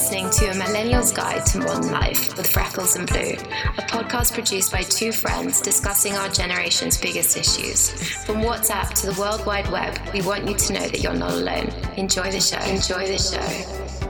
listening 0.00 0.30
to 0.30 0.46
A 0.46 0.54
Millennial's 0.54 1.12
Guide 1.12 1.44
to 1.44 1.58
Modern 1.58 1.92
Life 1.92 2.34
with 2.34 2.50
Freckles 2.50 2.96
and 2.96 3.06
Blue, 3.06 3.34
a 3.34 3.82
podcast 3.82 4.32
produced 4.32 4.72
by 4.72 4.80
two 4.80 5.12
friends 5.12 5.60
discussing 5.60 6.14
our 6.14 6.30
generation's 6.30 6.96
biggest 6.98 7.36
issues. 7.36 7.90
From 8.24 8.36
WhatsApp 8.36 8.94
to 9.02 9.12
the 9.12 9.20
World 9.20 9.44
Wide 9.44 9.70
Web, 9.70 9.98
we 10.14 10.22
want 10.22 10.48
you 10.48 10.54
to 10.54 10.72
know 10.72 10.88
that 10.88 11.02
you're 11.02 11.12
not 11.12 11.32
alone. 11.32 11.68
Enjoy 11.98 12.30
the 12.30 12.40
show. 12.40 12.56
Enjoy 12.60 13.06
the 13.08 13.18
show. 13.18 14.00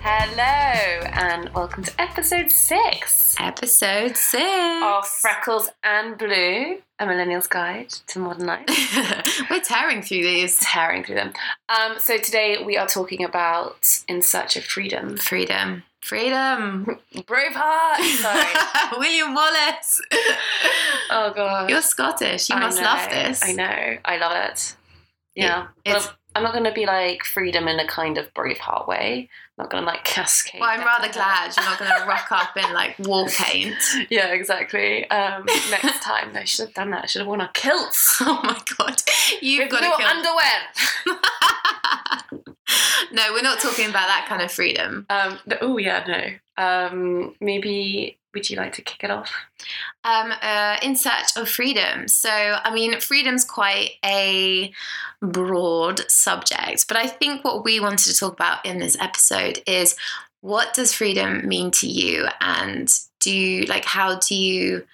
Hello, 0.00 1.06
and 1.12 1.50
welcome 1.52 1.84
to 1.84 2.00
episode 2.00 2.50
six 2.50 3.36
Episode 3.38 4.16
six. 4.16 4.82
of 4.82 5.06
Freckles 5.06 5.68
and 5.84 6.16
Blue, 6.16 6.78
a 7.00 7.06
millennial's 7.06 7.46
guide 7.46 7.88
to 8.08 8.18
modern 8.18 8.46
life. 8.46 8.66
We're 9.50 9.60
tearing 9.60 10.02
through 10.02 10.22
these. 10.22 10.58
Tearing 10.60 11.02
through 11.02 11.16
them. 11.16 11.32
Um, 11.68 11.98
so 11.98 12.18
today 12.18 12.62
we 12.62 12.76
are 12.76 12.86
talking 12.86 13.24
about 13.24 14.02
In 14.06 14.22
Search 14.22 14.56
of 14.56 14.64
Freedom. 14.64 15.16
Freedom. 15.16 15.82
Freedom. 16.02 16.98
Braveheart! 17.14 18.02
Sorry. 18.18 18.98
William 18.98 19.34
Wallace. 19.34 20.00
oh, 21.10 21.32
God. 21.34 21.70
You're 21.70 21.82
Scottish. 21.82 22.48
You 22.50 22.56
I 22.56 22.60
must 22.60 22.78
know, 22.78 22.84
love 22.84 23.10
this. 23.10 23.42
I 23.42 23.52
know. 23.52 23.98
I 24.04 24.16
love 24.18 24.50
it. 24.50 24.76
Yeah. 25.34 25.68
It- 25.84 25.90
it's- 25.96 26.12
I'm 26.34 26.42
not 26.42 26.52
going 26.52 26.64
to 26.64 26.72
be 26.72 26.86
like 26.86 27.24
freedom 27.24 27.66
in 27.68 27.78
a 27.80 27.86
kind 27.86 28.16
of 28.18 28.32
Braveheart 28.34 28.86
way. 28.86 29.28
I'm 29.58 29.64
not 29.64 29.70
going 29.70 29.82
to 29.82 29.86
like 29.86 30.04
cascade. 30.04 30.60
Well, 30.60 30.70
I'm 30.70 30.80
rather 30.80 31.08
the 31.08 31.12
glad 31.12 31.54
you're 31.56 31.64
not 31.66 31.78
going 31.78 31.90
to 32.00 32.06
rock 32.06 32.30
up 32.30 32.56
in 32.56 32.72
like 32.72 32.98
war 33.00 33.26
paint. 33.28 33.76
Yeah, 34.08 34.28
exactly. 34.28 35.10
Um, 35.10 35.44
next 35.70 36.02
time, 36.02 36.30
I 36.34 36.44
should 36.44 36.66
have 36.66 36.74
done 36.74 36.90
that. 36.90 37.04
I 37.04 37.06
should 37.06 37.20
have 37.20 37.28
worn 37.28 37.40
a 37.40 37.50
kilt. 37.52 37.96
Oh 38.22 38.40
my 38.44 38.60
god, 38.78 39.02
you've 39.40 39.64
With 39.64 39.70
got 39.72 39.82
no 39.82 39.90
to 39.90 39.96
kill. 39.96 40.06
underwear. 40.06 40.60
no, 43.12 43.32
we're 43.32 43.42
not 43.42 43.58
talking 43.60 43.88
about 43.88 44.06
that 44.06 44.26
kind 44.28 44.42
of 44.42 44.52
freedom. 44.52 45.06
Um, 45.10 45.38
oh 45.60 45.78
yeah, 45.78 46.04
no. 46.06 46.62
Um, 46.62 47.34
maybe 47.40 48.18
would 48.34 48.48
you 48.48 48.56
like 48.56 48.72
to 48.74 48.82
kick 48.82 49.04
it 49.04 49.10
off? 49.10 49.32
Um, 50.04 50.32
uh, 50.40 50.76
in 50.82 50.96
search 50.96 51.36
of 51.36 51.48
freedom. 51.48 52.08
So, 52.08 52.30
I 52.30 52.72
mean, 52.72 52.98
freedom's 53.00 53.44
quite 53.44 53.92
a 54.04 54.72
broad 55.20 56.08
subject, 56.10 56.86
but 56.88 56.96
I 56.96 57.06
think 57.06 57.44
what 57.44 57.64
we 57.64 57.80
wanted 57.80 58.10
to 58.12 58.14
talk 58.14 58.32
about 58.32 58.64
in 58.64 58.78
this 58.78 58.96
episode 59.00 59.62
is 59.66 59.96
what 60.40 60.74
does 60.74 60.92
freedom 60.92 61.46
mean 61.46 61.70
to 61.72 61.88
you, 61.88 62.26
and 62.40 62.90
do 63.20 63.30
you 63.34 63.64
like 63.64 63.84
how 63.84 64.18
do 64.18 64.34
you 64.34 64.84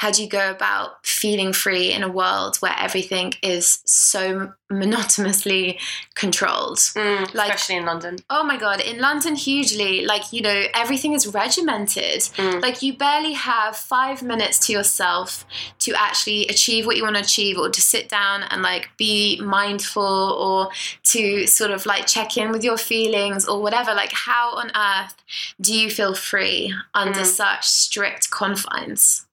how 0.00 0.10
do 0.10 0.22
you 0.22 0.28
go 0.30 0.50
about 0.50 1.04
feeling 1.04 1.52
free 1.52 1.92
in 1.92 2.02
a 2.02 2.08
world 2.08 2.56
where 2.62 2.74
everything 2.78 3.34
is 3.42 3.82
so 3.84 4.50
monotonously 4.70 5.78
controlled? 6.14 6.78
Mm, 6.78 7.34
Like- 7.34 7.52
especially 7.52 7.76
in 7.76 7.84
London. 7.84 8.16
Oh 8.30 8.42
my 8.42 8.56
god, 8.56 8.80
in 8.80 8.98
London, 8.98 9.34
hugely, 9.36 10.06
like, 10.06 10.32
you 10.32 10.40
know, 10.40 10.64
everything 10.72 11.12
is 11.12 11.26
regimented. 11.26 12.20
Mm. 12.38 12.62
Like, 12.62 12.80
you 12.80 12.94
barely 12.94 13.34
have 13.34 13.76
five 13.76 14.22
minutes 14.22 14.58
to 14.66 14.72
yourself 14.72 15.44
to 15.80 15.90
actually 15.94 16.46
achieve 16.48 16.86
what 16.86 16.96
you 16.96 17.02
want 17.02 17.16
to 17.16 17.22
achieve, 17.22 17.58
or 17.58 17.68
to 17.68 17.82
sit 17.82 18.08
down 18.08 18.42
and, 18.44 18.62
like, 18.62 18.88
be 18.96 19.38
mindful, 19.42 20.02
or 20.46 20.70
to 21.12 21.46
sort 21.46 21.72
of, 21.72 21.84
like, 21.84 22.06
check 22.06 22.38
in 22.38 22.50
with 22.52 22.64
your 22.64 22.78
feelings, 22.78 23.46
or 23.46 23.60
whatever. 23.60 23.92
Like, 23.94 24.12
how 24.12 24.54
on 24.56 24.70
earth 24.74 25.14
do 25.60 25.74
you 25.74 25.90
feel 25.90 26.14
free 26.14 26.74
under 26.94 27.20
Mm. 27.20 27.26
such 27.42 27.66
strict 27.68 28.30
confines? 28.30 29.26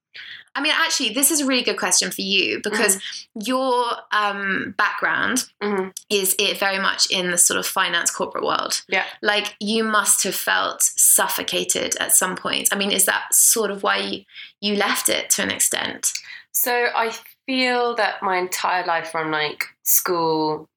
I 0.58 0.62
mean, 0.62 0.74
actually, 0.76 1.10
this 1.10 1.30
is 1.30 1.42
a 1.42 1.46
really 1.46 1.62
good 1.62 1.78
question 1.78 2.10
for 2.10 2.22
you 2.22 2.60
because 2.64 3.00
your 3.36 3.86
um, 4.12 4.74
background 4.76 5.46
Mhm. 5.62 5.96
is 6.10 6.36
it 6.40 6.58
very 6.58 6.80
much 6.80 7.06
in 7.12 7.30
the 7.30 7.38
sort 7.38 7.60
of 7.60 7.68
finance 7.68 8.10
corporate 8.10 8.44
world. 8.44 8.82
Yeah. 8.88 9.06
Like 9.22 9.56
you 9.60 9.84
must 9.84 10.24
have 10.24 10.36
felt 10.36 10.82
suffocated 10.82 11.96
at 11.98 12.12
some 12.12 12.36
point. 12.36 12.70
I 12.72 12.76
mean, 12.76 12.92
is 12.92 13.06
that 13.06 13.36
sort 13.36 13.70
of 13.70 13.84
why 13.84 13.98
you, 13.98 14.24
you 14.60 14.76
left 14.76 15.10
it 15.10 15.30
to 15.32 15.44
an 15.44 15.52
extent? 15.52 16.12
So 16.54 16.88
I 16.96 17.16
feel 17.46 17.94
that 17.96 18.24
my 18.24 18.38
entire 18.38 18.84
life 18.84 19.12
from 19.12 19.30
like 19.30 19.64
school 19.84 20.68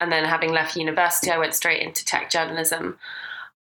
and 0.00 0.10
then 0.10 0.24
having 0.24 0.52
left 0.52 0.74
university, 0.74 1.30
I 1.30 1.36
went 1.36 1.54
straight 1.54 1.82
into 1.82 2.02
tech 2.02 2.30
journalism, 2.30 2.98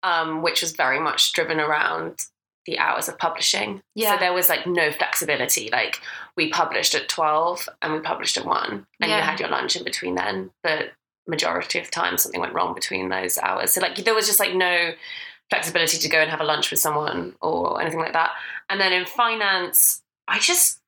um, 0.01 0.41
which 0.41 0.61
was 0.61 0.71
very 0.71 0.99
much 1.01 1.33
driven 1.33 1.59
around 1.59 2.25
the 2.67 2.77
hours 2.77 3.07
of 3.09 3.17
publishing. 3.17 3.81
So 3.97 4.15
there 4.19 4.33
was 4.33 4.49
like 4.49 4.67
no 4.67 4.91
flexibility. 4.91 5.69
Like 5.71 6.01
we 6.35 6.49
published 6.49 6.93
at 6.93 7.09
12 7.09 7.67
and 7.81 7.93
we 7.93 7.99
published 7.99 8.37
at 8.37 8.45
1 8.45 8.69
and 8.71 8.85
Yeah. 9.09 9.17
you 9.17 9.23
had 9.23 9.39
your 9.39 9.49
lunch 9.49 9.75
in 9.75 9.83
between 9.83 10.13
then. 10.15 10.51
But 10.61 10.91
majority 11.27 11.79
of 11.79 11.85
the 11.85 11.91
time 11.91 12.17
something 12.17 12.39
went 12.41 12.53
wrong 12.53 12.75
between 12.75 13.09
those 13.09 13.37
hours. 13.39 13.71
So 13.71 13.81
like 13.81 13.95
there 13.95 14.13
was 14.13 14.27
just 14.27 14.39
like 14.39 14.53
no 14.53 14.91
flexibility 15.49 15.97
to 15.97 16.09
go 16.09 16.19
and 16.19 16.29
have 16.29 16.41
a 16.41 16.43
lunch 16.45 16.69
with 16.69 16.79
someone 16.79 17.35
or 17.41 17.81
anything 17.81 17.99
like 17.99 18.13
that. 18.13 18.31
And 18.69 18.79
then 18.79 18.91
in 18.93 19.05
finance, 19.05 20.01
I 20.27 20.39
just 20.39 20.79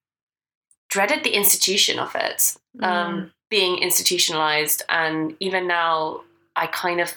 dreaded 0.90 1.24
the 1.24 1.32
institution 1.36 1.98
of 2.00 2.14
it, 2.16 2.56
Mm. 2.78 2.84
um, 2.86 3.34
being 3.50 3.78
institutionalized. 3.80 4.84
And 4.90 5.36
even 5.40 5.66
now, 5.68 6.22
I 6.56 6.68
kind 6.68 7.00
of 7.00 7.14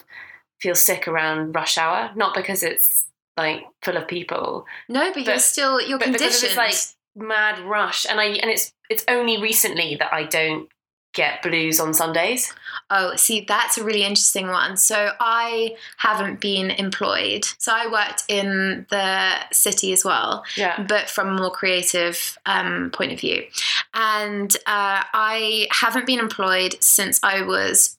feel 0.60 0.74
sick 0.74 1.08
around 1.08 1.52
rush 1.54 1.76
hour, 1.78 2.12
not 2.14 2.34
because 2.34 2.62
it's 2.62 3.06
like 3.36 3.64
full 3.82 3.96
of 3.96 4.08
people, 4.08 4.66
no, 4.88 5.12
but, 5.12 5.24
you're 5.24 5.38
still 5.38 5.80
you're 5.80 5.98
but 5.98 6.12
because 6.12 6.40
conditioned. 6.40 6.66
it's 6.66 6.96
like 7.16 7.26
mad 7.28 7.58
rush. 7.60 8.06
And 8.08 8.20
I 8.20 8.26
and 8.26 8.50
it's 8.50 8.72
it's 8.88 9.04
only 9.08 9.40
recently 9.40 9.96
that 9.96 10.12
I 10.12 10.24
don't 10.24 10.68
get 11.12 11.42
blues 11.42 11.78
on 11.78 11.92
Sundays. 11.92 12.52
Oh, 12.90 13.16
see, 13.16 13.44
that's 13.46 13.76
a 13.76 13.84
really 13.84 14.02
interesting 14.02 14.48
one. 14.48 14.76
So 14.76 15.12
I 15.20 15.76
haven't 15.98 16.40
been 16.40 16.70
employed. 16.70 17.44
So 17.58 17.72
I 17.74 17.86
worked 17.86 18.24
in 18.28 18.86
the 18.90 19.34
city 19.52 19.92
as 19.92 20.04
well. 20.04 20.44
Yeah. 20.56 20.82
but 20.88 21.10
from 21.10 21.28
a 21.28 21.40
more 21.40 21.50
creative 21.50 22.38
um, 22.46 22.90
point 22.92 23.12
of 23.12 23.20
view. 23.20 23.44
And 23.94 24.54
uh, 24.66 25.04
I 25.12 25.68
haven't 25.70 26.06
been 26.06 26.18
employed 26.18 26.76
since 26.82 27.20
I 27.22 27.42
was, 27.42 27.98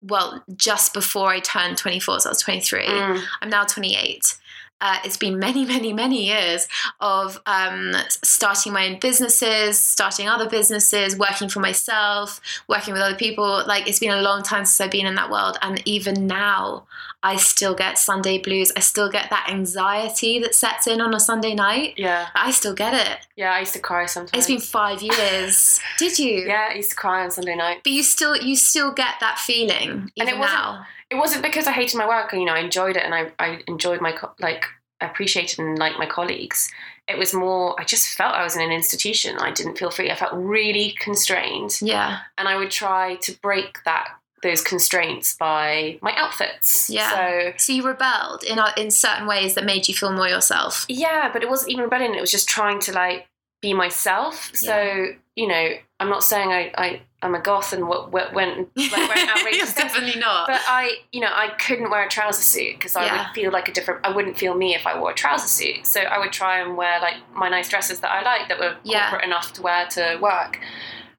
well, 0.00 0.44
just 0.54 0.94
before 0.94 1.30
I 1.30 1.40
turned 1.40 1.76
24. 1.76 2.20
So 2.20 2.28
I 2.28 2.30
was 2.30 2.40
23. 2.40 2.86
Mm. 2.86 3.22
I'm 3.42 3.50
now 3.50 3.64
28. 3.64 4.36
Uh, 4.84 4.98
it's 5.04 5.16
been 5.16 5.38
many, 5.38 5.64
many, 5.74 5.92
many 5.92 6.26
years 6.26 6.68
of 7.00 7.40
um, 7.46 7.92
starting 8.22 8.72
my 8.72 8.86
own 8.88 8.98
businesses, 9.00 9.80
starting 9.80 10.28
other 10.28 10.48
businesses, 10.48 11.16
working 11.18 11.48
for 11.48 11.60
myself, 11.60 12.40
working 12.68 12.92
with 12.92 13.02
other 13.02 13.16
people. 13.16 13.64
Like, 13.66 13.88
it's 13.88 13.98
been 13.98 14.10
a 14.12 14.20
long 14.22 14.42
time 14.42 14.64
since 14.66 14.80
I've 14.80 14.90
been 14.90 15.06
in 15.06 15.14
that 15.14 15.30
world. 15.30 15.56
And 15.62 15.80
even 15.86 16.26
now, 16.26 16.84
I 17.22 17.36
still 17.36 17.74
get 17.74 17.96
Sunday 17.98 18.36
blues. 18.36 18.70
I 18.76 18.80
still 18.80 19.10
get 19.10 19.30
that 19.30 19.48
anxiety 19.50 20.38
that 20.40 20.54
sets 20.54 20.86
in 20.86 21.00
on 21.00 21.14
a 21.14 21.20
Sunday 21.20 21.54
night. 21.54 21.94
Yeah. 21.96 22.28
I 22.34 22.50
still 22.50 22.74
get 22.74 22.92
it. 22.92 23.26
Yeah. 23.36 23.52
I 23.52 23.60
used 23.60 23.72
to 23.72 23.78
cry 23.80 24.04
sometimes. 24.04 24.32
It's 24.34 24.46
been 24.46 24.60
five 24.60 25.00
years. 25.00 25.80
Did 25.98 26.18
you? 26.18 26.44
Yeah, 26.46 26.68
I 26.70 26.74
used 26.74 26.90
to 26.90 26.96
cry 26.96 27.24
on 27.24 27.30
Sunday 27.30 27.56
night. 27.56 27.78
But 27.82 27.92
you 27.94 28.02
still 28.02 28.36
you 28.36 28.54
still 28.56 28.92
get 28.92 29.14
that 29.20 29.38
feeling 29.38 30.10
And 30.18 30.28
it 30.28 30.36
wasn't- 30.38 30.58
now. 30.60 30.86
it 31.10 31.14
wasn't 31.14 31.42
because 31.42 31.66
I 31.66 31.72
hated 31.72 31.96
my 31.96 32.06
work. 32.06 32.34
You 32.34 32.44
know, 32.44 32.52
I 32.52 32.58
enjoyed 32.58 32.96
it, 32.98 33.02
and 33.04 33.14
I, 33.14 33.32
I 33.38 33.60
enjoyed 33.68 34.02
my 34.02 34.12
co- 34.12 34.34
like 34.38 34.66
appreciated 35.00 35.58
and 35.58 35.78
liked 35.78 35.98
my 35.98 36.06
colleagues. 36.06 36.70
It 37.08 37.18
was 37.18 37.34
more 37.34 37.78
I 37.78 37.84
just 37.84 38.08
felt 38.16 38.34
I 38.34 38.44
was 38.44 38.56
in 38.56 38.62
an 38.62 38.70
institution. 38.72 39.36
I 39.38 39.50
didn't 39.50 39.76
feel 39.78 39.90
free. 39.90 40.10
I 40.10 40.14
felt 40.14 40.32
really 40.34 40.94
constrained, 40.98 41.78
Yeah. 41.82 42.20
and 42.38 42.48
I 42.48 42.56
would 42.56 42.70
try 42.70 43.16
to 43.16 43.32
break 43.40 43.82
that 43.84 44.08
those 44.42 44.62
constraints 44.62 45.34
by 45.36 45.98
my 46.02 46.14
outfits. 46.16 46.88
Yeah. 46.90 47.10
So 47.10 47.52
So 47.56 47.72
you 47.72 47.82
rebelled 47.82 48.44
in 48.44 48.58
in 48.76 48.90
certain 48.90 49.26
ways 49.26 49.54
that 49.54 49.64
made 49.64 49.88
you 49.88 49.94
feel 49.94 50.12
more 50.12 50.28
yourself. 50.28 50.84
yeah, 50.88 51.30
but 51.32 51.42
it 51.42 51.48
wasn't 51.48 51.70
even 51.72 51.84
rebellion. 51.84 52.14
It 52.14 52.20
was 52.20 52.30
just 52.30 52.48
trying 52.48 52.78
to 52.80 52.92
like 52.92 53.26
be 53.62 53.72
myself. 53.74 54.50
So 54.54 55.06
you 55.36 55.46
know, 55.48 55.70
I'm 56.00 56.08
not 56.10 56.22
saying 56.24 56.52
I 56.52 56.72
I 56.76 57.00
Oh 57.24 57.26
I'm 57.26 57.34
a 57.34 57.40
goth 57.40 57.72
and 57.72 57.88
what 57.88 58.12
what 58.12 58.32
went 58.34 58.68
like, 58.76 58.92
went 59.08 59.30
outrageous 59.36 59.74
definitely 59.74 60.20
not. 60.20 60.46
But 60.46 60.60
I, 60.66 60.98
you 61.12 61.20
know, 61.20 61.30
I 61.32 61.48
couldn't 61.58 61.90
wear 61.90 62.04
a 62.06 62.08
trouser 62.08 62.42
suit 62.42 62.74
because 62.76 62.96
I 62.96 63.06
Yeah. 63.06 63.26
would 63.26 63.34
feel 63.34 63.50
like 63.50 63.68
a 63.68 63.72
different. 63.72 64.04
I 64.06 64.10
wouldn't 64.14 64.36
feel 64.38 64.54
me 64.54 64.74
if 64.74 64.86
I 64.86 64.98
wore 64.98 65.10
a 65.10 65.14
trouser 65.14 65.48
suit. 65.48 65.86
So 65.86 66.00
I 66.00 66.18
would 66.18 66.32
try 66.32 66.60
and 66.60 66.76
wear 66.76 67.00
like 67.00 67.14
my 67.34 67.48
nice 67.48 67.68
dresses 67.68 68.00
that 68.00 68.10
I 68.10 68.22
like 68.22 68.48
that 68.48 68.58
were 68.58 68.76
Yeah. 68.82 69.08
corporate 69.10 69.26
enough 69.26 69.52
to 69.54 69.62
wear 69.62 69.86
to 69.88 70.18
work. 70.20 70.60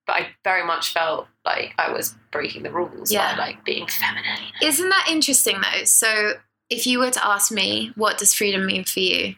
But 0.07 0.13
I 0.18 0.28
very 0.44 0.63
much 0.63 0.94
felt 0.94 1.28
like 1.46 1.74
I 1.80 1.92
was 1.92 2.16
breaking 2.31 2.63
the 2.63 2.72
rules 2.72 3.12
Yeah. 3.12 3.34
by 3.36 3.40
like 3.48 3.66
being 3.66 3.88
feminine. 3.88 4.40
Isn't 4.62 4.90
that 4.90 5.08
interesting 5.10 5.60
though? 5.62 5.84
So 5.86 6.34
if 6.69 6.86
you 6.88 7.00
were 7.00 7.12
to 7.12 7.25
ask 7.28 7.51
me 7.51 7.92
what 7.96 8.18
does 8.18 8.34
freedom 8.34 8.66
mean 8.66 8.84
for 8.84 9.00
you, 9.00 9.36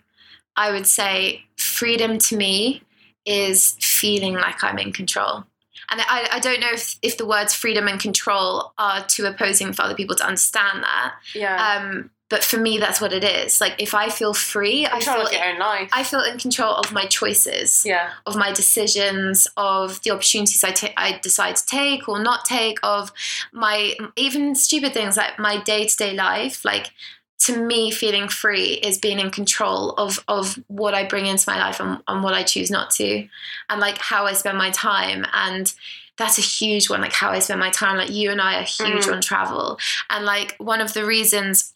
I 0.56 0.72
would 0.72 0.88
say 0.88 1.46
freedom 1.58 2.18
to 2.20 2.36
me 2.36 2.82
is 3.26 3.76
feeling 3.82 4.34
like 4.34 4.64
I'm 4.64 4.78
in 4.80 4.92
control. 4.94 5.44
And 5.90 6.02
I, 6.02 6.28
I 6.34 6.40
don't 6.40 6.60
know 6.60 6.72
if, 6.72 6.98
if 7.02 7.18
the 7.18 7.26
words 7.26 7.54
freedom 7.54 7.88
and 7.88 8.00
control 8.00 8.74
are 8.78 9.06
too 9.06 9.26
opposing 9.26 9.74
for 9.74 9.84
other 9.84 9.96
people 9.96 10.16
to 10.18 10.26
understand 10.26 10.84
that. 10.84 11.16
Yeah. 11.34 11.80
Um, 11.80 12.10
but 12.30 12.44
for 12.44 12.58
me, 12.58 12.78
that's 12.78 13.00
what 13.00 13.14
it 13.14 13.24
is. 13.24 13.62
Like 13.62 13.76
if 13.82 13.94
I 13.94 14.10
feel 14.10 14.34
free, 14.34 14.86
I 14.86 15.00
feel 15.00 15.32
your 15.32 15.46
own 15.46 15.60
life. 15.60 15.90
I 15.94 16.04
feel 16.04 16.20
in 16.22 16.38
control 16.38 16.76
of 16.76 16.92
my 16.92 17.06
choices, 17.06 17.86
yeah. 17.86 18.10
of 18.26 18.36
my 18.36 18.52
decisions, 18.52 19.48
of 19.56 20.02
the 20.04 20.12
opportunities 20.12 20.62
I 20.64 20.74
I 20.98 21.20
decide 21.22 21.56
to 21.56 21.66
take 21.66 22.10
or 22.10 22.22
not 22.22 22.44
take, 22.44 22.80
of 22.84 23.14
my 23.54 23.94
even 24.18 24.56
stupid 24.56 24.94
things 24.94 25.16
like 25.16 25.40
my 25.40 25.62
day 25.62 25.88
to 25.88 25.96
day 25.96 26.14
life. 26.14 26.66
Like 26.66 26.92
to 27.40 27.58
me, 27.66 27.92
feeling 27.92 28.28
free 28.30 28.74
is 28.74 28.98
being 28.98 29.20
in 29.20 29.30
control 29.32 29.92
of 29.92 30.24
of 30.28 30.58
what 30.68 30.94
I 30.94 31.04
bring 31.04 31.26
into 31.28 31.44
my 31.48 31.58
life 31.58 31.80
and, 31.80 32.00
and 32.08 32.24
what 32.24 32.34
I 32.34 32.44
choose 32.44 32.72
not 32.72 32.90
to, 32.92 33.28
and 33.70 33.80
like 33.80 33.98
how 34.00 34.26
I 34.26 34.34
spend 34.34 34.58
my 34.58 34.72
time 34.72 35.26
and 35.34 35.74
that's 36.18 36.40
a 36.40 36.42
huge 36.42 36.90
one 36.90 37.00
like 37.02 37.14
how 37.14 37.30
i 37.30 37.38
spend 37.38 37.60
my 37.60 37.70
time 37.70 37.96
like 37.96 38.10
you 38.10 38.32
and 38.32 38.42
i 38.42 38.58
are 38.60 38.64
huge 38.64 39.06
Mhm. 39.06 39.14
on 39.14 39.22
travel 39.22 39.78
and 40.10 40.26
like 40.26 40.56
one 40.58 40.82
of 40.82 40.94
the 40.96 41.06
reasons 41.06 41.74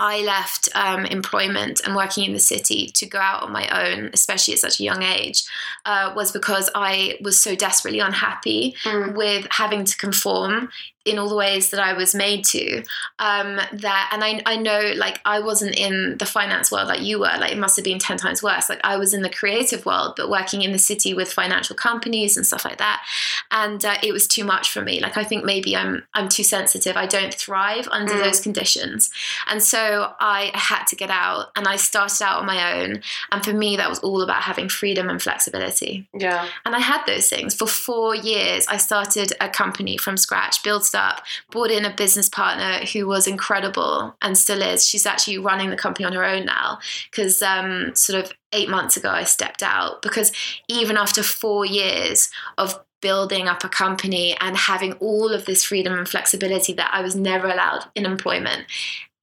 I 0.00 0.20
left 0.20 0.68
um, 0.76 1.04
employment 1.06 1.80
and 1.84 1.96
working 1.96 2.22
in 2.24 2.32
the 2.32 2.38
city 2.38 2.88
to 2.94 3.04
go 3.04 3.18
out 3.18 3.42
on 3.42 3.50
my 3.50 3.66
own, 3.68 4.10
especially 4.12 4.54
at 4.54 4.60
such 4.60 4.78
a 4.78 4.84
young 4.84 5.02
age, 5.02 5.42
uh, 5.86 6.12
was 6.14 6.30
because 6.30 6.70
I 6.72 7.18
was 7.20 7.42
so 7.42 7.56
desperately 7.56 7.98
unhappy 7.98 8.76
Mm. 8.84 9.16
with 9.16 9.48
having 9.50 9.84
to 9.84 9.96
conform 9.96 10.68
in 11.08 11.18
all 11.18 11.28
the 11.28 11.34
ways 11.36 11.70
that 11.70 11.80
I 11.80 11.92
was 11.92 12.14
made 12.14 12.44
to. 12.46 12.82
Um, 13.18 13.60
that 13.72 14.10
and 14.12 14.22
I, 14.24 14.42
I 14.46 14.56
know 14.56 14.92
like 14.96 15.20
I 15.24 15.40
wasn't 15.40 15.76
in 15.76 16.16
the 16.18 16.26
finance 16.26 16.70
world 16.70 16.88
like 16.88 17.00
you 17.00 17.18
were. 17.18 17.26
Like 17.26 17.52
it 17.52 17.58
must 17.58 17.76
have 17.76 17.84
been 17.84 17.98
ten 17.98 18.16
times 18.18 18.42
worse. 18.42 18.68
Like 18.68 18.80
I 18.84 18.96
was 18.96 19.14
in 19.14 19.22
the 19.22 19.30
creative 19.30 19.84
world, 19.86 20.14
but 20.16 20.30
working 20.30 20.62
in 20.62 20.72
the 20.72 20.78
city 20.78 21.14
with 21.14 21.32
financial 21.32 21.74
companies 21.76 22.36
and 22.36 22.46
stuff 22.46 22.64
like 22.64 22.78
that, 22.78 23.02
and 23.50 23.84
uh, 23.84 23.96
it 24.02 24.12
was 24.12 24.26
too 24.26 24.44
much 24.44 24.70
for 24.70 24.82
me. 24.82 25.00
Like 25.00 25.16
I 25.16 25.24
think 25.24 25.44
maybe 25.44 25.76
I'm 25.76 26.04
I'm 26.14 26.28
too 26.28 26.44
sensitive. 26.44 26.96
I 26.96 27.06
don't 27.06 27.34
thrive 27.34 27.88
under 27.90 28.08
Mm. 28.14 28.24
those 28.24 28.40
conditions, 28.40 29.10
and 29.48 29.62
so 29.62 30.12
I 30.20 30.50
had 30.54 30.84
to 30.86 30.96
get 30.96 31.10
out. 31.10 31.46
And 31.56 31.66
I 31.68 31.76
started 31.76 32.22
out 32.22 32.40
on 32.40 32.46
my 32.46 32.80
own. 32.80 33.02
And 33.32 33.44
for 33.44 33.52
me, 33.52 33.76
that 33.76 33.88
was 33.88 33.98
all 34.00 34.22
about 34.22 34.42
having 34.42 34.68
freedom 34.68 35.08
and 35.08 35.20
flexibility. 35.22 36.08
Yeah. 36.14 36.46
And 36.64 36.74
I 36.74 36.78
had 36.80 37.04
those 37.06 37.28
things 37.28 37.54
for 37.54 37.66
four 37.66 38.14
years. 38.14 38.66
I 38.68 38.76
started 38.76 39.32
a 39.40 39.48
company 39.48 39.96
from 39.98 40.16
scratch, 40.16 40.62
built 40.62 40.88
it 40.88 40.94
up, 40.98 41.22
brought 41.50 41.70
in 41.70 41.84
a 41.84 41.94
business 41.94 42.28
partner 42.28 42.84
who 42.92 43.06
was 43.06 43.26
incredible 43.26 44.14
and 44.20 44.36
still 44.36 44.60
is. 44.60 44.86
She's 44.86 45.06
actually 45.06 45.38
running 45.38 45.70
the 45.70 45.76
company 45.76 46.04
on 46.04 46.12
her 46.12 46.24
own 46.24 46.44
now 46.44 46.78
because 47.10 47.40
um, 47.40 47.94
sort 47.94 48.22
of 48.22 48.32
eight 48.52 48.68
months 48.68 48.96
ago 48.96 49.10
I 49.10 49.24
stepped 49.24 49.62
out 49.62 50.02
because 50.02 50.32
even 50.68 50.96
after 50.96 51.22
four 51.22 51.64
years 51.64 52.30
of 52.58 52.78
building 53.00 53.46
up 53.46 53.64
a 53.64 53.68
company 53.68 54.36
and 54.40 54.56
having 54.56 54.94
all 54.94 55.32
of 55.32 55.44
this 55.44 55.64
freedom 55.64 55.96
and 55.96 56.08
flexibility 56.08 56.72
that 56.74 56.90
I 56.92 57.00
was 57.00 57.14
never 57.14 57.46
allowed 57.46 57.84
in 57.94 58.04
employment, 58.04 58.66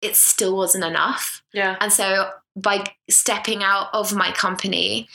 it 0.01 0.16
still 0.16 0.56
wasn't 0.56 0.83
enough. 0.83 1.44
Yeah. 1.54 1.75
And 1.80 1.92
so 1.92 2.30
by 2.56 2.86
stepping 3.10 3.63
out 3.63 3.89
of 3.94 4.16
my 4.16 4.31
company 4.31 5.10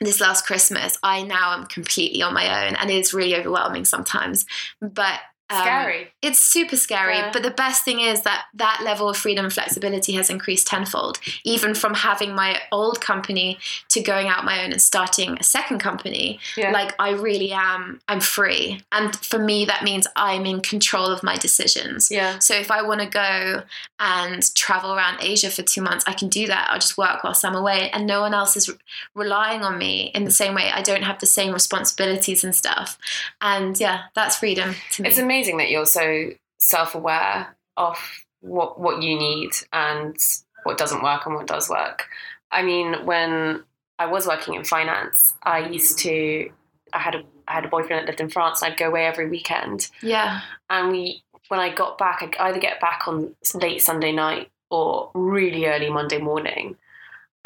this 0.00 0.20
last 0.20 0.46
Christmas, 0.46 0.98
I 1.02 1.22
now 1.22 1.54
am 1.54 1.66
completely 1.66 2.22
on 2.22 2.34
my 2.34 2.66
own 2.66 2.76
and 2.76 2.90
it 2.90 2.98
is 2.98 3.14
really 3.14 3.34
overwhelming 3.34 3.84
sometimes. 3.84 4.44
But 4.80 5.20
um, 5.48 5.60
Scary. 5.60 6.08
It's 6.22 6.40
super 6.40 6.76
scary. 6.76 7.18
Yeah. 7.18 7.30
But 7.32 7.44
the 7.44 7.52
best 7.52 7.84
thing 7.84 8.00
is 8.00 8.22
that 8.22 8.46
that 8.54 8.80
level 8.82 9.08
of 9.08 9.16
freedom 9.16 9.44
and 9.44 9.54
flexibility 9.54 10.14
has 10.14 10.28
increased 10.28 10.66
tenfold, 10.66 11.20
even 11.44 11.72
from 11.74 11.94
having 11.94 12.34
my 12.34 12.60
old 12.72 13.00
company 13.00 13.58
to 13.90 14.00
going 14.00 14.26
out 14.26 14.44
my 14.44 14.64
own 14.64 14.72
and 14.72 14.82
starting 14.82 15.38
a 15.38 15.44
second 15.44 15.78
company. 15.78 16.40
Yeah. 16.56 16.72
Like 16.72 16.94
I 16.98 17.10
really 17.10 17.52
am, 17.52 18.00
I'm 18.08 18.20
free. 18.20 18.80
And 18.90 19.14
for 19.14 19.38
me, 19.38 19.64
that 19.66 19.84
means 19.84 20.08
I'm 20.16 20.46
in 20.46 20.62
control 20.62 21.06
of 21.06 21.22
my 21.22 21.36
decisions. 21.36 22.10
yeah. 22.10 22.40
So 22.40 22.54
if 22.54 22.72
I 22.72 22.82
want 22.82 23.02
to 23.02 23.06
go 23.06 23.62
and 24.00 24.54
travel 24.56 24.94
around 24.94 25.18
Asia 25.22 25.50
for 25.50 25.62
two 25.62 25.80
months, 25.80 26.04
I 26.08 26.12
can 26.12 26.28
do 26.28 26.48
that. 26.48 26.68
I'll 26.70 26.80
just 26.80 26.98
work 26.98 27.22
whilst 27.22 27.44
I'm 27.44 27.54
away, 27.54 27.88
and 27.90 28.04
no 28.06 28.20
one 28.20 28.34
else 28.34 28.56
is 28.56 28.68
re- 28.68 28.74
relying 29.14 29.62
on 29.62 29.78
me 29.78 30.10
in 30.14 30.24
the 30.24 30.30
same 30.30 30.54
way. 30.54 30.70
I 30.74 30.82
don't 30.82 31.02
have 31.02 31.20
the 31.20 31.26
same 31.26 31.52
responsibilities 31.52 32.42
and 32.42 32.54
stuff. 32.54 32.98
And 33.40 33.78
yeah, 33.78 34.04
that's 34.14 34.38
freedom 34.38 34.74
to 34.92 35.02
me. 35.02 35.08
It's 35.08 35.18
amazing 35.18 35.35
that 35.44 35.70
you're 35.70 35.86
so 35.86 36.30
self-aware 36.58 37.56
of 37.76 37.98
what 38.40 38.80
what 38.80 39.02
you 39.02 39.18
need 39.18 39.50
and 39.72 40.16
what 40.64 40.78
doesn't 40.78 41.02
work 41.02 41.26
and 41.26 41.34
what 41.34 41.46
does 41.46 41.68
work. 41.68 42.08
I 42.50 42.62
mean, 42.62 43.04
when 43.04 43.62
I 43.98 44.06
was 44.06 44.26
working 44.26 44.54
in 44.54 44.64
finance, 44.64 45.34
I 45.42 45.68
used 45.68 45.98
to 46.00 46.50
I 46.92 46.98
had 46.98 47.14
a 47.14 47.22
I 47.48 47.52
had 47.52 47.64
a 47.64 47.68
boyfriend 47.68 48.02
that 48.02 48.06
lived 48.06 48.20
in 48.20 48.30
France 48.30 48.62
and 48.62 48.72
I'd 48.72 48.78
go 48.78 48.88
away 48.88 49.06
every 49.06 49.28
weekend. 49.28 49.90
yeah, 50.02 50.40
And 50.70 50.90
we 50.90 51.22
when 51.48 51.60
I 51.60 51.72
got 51.74 51.98
back, 51.98 52.22
I'd 52.22 52.36
either 52.36 52.58
get 52.58 52.80
back 52.80 53.06
on 53.06 53.34
late 53.54 53.82
Sunday 53.82 54.12
night 54.12 54.50
or 54.70 55.10
really 55.14 55.66
early 55.66 55.90
Monday 55.90 56.18
morning. 56.18 56.76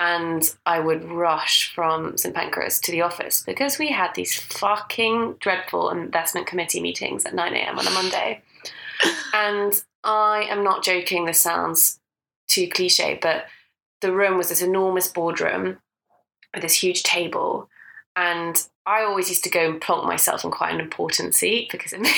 And 0.01 0.43
I 0.65 0.81
would 0.81 1.05
rush 1.11 1.75
from 1.75 2.17
St 2.17 2.35
Pancras 2.35 2.81
to 2.81 2.91
the 2.91 3.03
office 3.03 3.43
because 3.43 3.79
we 3.79 3.91
had 3.91 4.15
these 4.15 4.35
fucking 4.35 5.37
dreadful 5.41 5.91
investment 5.91 6.47
committee 6.47 6.81
meetings 6.81 7.27
at 7.27 7.35
9 7.35 7.55
a.m. 7.55 7.79
on 7.79 7.87
a 7.87 7.91
Monday. 7.91 8.41
And 9.35 9.79
I 10.03 10.47
am 10.49 10.65
not 10.65 10.83
joking, 10.83 11.27
this 11.27 11.39
sounds 11.39 12.01
too 12.49 12.67
cliche, 12.69 13.19
but 13.21 13.45
the 14.01 14.11
room 14.11 14.39
was 14.39 14.49
this 14.49 14.63
enormous 14.63 15.07
boardroom 15.07 15.79
with 16.55 16.63
this 16.63 16.83
huge 16.83 17.03
table. 17.03 17.69
And 18.17 18.57
I 18.87 19.03
always 19.03 19.29
used 19.29 19.45
to 19.45 19.51
go 19.51 19.71
and 19.71 19.81
plonk 19.81 20.05
myself 20.05 20.45
in 20.45 20.51
quite 20.51 20.75
an 20.75 20.81
important 20.81 21.35
seat 21.35 21.71
because 21.71 21.93
it 21.93 22.01
made, 22.01 22.11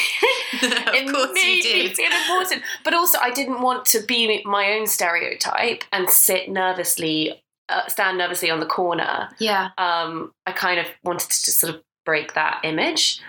it 0.62 1.35
made 1.35 1.64
you 1.64 1.75
me 1.75 1.94
feel 1.94 2.11
important. 2.12 2.62
But 2.85 2.94
also, 2.94 3.19
I 3.20 3.31
didn't 3.31 3.61
want 3.61 3.85
to 3.87 4.00
be 4.00 4.43
my 4.44 4.73
own 4.73 4.87
stereotype 4.87 5.85
and 5.93 6.08
sit 6.08 6.49
nervously, 6.49 7.41
stand 7.88 8.19
nervously 8.19 8.50
on 8.50 8.60
the 8.60 8.66
corner. 8.66 9.28
Yeah, 9.38 9.70
Um, 9.78 10.32
I 10.46 10.52
kind 10.52 10.78
of 10.80 10.86
wanted 11.04 11.30
to 11.30 11.44
just 11.44 11.58
sort 11.58 11.74
of 11.74 11.82
break 12.04 12.34
that 12.34 12.60
image. 12.64 13.20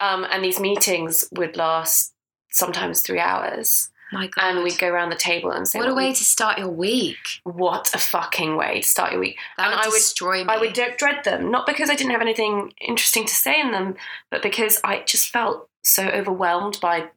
Um, 0.00 0.26
and 0.30 0.44
these 0.44 0.60
meetings 0.60 1.28
would 1.32 1.56
last 1.56 2.12
sometimes 2.50 3.02
three 3.02 3.18
hours. 3.20 3.90
my 4.10 4.26
God. 4.28 4.42
And 4.56 4.64
we'd 4.64 4.78
go 4.78 4.88
around 4.88 5.10
the 5.10 5.16
table 5.16 5.50
and 5.50 5.68
say, 5.68 5.78
what 5.78 5.88
a 5.88 5.92
way 5.94 6.08
we- 6.08 6.14
to 6.14 6.24
start 6.24 6.56
your 6.58 6.68
week. 6.70 7.18
what 7.44 7.94
a 7.94 7.98
fucking 7.98 8.56
way 8.56 8.80
to 8.80 8.88
start 8.88 9.12
your 9.12 9.20
week. 9.20 9.36
That 9.58 9.66
And 9.66 9.76
would 9.76 9.84
I 9.84 9.88
would- 9.88 9.94
destroy 9.96 10.44
me. 10.44 10.48
I 10.48 10.56
would 10.56 10.72
dread 10.72 11.24
them, 11.24 11.50
not 11.50 11.66
because 11.66 11.90
I 11.90 11.94
didn't 11.94 12.12
have 12.12 12.22
anything 12.22 12.72
interesting 12.80 13.26
to 13.26 13.34
say 13.34 13.60
in 13.60 13.70
them, 13.70 13.96
but 14.30 14.40
because 14.40 14.80
I 14.82 15.00
just 15.00 15.28
felt 15.28 15.68
so 15.82 16.06
overwhelmed 16.08 16.78
by 16.80 17.08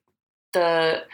the 0.52 1.06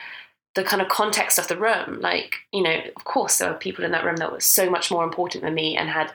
the 0.57 0.63
kind 0.63 0.81
of 0.81 0.89
context 0.89 1.37
of 1.37 1.47
the 1.47 1.55
room. 1.55 2.01
Like, 2.01 2.33
you 2.51 2.63
know, 2.63 2.81
of 2.95 3.03
course 3.05 3.37
there 3.37 3.49
were 3.51 3.57
people 3.57 3.85
in 3.85 3.91
that 3.91 4.03
room 4.03 4.15
that 4.17 4.31
were 4.31 4.39
so 4.39 4.69
much 4.69 4.89
more 4.89 5.03
important 5.03 5.43
than 5.43 5.53
me 5.53 5.77
and 5.77 5.87
had 5.87 6.11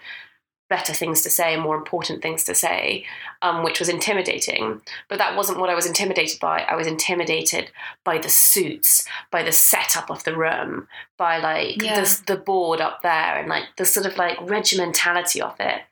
better 0.69 0.93
things 0.93 1.23
to 1.23 1.31
say 1.31 1.55
and 1.55 1.63
more 1.63 1.77
important 1.77 2.23
things 2.23 2.43
to 2.45 2.55
say, 2.55 3.05
um, 3.41 3.63
which 3.63 3.79
was 3.79 3.89
intimidating. 3.89 4.81
But 5.09 5.19
that 5.19 5.37
wasn't 5.37 5.61
what 5.61 5.71
I 5.71 5.77
was 5.77 5.87
intimidated 5.87 6.41
by. 6.41 6.63
I 6.63 6.75
was 6.75 6.89
intimidated 6.89 7.71
by 8.05 8.19
the 8.19 8.29
suits, 8.29 9.07
by 9.31 9.45
the 9.45 9.53
setup 9.53 10.11
of 10.11 10.25
the 10.25 10.37
room, 10.37 10.89
by 11.17 11.39
like 11.39 11.81
Yeah. 11.81 12.01
the, 12.01 12.23
the 12.27 12.37
board 12.37 12.81
up 12.81 13.03
there 13.03 13.39
and 13.39 13.49
like 13.49 13.67
the 13.77 13.85
sort 13.85 14.07
of 14.07 14.17
like 14.17 14.39
regimentality 14.39 15.41
of 15.41 15.55
it. 15.61 15.83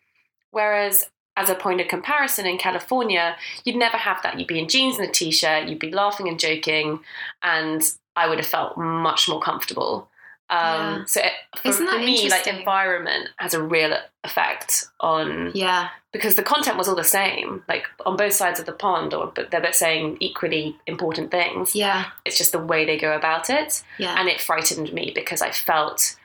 Whereas 0.50 1.08
as 1.36 1.48
a 1.48 1.54
point 1.54 1.80
of 1.80 1.86
comparison 1.86 2.46
in 2.46 2.58
California, 2.58 3.36
you'd 3.64 3.76
never 3.76 3.96
have 3.96 4.20
that. 4.22 4.38
You'd 4.38 4.48
be 4.48 4.58
in 4.58 4.68
jeans 4.68 4.98
and 4.98 5.08
a 5.08 5.12
t-shirt, 5.12 5.68
you'd 5.68 5.78
be 5.78 5.92
laughing 5.92 6.28
and 6.28 6.40
joking, 6.40 7.00
and 7.42 7.88
I 8.20 8.28
would 8.28 8.38
have 8.38 8.46
felt 8.46 8.76
much 8.76 9.28
more 9.28 9.40
comfortable. 9.40 10.08
Um, 10.50 10.58
Yeah. 10.58 11.04
So 11.06 11.20
it, 11.20 11.32
for, 11.56 11.72
for 11.72 11.98
me, 11.98 12.28
like 12.28 12.46
environment 12.46 13.28
has 13.36 13.54
a 13.54 13.62
real 13.62 13.96
effect 14.24 14.86
on 14.98 15.52
yeah, 15.54 15.88
because 16.12 16.34
the 16.34 16.42
content 16.42 16.76
was 16.76 16.88
all 16.88 16.96
the 16.96 17.04
same, 17.04 17.62
like 17.68 17.86
on 18.04 18.16
both 18.16 18.32
sides 18.32 18.58
of 18.58 18.66
the 18.66 18.72
pond, 18.72 19.14
or 19.14 19.32
but 19.34 19.50
they're 19.50 19.60
both 19.60 19.76
saying 19.76 20.16
equally 20.20 20.76
important 20.86 21.30
things. 21.30 21.74
yeah, 21.74 22.06
It's 22.24 22.36
just 22.36 22.52
the 22.52 22.58
way 22.58 22.84
they 22.84 22.98
go 22.98 23.14
about 23.16 23.48
it, 23.48 23.82
yeah. 23.98 24.16
and 24.18 24.28
it 24.28 24.40
frightened 24.40 24.92
me 24.92 25.12
because 25.14 25.40
I 25.40 25.50
felt 25.52 26.16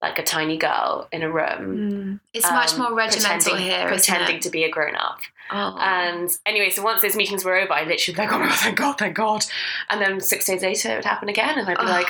like 0.00 0.18
a 0.18 0.22
tiny 0.22 0.56
girl 0.56 1.08
in 1.12 1.22
a 1.22 1.30
room. 1.30 1.76
Mm. 1.76 2.20
It's 2.32 2.50
much 2.50 2.72
um, 2.72 2.80
more 2.80 2.94
regimental 2.94 3.52
pretending, 3.52 3.66
here, 3.66 3.86
pretending 3.86 4.40
to 4.40 4.50
be 4.50 4.64
a 4.64 4.70
grown 4.70 4.96
up. 4.96 5.20
Oh. 5.50 5.76
And 5.78 6.30
anyway, 6.46 6.70
so 6.70 6.82
once 6.82 7.02
those 7.02 7.16
meetings 7.16 7.44
were 7.44 7.56
over, 7.56 7.72
I 7.72 7.84
literally 7.84 8.16
like, 8.18 8.32
"Oh 8.32 8.38
my 8.38 8.46
god, 8.48 8.58
thank 8.58 8.76
God, 8.78 8.98
thank 8.98 9.14
God!" 9.16 9.44
And 9.90 10.00
then 10.00 10.20
six 10.20 10.46
days 10.46 10.62
later, 10.62 10.92
it 10.92 10.96
would 10.96 11.04
happen 11.04 11.28
again, 11.28 11.58
and 11.58 11.68
I'd 11.68 11.78
be 11.78 11.84
Oh. 11.84 11.86
like, 11.90 12.08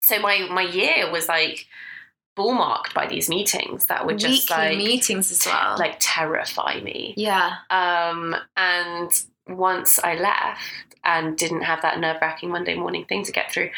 "So 0.00 0.18
my 0.20 0.46
my 0.50 0.62
year 0.62 1.10
was 1.10 1.28
like 1.28 1.66
bullmarked 2.38 2.94
by 2.94 3.06
these 3.06 3.28
meetings 3.28 3.86
that 3.86 4.06
would 4.06 4.18
just 4.18 4.48
weekly 4.48 4.68
like 4.68 4.76
meetings 4.78 5.30
as 5.30 5.44
well. 5.46 5.76
like 5.78 5.96
terrify 6.00 6.80
me." 6.80 7.14
yeah, 7.16 7.56
Um, 7.70 8.36
and 8.56 9.10
once 9.48 9.98
I 9.98 10.14
left 10.14 10.62
and 11.02 11.36
didn't 11.36 11.62
have 11.62 11.82
that 11.82 11.98
nerve 11.98 12.18
wracking 12.20 12.50
Monday 12.50 12.74
morning 12.74 13.04
thing 13.04 13.24
to 13.24 13.32
get 13.32 13.50
through, 13.52 13.70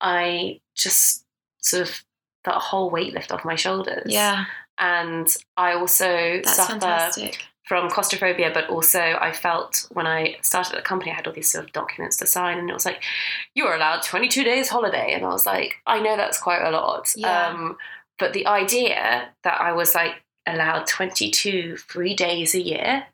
I 0.00 0.60
just 0.74 1.24
sort 1.60 1.82
of 1.82 2.02
felt 2.44 2.56
a 2.56 2.60
whole 2.60 2.88
weight 2.88 3.12
lift 3.12 3.30
off 3.32 3.44
my 3.44 3.56
shoulders. 3.56 4.10
yeah. 4.10 4.46
And 4.80 5.26
I 5.56 5.72
also 5.72 6.40
That's 6.44 6.54
suffer 6.56 6.72
fantastic. 6.74 7.44
From 7.68 7.90
claustrophobia, 7.90 8.50
but 8.52 8.68
also 8.70 9.00
I 9.20 9.30
felt 9.32 9.86
when 9.92 10.06
I 10.06 10.36
started 10.40 10.76
the 10.76 10.82
company, 10.82 11.10
I 11.12 11.14
had 11.16 11.26
all 11.26 11.34
these 11.34 11.50
sort 11.50 11.64
of 11.66 11.72
documents 11.72 12.16
to 12.16 12.26
sign, 12.26 12.58
and 12.58 12.70
it 12.70 12.72
was 12.72 12.86
like, 12.86 13.02
you 13.54 13.66
are 13.66 13.76
allowed 13.76 14.02
22 14.02 14.42
days 14.42 14.68
holiday. 14.70 15.12
And 15.12 15.24
I 15.24 15.28
was 15.28 15.44
like, 15.44 15.74
I 15.86 16.00
know 16.00 16.16
that's 16.16 16.38
quite 16.38 16.62
a 16.62 16.70
lot. 16.70 17.12
Yeah. 17.14 17.48
Um, 17.48 17.76
but 18.18 18.32
the 18.32 18.46
idea 18.46 19.28
that 19.44 19.60
I 19.60 19.72
was 19.72 19.94
like 19.94 20.14
allowed 20.46 20.86
22 20.86 21.76
free 21.76 22.14
days 22.14 22.54
a 22.54 22.60
year 22.60 23.04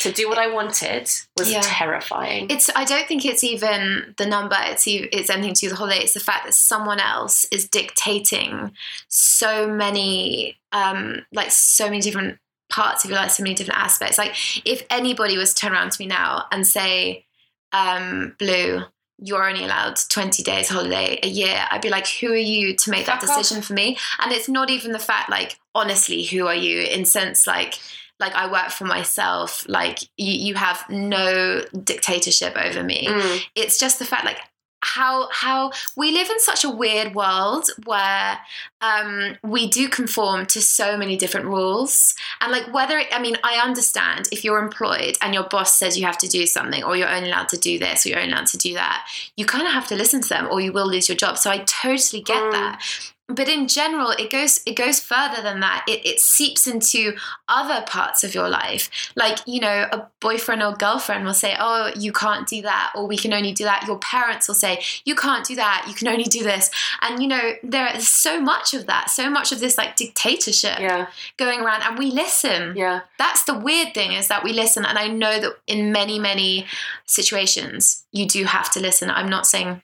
to 0.00 0.10
do 0.10 0.28
what 0.28 0.38
I 0.38 0.48
wanted 0.48 1.08
was 1.36 1.52
Yeah. 1.52 1.60
terrifying. 1.62 2.46
It's. 2.50 2.68
I 2.74 2.84
don't 2.84 3.06
think 3.06 3.24
it's 3.26 3.44
even 3.44 4.14
the 4.16 4.26
number. 4.26 4.56
It's 4.60 4.86
it's 4.88 5.28
anything 5.30 5.54
to 5.54 5.60
do 5.60 5.66
with 5.66 5.72
the 5.74 5.76
holiday. 5.78 5.98
It's 6.02 6.14
the 6.14 6.20
fact 6.20 6.46
that 6.46 6.54
someone 6.54 6.98
else 7.00 7.44
is 7.52 7.68
dictating 7.68 8.72
so 9.08 9.68
many, 9.68 10.56
um, 10.72 11.26
like 11.32 11.52
so 11.52 11.84
many 11.84 12.00
different 12.00 12.38
parts 12.74 13.04
of 13.04 13.10
your 13.10 13.18
life, 13.18 13.30
so 13.30 13.42
many 13.42 13.54
different 13.54 13.80
aspects. 13.80 14.18
Like 14.18 14.34
if 14.66 14.84
anybody 14.90 15.36
was 15.36 15.54
to 15.54 15.60
turn 15.60 15.72
around 15.72 15.92
to 15.92 16.02
me 16.02 16.06
now 16.06 16.46
and 16.50 16.66
say, 16.66 17.24
um, 17.72 18.34
"Blue, 18.38 18.82
you're 19.18 19.48
only 19.48 19.64
allowed 19.64 19.96
20 20.08 20.42
days 20.42 20.68
holiday 20.68 21.20
a 21.22 21.28
year," 21.28 21.66
I'd 21.70 21.80
be 21.80 21.90
like, 21.90 22.08
"Who 22.08 22.32
are 22.32 22.36
you 22.36 22.74
to 22.76 22.90
make 22.90 23.06
that 23.06 23.22
off. 23.22 23.28
decision 23.28 23.62
for 23.62 23.74
me?" 23.74 23.96
And 24.20 24.32
it's 24.32 24.48
not 24.48 24.70
even 24.70 24.92
the 24.92 24.98
fact, 24.98 25.30
like, 25.30 25.58
honestly, 25.74 26.24
who 26.24 26.46
are 26.46 26.54
you? 26.54 26.80
In 26.80 27.04
sense, 27.04 27.46
like 27.46 27.78
like 28.20 28.34
I 28.34 28.50
work 28.50 28.70
for 28.70 28.84
myself, 28.84 29.64
like 29.68 30.00
you, 30.16 30.32
you 30.32 30.54
have 30.54 30.84
no 30.88 31.62
dictatorship 31.82 32.56
over 32.56 32.82
me. 32.82 33.06
Mm. 33.08 33.40
It's 33.54 33.78
just 33.78 33.98
the 33.98 34.04
fact 34.04 34.24
like 34.24 34.38
how 34.84 35.28
how 35.32 35.72
we 35.96 36.12
live 36.12 36.28
in 36.30 36.38
such 36.38 36.62
a 36.64 36.70
weird 36.70 37.14
world 37.14 37.70
where 37.86 38.38
um, 38.80 39.36
we 39.42 39.68
do 39.68 39.88
conform 39.88 40.44
to 40.46 40.60
so 40.60 40.96
many 40.96 41.16
different 41.16 41.46
rules. 41.46 42.14
And 42.40 42.52
like 42.52 42.72
whether 42.72 42.98
it, 42.98 43.08
i 43.12 43.18
mean 43.18 43.36
i 43.42 43.54
understand 43.68 44.28
if 44.30 44.44
you're 44.44 44.58
employed 44.58 45.16
and 45.22 45.32
your 45.34 45.44
boss 45.44 45.78
says 45.78 45.98
you 45.98 46.04
have 46.04 46.18
to 46.18 46.28
do 46.28 46.44
something 46.46 46.84
or 46.84 46.96
you're 46.96 47.08
only 47.08 47.30
allowed 47.30 47.48
to 47.48 47.56
do 47.56 47.78
this 47.78 48.04
or 48.04 48.10
you're 48.10 48.18
only 48.20 48.32
allowed 48.32 48.46
to 48.46 48.58
do 48.58 48.74
that 48.74 49.06
you 49.36 49.44
kind 49.46 49.66
of 49.66 49.72
have 49.72 49.86
to 49.88 49.94
listen 49.96 50.20
to 50.20 50.28
them 50.28 50.46
or 50.50 50.60
you 50.60 50.72
will 50.72 50.86
lose 50.86 51.08
your 51.08 51.16
job. 51.16 51.38
So 51.38 51.50
i 51.50 51.58
totally 51.58 52.22
get 52.22 52.42
Mm. 52.42 52.52
that 52.52 52.82
but 53.28 53.48
in 53.48 53.66
general 53.68 54.10
it 54.10 54.30
goes 54.30 54.60
it 54.66 54.76
goes 54.76 55.00
further 55.00 55.42
than 55.42 55.60
that. 55.60 55.84
It, 55.88 56.04
it 56.04 56.20
seeps 56.20 56.66
into 56.66 57.16
other 57.48 57.84
parts 57.86 58.22
of 58.24 58.34
your 58.34 58.48
life. 58.48 58.90
Like 59.16 59.38
you 59.46 59.60
know 59.60 59.88
a 59.90 60.08
boyfriend 60.20 60.62
or 60.62 60.74
girlfriend 60.74 61.24
will 61.24 61.34
say 61.34 61.56
oh 61.58 61.90
you 61.96 62.12
can't 62.12 62.46
do 62.46 62.62
that 62.62 62.92
or 62.94 63.06
we 63.06 63.16
can 63.16 63.32
only 63.32 63.52
do 63.52 63.64
that. 63.64 63.84
Your 63.86 63.98
parents 63.98 64.48
will 64.48 64.54
say 64.54 64.82
you 65.04 65.14
can't 65.14 65.46
do 65.46 65.56
that. 65.56 65.86
You 65.88 65.94
can 65.94 66.08
only 66.08 66.24
do 66.24 66.42
this. 66.42 66.70
And 67.02 67.22
you 67.22 67.28
know 67.28 67.52
there 67.62 67.94
is 67.96 68.08
so 68.08 68.40
much 68.40 68.74
of 68.74 68.86
that 68.86 69.10
so 69.10 69.30
much 69.30 69.52
of 69.52 69.60
this 69.60 69.78
like 69.78 69.96
dictatorship 69.96 70.78
Yeah, 70.78 71.06
going 71.38 71.60
around 71.60 71.82
and 71.82 71.98
we 71.98 72.10
listen. 72.10 72.76
Yeah. 72.76 73.00
that's 73.18 73.44
the 73.44 73.58
weird 73.58 73.94
thing 73.94 74.12
is 74.12 74.28
that 74.28 74.44
we 74.44 74.52
listen 74.52 74.84
and 74.84 74.98
i 74.98 75.06
know 75.06 75.40
that 75.40 75.52
in 75.66 75.92
many 75.92 76.18
many 76.18 76.66
situations 77.06 78.04
you 78.12 78.26
do 78.26 78.44
have 78.44 78.70
to 78.72 78.80
listen. 78.80 79.10
I'm 79.10 79.28
not 79.28 79.46
saying 79.46 79.82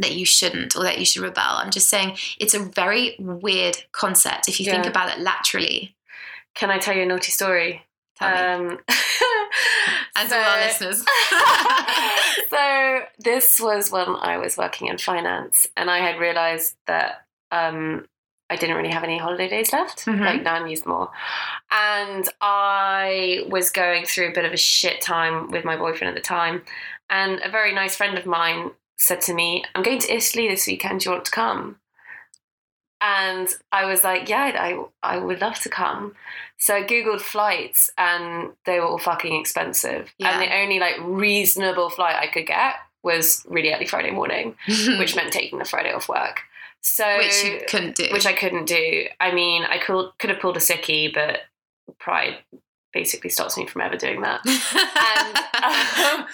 that 0.00 0.12
you 0.12 0.24
shouldn't 0.26 0.76
or 0.76 0.82
that 0.82 0.98
you 0.98 1.04
should 1.04 1.22
rebel. 1.22 1.42
I'm 1.42 1.70
just 1.70 1.88
saying 1.88 2.16
it's 2.38 2.54
a 2.54 2.58
very 2.60 3.16
weird 3.18 3.76
concept 3.92 4.48
if 4.48 4.58
you 4.60 4.66
think 4.66 4.86
about 4.86 5.10
it 5.16 5.20
laterally. 5.22 5.94
Can 6.54 6.70
I 6.70 6.78
tell 6.78 6.96
you 6.96 7.02
a 7.02 7.06
naughty 7.06 7.30
story? 7.32 7.84
Um, 8.20 8.78
and 10.16 10.28
to 10.28 10.28
so- 10.28 10.36
our 10.38 10.60
listeners. 10.60 11.04
So 12.50 13.00
this 13.18 13.60
was 13.60 13.90
when 13.90 14.08
I 14.20 14.36
was 14.38 14.56
working 14.56 14.88
in 14.88 14.98
finance, 14.98 15.68
and 15.76 15.88
I 15.90 15.98
had 15.98 16.18
realised 16.18 16.74
that 16.86 17.24
um, 17.52 18.06
I 18.48 18.56
didn't 18.56 18.76
really 18.76 18.90
have 18.90 19.04
any 19.04 19.18
holiday 19.18 19.48
days 19.48 19.72
left. 19.72 20.04
Mhm. 20.06 20.20
Like 20.20 20.42
now 20.42 20.54
I'm 20.54 20.66
used 20.66 20.84
more, 20.86 21.10
and 21.70 22.28
I 22.40 23.44
was 23.48 23.70
going 23.70 24.04
through 24.04 24.28
a 24.30 24.32
bit 24.34 24.44
of 24.44 24.52
a 24.52 24.56
shit 24.56 25.00
time 25.00 25.50
with 25.50 25.64
my 25.64 25.76
boyfriend 25.76 26.08
at 26.16 26.20
the 26.20 26.26
time, 26.26 26.62
and 27.08 27.40
a 27.44 27.48
very 27.50 27.72
nice 27.72 27.94
friend 27.96 28.18
of 28.18 28.26
mine 28.26 28.72
said 29.00 29.20
to 29.22 29.34
me, 29.34 29.64
"I'm 29.74 29.82
going 29.82 29.98
to 30.00 30.14
Italy 30.14 30.48
this 30.48 30.66
weekend. 30.66 31.00
Do 31.00 31.08
you 31.08 31.12
want 31.12 31.24
to 31.24 31.30
come?" 31.30 31.80
And 33.00 33.48
I 33.72 33.86
was 33.86 34.04
like, 34.04 34.28
yeah, 34.28 34.52
I, 34.54 34.84
I 35.02 35.16
would 35.16 35.40
love 35.40 35.58
to 35.60 35.70
come. 35.70 36.14
So 36.58 36.74
I 36.74 36.82
Googled 36.82 37.22
flights 37.22 37.90
and 37.96 38.52
they 38.66 38.78
were 38.78 38.86
all 38.86 38.98
fucking 38.98 39.40
expensive. 39.40 40.12
Yeah. 40.18 40.32
And 40.32 40.42
the 40.42 40.54
only 40.54 40.78
like 40.78 40.96
reasonable 41.00 41.88
flight 41.88 42.16
I 42.16 42.26
could 42.26 42.46
get 42.46 42.74
was 43.02 43.46
really 43.48 43.72
early 43.72 43.86
Friday 43.86 44.10
morning, 44.10 44.54
which 44.98 45.16
meant 45.16 45.32
taking 45.32 45.58
the 45.58 45.64
Friday 45.64 45.92
off 45.92 46.08
work. 46.08 46.42
So 46.82 47.16
which 47.16 47.44
you 47.44 47.60
couldn't 47.68 47.96
do 47.96 48.08
which 48.10 48.26
I 48.26 48.32
couldn't 48.32 48.66
do. 48.66 49.06
I 49.18 49.32
mean, 49.32 49.64
I 49.64 49.78
could 49.78 50.10
could 50.18 50.30
have 50.30 50.40
pulled 50.40 50.56
a 50.56 50.60
sickie, 50.60 51.12
but 51.12 51.40
pride 51.98 52.38
basically 52.92 53.30
stops 53.30 53.56
me 53.56 53.66
from 53.66 53.82
ever 53.82 53.96
doing 53.96 54.22
that. 54.22 54.40
And, 55.12 55.36
um, 55.64 56.26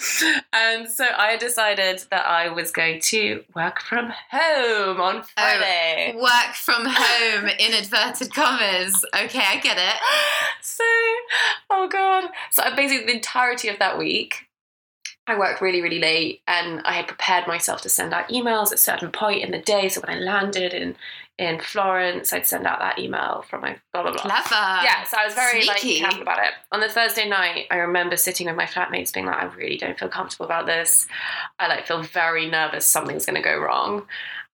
and 0.53 0.89
so 0.89 1.05
I 1.17 1.37
decided 1.37 2.05
that 2.11 2.27
I 2.27 2.49
was 2.49 2.71
going 2.71 3.01
to 3.03 3.43
work 3.55 3.81
from 3.81 4.13
home 4.31 5.01
on 5.01 5.23
Friday. 5.23 6.15
work 6.17 6.55
from 6.55 6.87
home 6.87 7.49
in 7.49 7.75
inverted 7.75 8.33
commas 8.33 9.05
okay 9.15 9.43
i 9.47 9.59
get 9.61 9.77
it 9.79 9.97
so, 10.63 10.85
oh 11.71 11.89
god. 11.89 12.31
So 12.51 12.63
I 12.63 12.75
basically 12.75 13.07
the 13.07 13.15
entirety 13.15 13.69
of 13.69 13.79
that 13.79 13.99
week, 13.99 14.47
I 15.27 15.39
worked 15.39 15.61
really, 15.61 15.83
really 15.83 15.99
late, 15.99 16.43
and 16.47 16.81
I 16.85 16.93
had 16.93 17.09
prepared 17.09 17.47
myself 17.47 17.83
to 17.83 17.89
send 17.89 18.13
out 18.13 18.29
emails 18.29 18.69
at 18.69 18.75
a 18.75 18.79
certain 18.79 19.11
point 19.11 19.43
in 19.43 19.51
the 19.51 19.59
day. 19.59 19.89
So 19.89 20.01
when 20.01 20.17
I 20.17 20.21
landed 20.21 20.73
in 20.73 20.97
in 21.39 21.61
Florence, 21.61 22.33
I'd 22.33 22.47
send 22.47 22.67
out 22.67 22.79
that 22.79 22.99
email 22.99 23.45
from 23.49 23.61
my 23.61 23.77
blah 23.93 24.03
blah 24.03 24.13
blah. 24.13 24.23
clever 24.23 24.85
yeah, 24.85 25.05
so 25.05 25.19
I 25.21 25.27
was 25.27 25.35
very 25.35 25.63
Sneaky. 25.63 26.01
like 26.01 26.11
careful 26.11 26.23
about 26.23 26.39
it. 26.39 26.53
On 26.73 26.81
the 26.81 26.89
Thursday 26.89 27.29
night, 27.29 27.67
I 27.71 27.77
remember 27.77 28.17
sitting 28.17 28.47
with 28.47 28.57
my 28.57 28.65
flatmates, 28.65 29.13
being 29.13 29.27
like, 29.27 29.43
"I 29.43 29.45
really 29.45 29.77
don't 29.77 29.99
feel 29.99 30.09
comfortable 30.09 30.47
about 30.47 30.67
this. 30.67 31.07
I 31.59 31.69
like 31.69 31.87
feel 31.87 32.03
very 32.03 32.49
nervous. 32.49 32.87
Something's 32.87 33.27
going 33.27 33.37
to 33.37 33.43
go 33.43 33.59
wrong." 33.59 34.07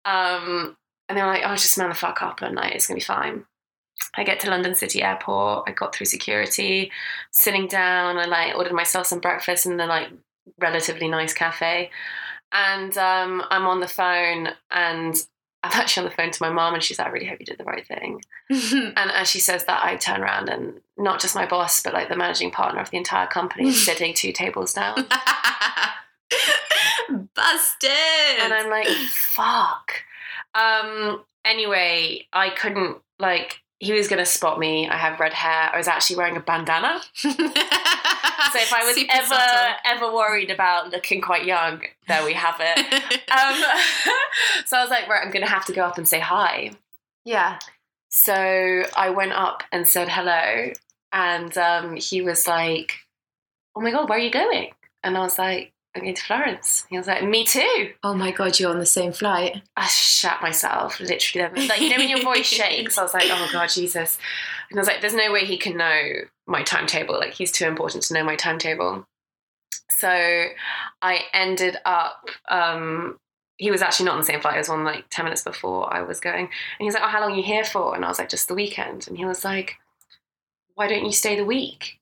Um, 0.04 0.76
and 1.08 1.16
they 1.16 1.22
were 1.22 1.28
like, 1.28 1.42
"Oh, 1.44 1.54
just 1.54 1.78
man 1.78 1.88
the 1.88 1.94
fuck 1.94 2.20
up 2.20 2.42
and 2.42 2.56
like 2.56 2.74
It's 2.74 2.88
going 2.88 3.00
to 3.00 3.04
be 3.04 3.06
fine." 3.06 3.44
I 4.16 4.24
get 4.24 4.40
to 4.40 4.50
London 4.50 4.74
City 4.74 5.02
Airport. 5.02 5.68
I 5.68 5.72
got 5.72 5.94
through 5.94 6.06
security, 6.06 6.90
sitting 7.30 7.68
down. 7.68 8.18
I 8.18 8.24
like 8.24 8.56
ordered 8.56 8.72
myself 8.72 9.06
some 9.06 9.20
breakfast 9.20 9.66
in 9.66 9.76
the 9.76 9.86
like 9.86 10.08
relatively 10.58 11.06
nice 11.06 11.32
cafe, 11.32 11.90
and 12.50 12.96
um, 12.98 13.44
I'm 13.50 13.66
on 13.66 13.78
the 13.78 13.86
phone 13.88 14.48
and. 14.72 15.14
I'm 15.64 15.72
actually 15.72 16.04
on 16.04 16.10
the 16.10 16.16
phone 16.16 16.30
to 16.30 16.42
my 16.42 16.50
mom, 16.50 16.74
and 16.74 16.82
she's 16.82 16.98
like, 16.98 17.08
"I 17.08 17.10
really 17.10 17.26
hope 17.26 17.40
you 17.40 17.46
did 17.46 17.58
the 17.58 17.64
right 17.64 17.86
thing." 17.86 18.22
And 18.50 19.10
as 19.10 19.30
she 19.30 19.40
says 19.40 19.64
that, 19.64 19.84
I 19.84 19.96
turn 19.96 20.22
around 20.22 20.48
and 20.48 20.80
not 20.96 21.20
just 21.20 21.34
my 21.34 21.46
boss, 21.46 21.82
but 21.82 21.94
like 21.94 22.08
the 22.08 22.16
managing 22.16 22.50
partner 22.50 22.80
of 22.80 22.90
the 22.90 22.96
entire 22.96 23.26
company 23.26 23.68
is 23.68 23.84
sitting 23.84 24.14
two 24.14 24.32
tables 24.32 24.74
down. 24.74 24.96
busted 27.34 27.90
And 28.40 28.52
I'm 28.52 28.70
like, 28.70 28.88
fuck. 28.88 29.92
Um, 30.54 31.24
anyway, 31.44 32.26
I 32.32 32.50
couldn't, 32.50 32.98
like, 33.18 33.62
he 33.78 33.92
was 33.92 34.08
going 34.08 34.18
to 34.18 34.26
spot 34.26 34.58
me. 34.58 34.88
I 34.88 34.96
have 34.96 35.18
red 35.18 35.32
hair. 35.32 35.70
I 35.72 35.76
was 35.76 35.88
actually 35.88 36.16
wearing 36.16 36.36
a 36.36 36.40
bandana. 36.40 37.00
So 38.52 38.58
if 38.58 38.72
I 38.72 38.84
was 38.84 38.94
Super 38.94 39.12
ever, 39.14 39.26
subtle. 39.26 39.74
ever 39.84 40.12
worried 40.12 40.50
about 40.50 40.90
looking 40.90 41.20
quite 41.20 41.44
young, 41.44 41.82
there 42.08 42.24
we 42.24 42.32
have 42.34 42.56
it. 42.60 43.20
Um, 43.32 43.54
so 44.66 44.76
I 44.76 44.82
was 44.82 44.90
like, 44.90 45.08
right, 45.08 45.24
I'm 45.24 45.30
going 45.32 45.44
to 45.44 45.50
have 45.50 45.64
to 45.66 45.72
go 45.72 45.82
up 45.84 45.96
and 45.96 46.06
say 46.06 46.20
hi. 46.20 46.72
yeah 47.24 47.58
So 48.10 48.82
I 48.94 49.08
went 49.10 49.32
up 49.32 49.62
and 49.72 49.88
said 49.88 50.08
hello, 50.10 50.72
and 51.12 51.56
um, 51.56 51.96
he 51.96 52.20
was 52.20 52.46
like, 52.46 52.92
"Oh 53.74 53.80
my 53.80 53.90
god, 53.90 54.08
where 54.08 54.18
are 54.18 54.22
you 54.22 54.30
going?" 54.30 54.70
And 55.02 55.16
I 55.16 55.20
was 55.20 55.38
like, 55.38 55.72
"I'm 55.94 56.02
going 56.02 56.14
to 56.14 56.22
Florence." 56.22 56.86
He 56.90 56.98
was 56.98 57.06
like, 57.06 57.24
"Me 57.24 57.44
too." 57.44 57.92
oh 58.02 58.14
my 58.14 58.32
god 58.32 58.58
you're 58.58 58.70
on 58.70 58.78
the 58.78 58.86
same 58.86 59.12
flight 59.12 59.62
I 59.76 59.86
shat 59.86 60.42
myself 60.42 61.00
literally. 61.00 61.66
Like 61.68 61.80
you 61.80 61.88
know 61.90 61.96
when 61.96 62.08
your 62.10 62.22
voice 62.22 62.46
shakes, 62.60 62.98
I 62.98 63.02
was 63.02 63.14
like, 63.14 63.28
"Oh 63.30 63.38
my 63.46 63.50
god, 63.52 63.70
Jesus!" 63.70 64.18
And 64.72 64.78
I 64.78 64.82
was 64.82 64.88
like, 64.88 65.00
"There's 65.00 65.14
no 65.14 65.32
way 65.32 65.44
he 65.44 65.56
can 65.56 65.76
know 65.76 66.02
my 66.46 66.62
timetable. 66.62 67.14
Like 67.14 67.34
he's 67.34 67.52
too 67.52 67.66
important 67.66 68.02
to 68.04 68.14
know 68.14 68.24
my 68.24 68.36
timetable." 68.36 69.06
So 69.90 70.08
I 71.02 71.20
ended 71.32 71.76
up. 71.84 72.28
Um, 72.48 73.18
he 73.58 73.70
was 73.70 73.82
actually 73.82 74.06
not 74.06 74.14
on 74.14 74.20
the 74.20 74.26
same 74.26 74.40
flight. 74.40 74.54
I 74.54 74.58
was 74.58 74.68
on 74.68 74.82
like 74.82 75.04
10 75.10 75.24
minutes 75.24 75.44
before 75.44 75.92
I 75.92 76.02
was 76.02 76.18
going. 76.18 76.46
And 76.46 76.50
he 76.80 76.84
was 76.84 76.94
like, 76.94 77.04
Oh, 77.04 77.08
how 77.08 77.20
long 77.20 77.32
are 77.32 77.36
you 77.36 77.44
here 77.44 77.64
for? 77.64 77.94
And 77.94 78.04
I 78.04 78.08
was 78.08 78.18
like, 78.18 78.28
Just 78.28 78.48
the 78.48 78.54
weekend. 78.54 79.06
And 79.06 79.16
he 79.16 79.24
was 79.24 79.44
like, 79.44 79.76
Why 80.74 80.88
don't 80.88 81.04
you 81.04 81.12
stay 81.12 81.36
the 81.36 81.44
week? 81.44 82.00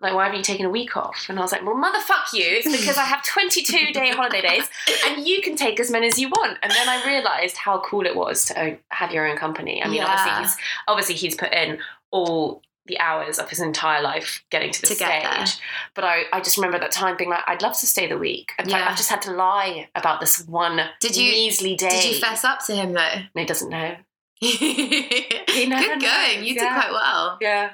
Like, 0.00 0.12
why 0.14 0.24
haven't 0.24 0.38
you 0.38 0.44
taken 0.44 0.66
a 0.66 0.70
week 0.70 0.96
off? 0.96 1.26
And 1.28 1.38
I 1.38 1.42
was 1.42 1.52
like, 1.52 1.64
Well, 1.64 1.74
motherfuck 1.74 2.32
you. 2.34 2.44
It's 2.44 2.70
because 2.70 2.98
I 2.98 3.04
have 3.04 3.24
22 3.24 3.92
day 3.94 4.10
holiday 4.10 4.42
days 4.42 4.64
and 5.06 5.26
you 5.26 5.40
can 5.40 5.56
take 5.56 5.80
as 5.80 5.90
many 5.90 6.06
as 6.06 6.18
you 6.18 6.28
want. 6.28 6.58
And 6.62 6.70
then 6.70 6.88
I 6.88 7.02
realized 7.06 7.56
how 7.56 7.80
cool 7.80 8.04
it 8.06 8.14
was 8.14 8.44
to 8.46 8.60
own, 8.60 8.78
have 8.90 9.12
your 9.12 9.26
own 9.26 9.36
company. 9.38 9.82
I 9.82 9.86
mean, 9.86 9.96
Yeah. 9.96 10.06
obviously, 10.06 10.42
he's, 10.42 10.56
obviously, 10.86 11.14
he's 11.14 11.34
put 11.34 11.52
in 11.52 11.78
all 12.10 12.62
the 12.86 13.00
hours 13.00 13.38
of 13.40 13.48
his 13.50 13.58
entire 13.60 14.00
life 14.00 14.44
getting 14.50 14.70
to 14.70 14.80
the 14.82 14.94
get 14.94 14.98
there. 15.22 15.46
stage. 15.46 15.60
But 15.94 16.04
I, 16.04 16.22
I 16.32 16.40
just 16.40 16.56
remember 16.56 16.78
that 16.78 16.92
time 16.92 17.16
being 17.16 17.30
like, 17.30 17.42
I'd 17.46 17.60
love 17.62 17.76
to 17.80 17.86
stay 17.86 18.06
the 18.06 18.16
week. 18.18 18.52
In 18.60 18.66
fact, 18.66 18.84
Yeah. 18.84 18.88
I've 18.90 18.96
just 18.96 19.10
had 19.10 19.22
to 19.22 19.32
lie 19.32 19.88
about 19.96 20.20
this 20.20 20.46
one 20.46 20.80
Did 21.00 21.16
you- 21.16 21.32
measly 21.32 21.74
day. 21.74 21.88
did 21.88 22.04
you 22.14 22.20
fess 22.20 22.44
up 22.44 22.64
to 22.66 22.74
him 22.76 22.92
though 22.92 23.22
No, 23.34 23.40
he 23.40 23.44
doesn't 23.44 23.70
know. 23.70 23.96
Good 24.40 25.68
never 25.68 25.86
going. 25.86 26.00
knows, 26.00 26.36
You 26.46 26.54
did 26.54 26.62
yeah. 26.62 26.80
quite 26.80 26.92
well. 26.92 27.38
Yeah. 27.40 27.70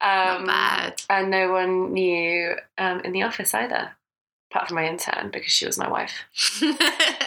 Um, 0.00 0.44
Not 0.44 0.46
bad. 0.46 1.02
And 1.10 1.30
no 1.30 1.52
one 1.52 1.92
knew 1.92 2.54
um, 2.78 3.00
in 3.00 3.12
the 3.12 3.22
office 3.22 3.52
either, 3.54 3.90
apart 4.50 4.68
from 4.68 4.76
my 4.76 4.86
intern, 4.88 5.30
because 5.32 5.52
she 5.52 5.66
was 5.66 5.78
my 5.78 5.88
wife. 5.88 6.12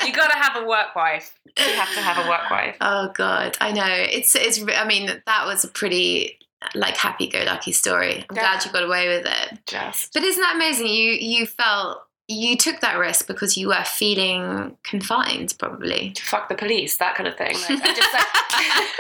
You 0.04 0.12
gotta 0.14 0.36
have 0.36 0.64
a 0.64 0.68
work 0.68 0.96
wife. 0.96 1.38
You 1.58 1.64
have 1.64 1.94
to 1.94 2.02
have 2.02 2.26
a 2.26 2.28
work 2.28 2.50
wife. 2.50 2.76
oh 2.82 3.12
god, 3.14 3.56
I 3.62 3.72
know. 3.72 3.86
It's 3.88 4.36
it's. 4.36 4.60
I 4.76 4.84
mean, 4.86 5.06
that 5.26 5.46
was 5.46 5.64
a 5.64 5.68
pretty 5.68 6.40
like 6.74 6.98
happy-go-lucky 6.98 7.72
story. 7.72 8.26
I'm 8.30 8.36
Yeah. 8.36 8.42
glad 8.42 8.66
you 8.66 8.72
got 8.72 8.84
away 8.84 9.08
with 9.10 9.28
it. 9.28 9.60
Just. 9.68 10.14
But 10.14 10.24
isn't 10.24 10.42
that 10.42 10.56
amazing? 10.56 10.88
You 10.88 11.12
you 11.14 11.46
felt 11.46 12.00
you 12.32 12.56
took 12.58 12.80
that 12.82 12.98
risk 12.98 13.28
because 13.28 13.58
you 13.58 13.68
were 13.70 13.84
feeling 13.84 14.78
confined, 14.84 15.54
probably. 15.60 16.14
Fuck 16.22 16.50
the 16.50 16.56
police, 16.56 16.98
that 16.98 17.16
kind 17.16 17.28
of 17.28 17.36
thing. 17.38 17.54
Like, 17.54 17.82
I 17.84 17.94
just 17.94 18.14
like, 18.14 18.26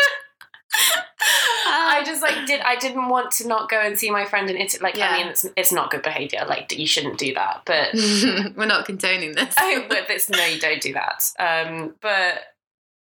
I 1.24 2.04
just 2.06 2.22
like 2.22 2.46
did. 2.48 2.62
I 2.62 2.76
didn't 2.76 3.08
want 3.10 3.32
to 3.34 3.48
not 3.48 3.70
go 3.70 3.80
and 3.80 3.98
see 3.98 4.10
my 4.12 4.26
friend 4.26 4.50
in 4.50 4.58
Italy. 4.58 4.82
Like, 4.82 4.96
Yeah. 4.98 5.10
I 5.12 5.18
mean, 5.18 5.28
it's 5.28 5.46
it's 5.56 5.72
not 5.72 5.92
good 5.92 6.02
behavior. 6.02 6.44
Like, 6.48 6.78
you 6.78 6.88
shouldn't 6.88 7.18
do 7.18 7.34
that. 7.36 7.62
But 7.66 7.90
We're 8.56 8.66
not 8.66 8.86
condoning 8.86 9.34
this. 9.34 9.54
oh, 9.60 9.86
but 9.88 10.10
it's 10.10 10.30
no, 10.30 10.44
you 10.46 10.60
don't 10.60 10.82
do 10.82 10.94
that. 10.94 11.32
Um, 11.40 11.96
but 12.02 12.42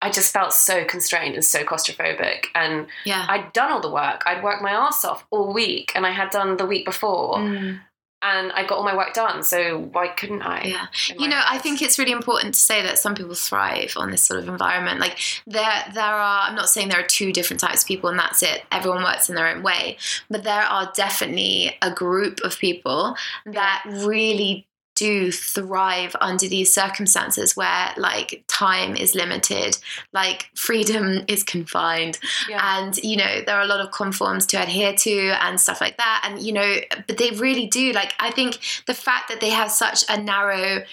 I 0.01 0.09
just 0.09 0.31
felt 0.33 0.53
so 0.53 0.85
constrained 0.85 1.35
and 1.35 1.43
so 1.43 1.63
claustrophobic, 1.63 2.45
and 2.55 2.87
yeah. 3.05 3.25
I'd 3.27 3.51
done 3.53 3.71
all 3.71 3.81
the 3.81 3.91
work. 3.91 4.23
I'd 4.25 4.43
worked 4.43 4.61
my 4.61 4.71
ass 4.71 5.03
off 5.05 5.25
all 5.29 5.53
week, 5.53 5.91
and 5.95 6.05
I 6.05 6.11
had 6.11 6.29
done 6.29 6.57
the 6.57 6.65
week 6.65 6.85
before, 6.85 7.37
Mm, 7.37 7.79
and 8.21 8.51
I 8.51 8.65
got 8.65 8.77
all 8.77 8.83
my 8.83 8.95
work 8.95 9.13
done. 9.13 9.43
So 9.43 9.89
why 9.91 10.09
couldn't 10.09 10.41
I? 10.41 10.63
yeah. 10.65 10.87
You 11.17 11.27
know, 11.27 11.41
I 11.47 11.57
think 11.57 11.81
it's 11.81 11.97
really 11.97 12.11
important 12.11 12.53
to 12.53 12.59
say 12.59 12.81
that 12.81 12.99
some 12.99 13.15
people 13.15 13.35
thrive 13.35 13.93
on 13.95 14.11
this 14.11 14.21
sort 14.23 14.39
of 14.39 14.49
environment. 14.49 14.99
Like 14.99 15.19
there, 15.47 15.85
there 15.93 16.03
are. 16.03 16.49
I'm 16.49 16.55
not 16.55 16.69
saying 16.69 16.89
there 16.89 16.99
are 16.99 17.07
two 17.07 17.31
different 17.31 17.59
types 17.59 17.83
of 17.83 17.87
people, 17.87 18.09
and 18.09 18.19
that's 18.19 18.43
it. 18.43 18.63
Everyone 18.71 19.03
works 19.03 19.29
in 19.29 19.35
their 19.35 19.47
own 19.47 19.63
way, 19.63 19.97
but 20.29 20.43
there 20.43 20.63
are 20.63 20.91
definitely 20.95 21.77
a 21.81 21.91
group 21.91 22.41
of 22.41 22.57
people 22.57 23.15
that 23.45 23.83
really 23.85 24.65
do 24.99 25.31
thrive 25.31 26.13
under 26.19 26.47
these 26.47 26.73
circumstances 26.73 27.55
where 27.55 27.93
like 27.95 28.43
time 28.47 28.97
is 28.97 29.15
limited 29.15 29.77
like 30.11 30.49
freedom 30.55 31.23
is 31.27 31.43
confined. 31.43 32.19
Yeah. 32.49 32.79
and 32.79 32.97
you 32.97 33.15
know 33.15 33.41
there 33.45 33.55
are 33.55 33.61
a 33.61 33.67
lot 33.67 33.79
of 33.79 33.91
conforms 33.91 34.45
to 34.47 34.61
adhere 34.61 34.93
to 34.93 35.29
and 35.41 35.59
stuff 35.59 35.79
like 35.79 35.97
that. 35.97 36.25
And 36.27 36.41
you 36.41 36.51
know 36.51 36.75
but 37.07 37.17
they 37.17 37.31
really 37.31 37.67
do. 37.67 37.93
Like 37.93 38.13
i 38.19 38.29
think 38.31 38.59
the 38.87 38.93
fact 38.93 39.29
that 39.29 39.39
they 39.39 39.49
have 39.49 39.71
such 39.71 40.03
a 40.09 40.21
narrow 40.21 40.83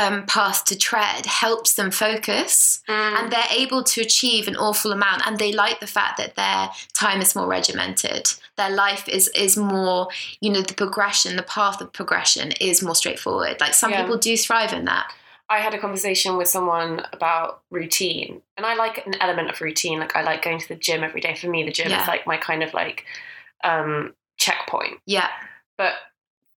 um, 0.00 0.26
path 0.26 0.64
to 0.66 0.76
tread 0.76 1.24
helps 1.26 1.74
them 1.74 1.90
focus 1.90 2.82
Mm. 2.88 3.14
and 3.18 3.32
they're 3.32 3.52
able 3.64 3.82
to 3.92 4.00
achieve 4.00 4.46
an 4.48 4.56
awful 4.56 4.92
amount 4.92 5.20
and 5.26 5.38
they 5.38 5.52
like 5.52 5.78
the 5.80 5.86
fact 5.98 6.14
that 6.18 6.34
their 6.36 6.68
time 6.92 7.20
is 7.20 7.34
more 7.34 7.46
regimented 7.58 8.24
their 8.56 8.70
life 8.84 9.04
is 9.08 9.28
is 9.28 9.56
more 9.56 10.08
you 10.40 10.50
know 10.52 10.62
the 10.62 10.74
progression 10.84 11.36
the 11.36 11.42
path 11.58 11.80
of 11.80 11.92
progression 12.00 12.52
is 12.60 12.82
more 12.82 12.94
straightforward 13.02 13.56
like 13.60 13.74
some 13.74 13.90
Yeah. 13.90 14.02
people 14.02 14.18
do 14.18 14.36
thrive 14.36 14.72
in 14.78 14.84
that 14.84 15.06
I 15.48 15.58
had 15.60 15.74
a 15.74 15.78
conversation 15.78 16.36
with 16.36 16.48
someone 16.48 17.06
about 17.12 17.62
routine, 17.70 18.42
and 18.56 18.66
I 18.66 18.74
like 18.74 19.06
an 19.06 19.14
element 19.20 19.48
of 19.48 19.60
routine. 19.60 20.00
Like 20.00 20.16
I 20.16 20.22
like 20.22 20.42
going 20.42 20.58
to 20.58 20.68
the 20.68 20.74
gym 20.86 21.04
every 21.04 21.20
day. 21.20 21.36
For 21.36 21.46
me, 21.46 21.62
the 21.62 21.70
gym 21.70 21.88
Yeah. 21.88 22.02
is 22.02 22.08
like 22.08 22.26
my 22.26 22.36
kind 22.36 22.64
of 22.64 22.74
like 22.74 23.04
um, 23.62 24.12
checkpoint. 24.38 24.98
yeah 25.06 25.28
But 25.78 25.92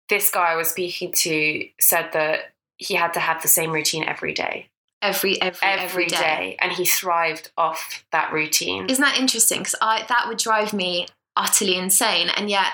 this 0.10 0.32
guy 0.32 0.54
I 0.54 0.56
was 0.56 0.70
speaking 0.72 1.12
to 1.26 1.68
said 1.80 2.10
that 2.14 2.54
he 2.80 2.96
had 2.96 3.14
to 3.14 3.20
have 3.20 3.42
the 3.44 3.48
same 3.48 3.72
routine 3.72 4.04
every 4.04 4.34
day, 4.34 4.70
every 5.02 5.40
every 5.42 5.60
every 5.68 6.06
day, 6.08 6.58
and 6.60 6.72
he 6.72 6.86
thrived 6.86 7.52
off 7.58 8.04
that 8.12 8.34
routine. 8.34 8.90
Isn't 8.90 9.04
that 9.04 9.20
interesting? 9.20 9.60
Because 9.60 9.76
I 9.82 10.06
that 10.10 10.26
would 10.28 10.40
drive 10.40 10.74
me 10.74 11.06
utterly 11.36 11.78
insane, 11.78 12.30
and 12.36 12.50
yet 12.50 12.72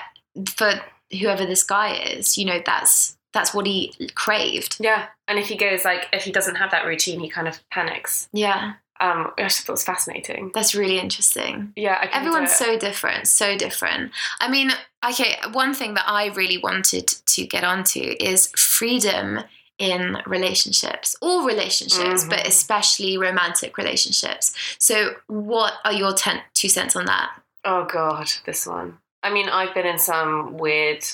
for 0.56 0.80
whoever 1.20 1.44
this 1.44 1.62
guy 1.62 1.94
is, 1.96 2.38
you 2.38 2.44
know, 2.46 2.60
that's 2.64 3.16
that's 3.32 3.52
what 3.52 3.66
he 3.66 3.92
craved. 4.14 4.76
yeah, 4.80 5.06
and 5.28 5.38
if 5.38 5.48
he 5.48 5.56
goes 5.56 5.84
like 5.84 6.06
if 6.12 6.22
he 6.22 6.32
doesn't 6.32 6.54
have 6.54 6.70
that 6.70 6.86
routine, 6.86 7.20
he 7.20 7.28
kind 7.28 7.46
of 7.48 7.60
panics. 7.70 8.28
Yeah, 8.32 8.74
Um, 8.98 9.32
I 9.36 9.42
just 9.42 9.60
thought 9.60 9.72
it 9.72 9.72
was 9.72 9.84
fascinating. 9.84 10.50
that's 10.54 10.74
really 10.74 10.98
interesting. 10.98 11.72
Yeah, 11.76 11.98
I 12.00 12.06
Everyone's 12.18 12.54
so 12.54 12.78
different, 12.78 13.28
so 13.28 13.56
different. 13.58 14.12
I 14.40 14.48
mean, 14.48 14.70
okay, 15.06 15.36
one 15.52 15.74
thing 15.74 15.94
that 15.94 16.08
I 16.08 16.28
really 16.28 16.56
wanted 16.58 17.08
to 17.08 17.44
get 17.46 17.62
onto 17.62 18.00
is 18.18 18.48
freedom 18.56 19.40
in 19.78 20.18
relationships, 20.26 21.16
all 21.20 21.44
relationships, 21.46 22.24
but 22.24 22.38
Mhm. 22.40 22.46
especially 22.48 23.18
romantic 23.18 23.76
relationships. 23.76 24.54
So, 24.78 25.16
what 25.26 25.74
are 25.84 25.92
your 25.92 26.14
ten, 26.14 26.42
two 26.54 26.68
cents 26.68 26.96
on 26.96 27.04
that? 27.06 27.30
Oh 27.64 27.84
god, 27.84 28.30
this 28.46 28.66
one. 28.66 28.98
I 29.22 29.30
mean, 29.30 29.48
I've 29.48 29.74
been 29.74 29.86
in 29.86 29.98
some 29.98 30.56
weird 30.56 31.04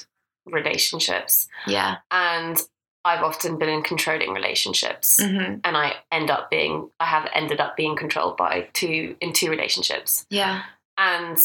relationships, 0.47 1.49
Yeah. 1.67 1.97
and 2.11 2.61
I've 3.05 3.23
often 3.25 3.59
been 3.59 3.69
in 3.69 3.83
controlling 3.83 4.33
relationships, 4.33 5.21
hmm 5.21 5.57
and 5.65 5.77
I 5.77 5.97
end 6.13 6.31
up 6.31 6.51
being, 6.51 6.91
I 7.01 7.07
have 7.07 7.29
ended 7.35 7.61
up 7.61 7.77
being 7.77 7.97
controlled 7.97 8.37
by 8.37 8.69
two 8.75 9.17
in 9.21 9.33
two 9.33 9.51
relationships, 9.51 10.25
Yeah. 10.31 10.63
and 10.99 11.39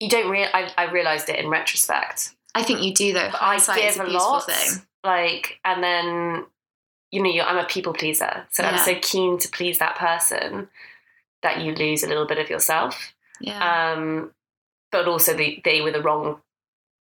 you 0.00 0.08
don't 0.08 0.28
real. 0.30 0.48
I, 0.52 0.72
I 0.76 0.84
realized 0.90 1.28
it 1.28 1.38
in 1.38 1.48
retrospect. 1.48 2.34
I 2.54 2.62
think 2.62 2.82
you 2.82 2.92
do 2.94 3.12
though. 3.12 3.30
But 3.32 3.42
I 3.42 3.56
give 3.76 3.98
a 3.98 4.04
a 4.04 4.06
lot, 4.06 4.46
thing. 4.46 4.82
Like, 5.04 5.60
and 5.64 5.82
then 5.82 6.46
you 7.10 7.22
know, 7.22 7.30
you're, 7.30 7.44
I'm 7.44 7.58
a 7.58 7.64
people 7.64 7.92
pleaser, 7.92 8.46
so 8.50 8.64
I'm 8.64 8.78
so 8.78 8.96
keen 9.00 9.38
to 9.38 9.48
please 9.48 9.78
that 9.78 9.96
person 9.96 10.68
that 11.42 11.60
you 11.60 11.72
lose 11.74 12.02
a 12.02 12.08
little 12.08 12.26
bit 12.26 12.38
of 12.38 12.50
yourself. 12.50 13.14
Yeah. 13.40 13.92
Um, 13.92 14.32
but 14.90 15.06
also, 15.06 15.34
the, 15.34 15.60
they 15.64 15.80
were 15.80 15.92
the 15.92 16.02
wrong 16.02 16.40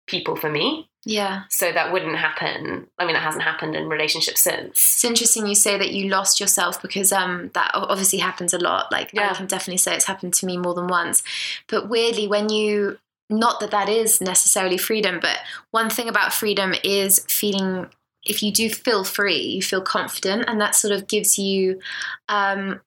people 0.08 0.34
for 0.34 0.50
me. 0.50 0.88
yeah. 1.04 1.42
So 1.48 1.70
that 1.70 1.92
wouldn't 1.92 2.16
happen. 2.16 2.88
I 2.98 3.06
mean, 3.06 3.14
it 3.14 3.22
hasn't 3.22 3.44
happened 3.44 3.76
in 3.76 3.88
relationships 3.88 4.40
since. 4.40 4.70
It's 4.72 5.04
interesting 5.04 5.46
you 5.46 5.54
say 5.54 5.78
that 5.78 5.92
you 5.92 6.08
lost 6.08 6.40
yourself 6.40 6.82
because 6.82 7.12
um 7.12 7.50
that 7.54 7.70
obviously 7.74 8.18
happens 8.18 8.52
a 8.52 8.58
lot. 8.58 8.90
Like 8.90 9.16
I 9.16 9.32
can 9.34 9.46
definitely 9.46 9.78
say 9.78 9.94
it's 9.94 10.06
happened 10.06 10.34
to 10.34 10.46
me 10.46 10.56
more 10.56 10.74
than 10.74 10.88
once. 10.88 11.22
But 11.68 11.88
weirdly 11.88 12.26
when 12.26 12.48
you 12.48 12.98
not 13.30 13.60
that 13.60 13.70
that 13.70 13.88
is 13.88 14.20
necessarily 14.20 14.76
freedom, 14.76 15.18
but 15.20 15.38
one 15.70 15.88
thing 15.90 16.08
about 16.08 16.32
freedom 16.34 16.74
is 16.84 17.24
feeling 17.28 17.88
if 18.24 18.42
you 18.42 18.52
do 18.52 18.68
feel 18.68 19.04
free, 19.04 19.38
you 19.40 19.62
feel 19.62 19.80
confident 19.80 20.44
and 20.46 20.60
that 20.60 20.74
sort 20.74 20.92
of 20.92 21.06
gives 21.06 21.38
you 21.38 21.80
um 22.28 22.80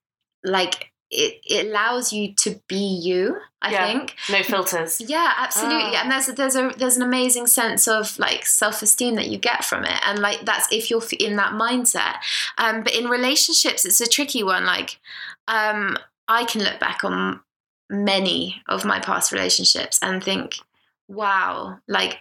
like 0.44 0.92
it, 1.16 1.40
it 1.46 1.68
allows 1.68 2.12
you 2.12 2.34
to 2.34 2.60
be 2.68 2.76
you, 2.76 3.38
I 3.62 3.72
Yeah. 3.72 3.86
think. 3.86 4.16
No 4.32 4.42
filters. 4.42 5.00
Yeah, 5.00 5.32
absolutely. 5.38 5.96
Ah. 5.96 6.02
And 6.02 6.12
there's 6.12 6.26
there's 6.28 6.56
a 6.56 6.72
there's 6.78 6.98
an 6.98 7.04
amazing 7.04 7.46
sense 7.48 7.88
of 7.88 8.18
like 8.18 8.46
self 8.46 8.82
esteem 8.82 9.16
that 9.16 9.28
you 9.28 9.38
get 9.38 9.64
from 9.64 9.86
it, 9.86 10.00
and 10.08 10.20
like 10.20 10.44
that's 10.44 10.68
if 10.72 10.90
you're 10.90 11.04
in 11.20 11.36
that 11.36 11.54
mindset. 11.54 12.16
Um, 12.58 12.84
but 12.84 12.96
in 12.96 13.06
relationships, 13.10 13.86
it's 13.86 14.02
a 14.02 14.08
tricky 14.08 14.44
one. 14.44 14.66
Like, 14.66 15.00
um, 15.48 15.98
I 16.28 16.46
can 16.46 16.64
look 16.64 16.80
back 16.80 17.04
on 17.04 17.42
many 17.90 18.62
of 18.68 18.86
my 18.86 19.00
past 19.00 19.32
relationships 19.32 20.00
and 20.02 20.24
think, 20.24 20.56
wow, 21.08 21.80
like, 21.88 22.20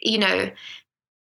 you 0.00 0.18
know. 0.18 0.50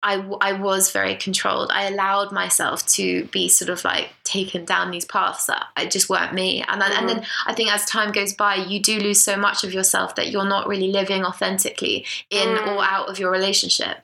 I, 0.05 0.17
I 0.41 0.55
was 0.55 0.91
very 0.91 1.15
controlled. 1.15 1.71
I 1.73 1.85
allowed 1.85 2.33
myself 2.33 2.85
to 2.87 3.25
be 3.27 3.49
sort 3.49 3.69
of 3.69 3.85
like 3.85 4.09
taken 4.25 4.65
down 4.65 4.91
these 4.91 5.05
paths 5.05 5.47
that 5.47 5.67
I 5.77 5.87
just 5.87 6.09
weren't 6.11 6.35
me. 6.35 6.65
And 6.67 6.81
then, 6.81 6.91
and 6.91 7.09
then 7.09 7.25
I 7.47 7.55
think 7.55 7.71
as 7.73 7.85
time 7.85 8.11
goes 8.11 8.35
by, 8.35 8.57
you 8.57 8.81
do 8.83 8.99
lose 8.99 9.23
so 9.23 9.37
much 9.37 9.63
of 9.63 9.73
yourself 9.73 10.17
that 10.17 10.29
you're 10.33 10.45
not 10.45 10.67
really 10.67 10.89
living 10.91 11.25
authentically 11.25 12.05
in 12.31 12.49
Mm. 12.49 12.75
or 12.75 12.83
out 12.83 13.11
of 13.11 13.21
your 13.21 13.31
relationship. 13.31 13.99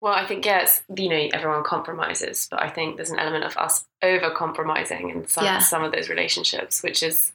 Well, 0.00 0.14
I 0.14 0.24
think 0.24 0.46
yes, 0.46 0.82
you 0.96 1.10
know, 1.10 1.28
everyone 1.34 1.62
compromises, 1.62 2.48
but 2.50 2.62
I 2.62 2.70
think 2.70 2.96
there's 2.96 3.10
an 3.10 3.18
element 3.18 3.44
of 3.44 3.54
us 3.58 3.84
over 4.02 4.30
compromising 4.30 5.10
in 5.10 5.28
some 5.28 5.44
Yeah. 5.44 5.58
some 5.58 5.84
of 5.84 5.92
those 5.92 6.08
relationships, 6.08 6.82
which 6.82 7.02
is 7.02 7.32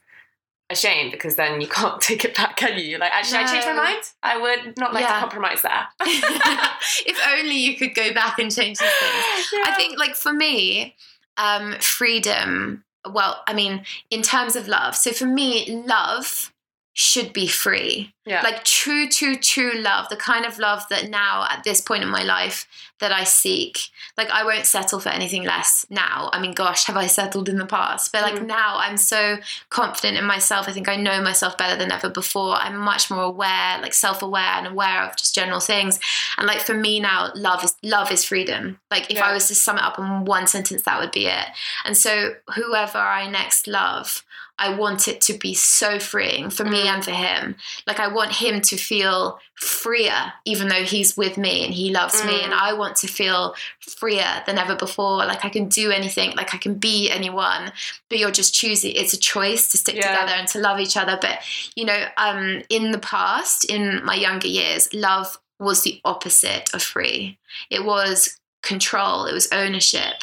a 0.70 0.76
shame 0.76 1.10
because 1.10 1.36
then 1.36 1.60
you 1.60 1.66
can't 1.78 2.00
take 2.00 2.24
it 2.24 2.34
back, 2.36 2.56
can 2.56 2.78
you? 2.78 2.84
You're 2.84 2.98
like, 2.98 3.12
actually, 3.12 3.38
I 3.38 3.46
changed 3.52 3.66
my 3.66 3.72
mind. 3.74 4.02
I 4.22 4.38
would 4.38 4.76
not 4.78 4.92
like 4.94 5.02
Yeah. 5.02 5.14
to 5.14 5.20
compromise 5.20 5.62
there. 5.62 5.86
if 6.00 7.18
only 7.38 7.56
you 7.56 7.76
could 7.76 7.94
go 7.94 8.12
back 8.12 8.38
and 8.38 8.54
change 8.54 8.78
these 8.78 8.88
things. 8.88 9.62
I 9.66 9.74
think, 9.76 9.98
like, 9.98 10.14
for 10.14 10.32
me, 10.32 10.96
um, 11.36 11.74
freedom, 11.80 12.84
well, 13.10 13.42
I 13.46 13.54
mean, 13.54 13.84
in 14.10 14.22
terms 14.22 14.56
of 14.56 14.68
love, 14.68 14.94
so 14.96 15.12
for 15.12 15.26
me, 15.26 15.82
love 15.86 16.52
should 16.92 17.32
be 17.32 17.46
free. 17.46 18.12
Yeah. 18.26 18.42
Like 18.42 18.64
true, 18.64 19.08
true, 19.08 19.36
true 19.36 19.72
love, 19.74 20.08
the 20.08 20.16
kind 20.16 20.44
of 20.44 20.58
love 20.58 20.84
that 20.90 21.08
now 21.08 21.46
at 21.48 21.64
this 21.64 21.80
point 21.80 22.02
in 22.02 22.08
my 22.08 22.22
life 22.22 22.66
that 23.00 23.12
I 23.12 23.24
seek. 23.24 23.78
Like 24.18 24.28
I 24.30 24.44
won't 24.44 24.66
settle 24.66 25.00
for 25.00 25.08
anything 25.08 25.44
less 25.44 25.86
now. 25.88 26.28
I 26.32 26.40
mean, 26.40 26.52
gosh, 26.52 26.84
have 26.84 26.96
I 26.96 27.06
settled 27.06 27.48
in 27.48 27.56
the 27.58 27.66
past? 27.66 28.12
But 28.12 28.22
like 28.22 28.34
Mm. 28.40 28.46
now 28.46 28.76
I'm 28.78 28.96
so 28.96 29.38
confident 29.70 30.18
in 30.18 30.24
myself. 30.24 30.68
I 30.68 30.72
think 30.72 30.88
I 30.88 30.96
know 30.96 31.22
myself 31.22 31.56
better 31.56 31.76
than 31.76 31.90
ever 31.92 32.10
before. 32.10 32.54
I'm 32.56 32.76
much 32.76 33.10
more 33.10 33.22
aware, 33.22 33.78
like 33.80 33.94
self-aware 33.94 34.42
and 34.58 34.66
aware 34.66 35.02
of 35.02 35.16
just 35.16 35.34
general 35.34 35.60
things. 35.60 35.98
And 36.36 36.46
like 36.46 36.60
for 36.60 36.74
me 36.74 37.00
now, 37.00 37.30
love 37.34 37.64
is 37.64 37.74
love 37.82 38.10
is 38.12 38.24
freedom. 38.24 38.80
Like 38.90 39.10
if 39.10 39.22
I 39.22 39.32
was 39.32 39.48
to 39.48 39.54
sum 39.54 39.78
it 39.78 39.82
up 39.84 39.98
in 39.98 40.24
one 40.24 40.46
sentence, 40.46 40.82
that 40.82 41.00
would 41.00 41.12
be 41.12 41.26
it. 41.26 41.46
And 41.84 41.96
so 41.96 42.34
whoever 42.54 42.98
I 42.98 43.28
next 43.30 43.66
love, 43.66 44.24
I 44.60 44.76
want 44.76 45.08
it 45.08 45.20
to 45.22 45.32
be 45.32 45.54
so 45.54 45.98
freeing 45.98 46.50
for 46.50 46.64
me 46.64 46.82
Mm. 46.84 46.94
and 46.94 47.04
for 47.04 47.10
him. 47.12 47.56
Like 47.86 47.98
I 47.98 48.08
want 48.08 48.32
him 48.36 48.60
to 48.60 48.76
feel 48.76 49.40
freer, 49.54 50.32
even 50.44 50.68
though 50.68 50.84
he's 50.84 51.16
with 51.16 51.36
me 51.38 51.64
and 51.64 51.74
he 51.74 51.90
loves 51.90 52.22
me, 52.24 52.38
Mm. 52.40 52.44
and 52.44 52.54
I 52.54 52.72
want 52.74 52.96
to 52.98 53.06
feel 53.08 53.54
freer 53.80 54.42
than 54.46 54.58
ever 54.58 54.76
before. 54.76 55.24
Like 55.26 55.44
I 55.44 55.48
can 55.48 55.68
do 55.68 55.90
anything, 55.90 56.36
like 56.36 56.54
I 56.54 56.58
can 56.58 56.74
be 56.74 57.10
anyone, 57.10 57.72
but 58.08 58.18
you're 58.18 58.30
just 58.30 58.54
choosing. 58.54 58.92
It's 58.94 59.14
a 59.14 59.18
choice 59.18 59.68
to 59.70 59.76
stick 59.78 59.96
Yeah. 59.96 60.08
together 60.12 60.32
and 60.32 60.48
to 60.48 60.58
love 60.58 60.78
each 60.78 60.96
other. 60.96 61.18
But 61.20 61.40
you 61.74 61.84
know, 61.86 62.06
um, 62.16 62.62
in 62.68 62.90
the 62.92 62.98
past, 62.98 63.64
in 63.64 64.04
my 64.04 64.14
younger 64.14 64.48
years, 64.48 64.92
love 64.92 65.38
was 65.58 65.82
the 65.82 66.00
opposite 66.04 66.70
of 66.74 66.82
free. 66.82 67.38
It 67.70 67.84
was 67.84 68.38
control. 68.62 69.24
It 69.26 69.32
was 69.32 69.48
ownership. 69.52 70.14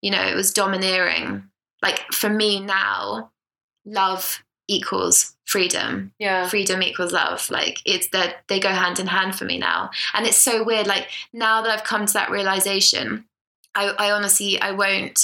You 0.00 0.10
know, 0.12 0.22
it 0.22 0.34
was 0.34 0.52
domineering. 0.52 1.44
Like 1.82 2.12
for 2.12 2.28
me 2.30 2.60
now, 2.60 3.30
love 3.84 4.42
equals 4.68 5.34
freedom 5.46 6.12
Yeah. 6.20 6.48
freedom 6.48 6.80
equals 6.82 7.12
love 7.12 7.50
like 7.50 7.78
it's 7.84 8.08
that 8.10 8.44
they 8.48 8.60
go 8.60 8.68
hand 8.68 9.00
in 9.00 9.08
hand 9.08 9.34
for 9.34 9.44
me 9.44 9.58
now 9.58 9.90
and 10.14 10.26
it's 10.26 10.36
so 10.40 10.62
weird 10.62 10.86
like 10.86 11.08
now 11.32 11.60
that 11.62 11.70
i've 11.70 11.82
come 11.84 12.06
to 12.06 12.12
that 12.12 12.30
realization 12.30 13.24
i, 13.74 13.88
I 13.98 14.12
honestly 14.12 14.60
i 14.60 14.70
won't 14.70 15.18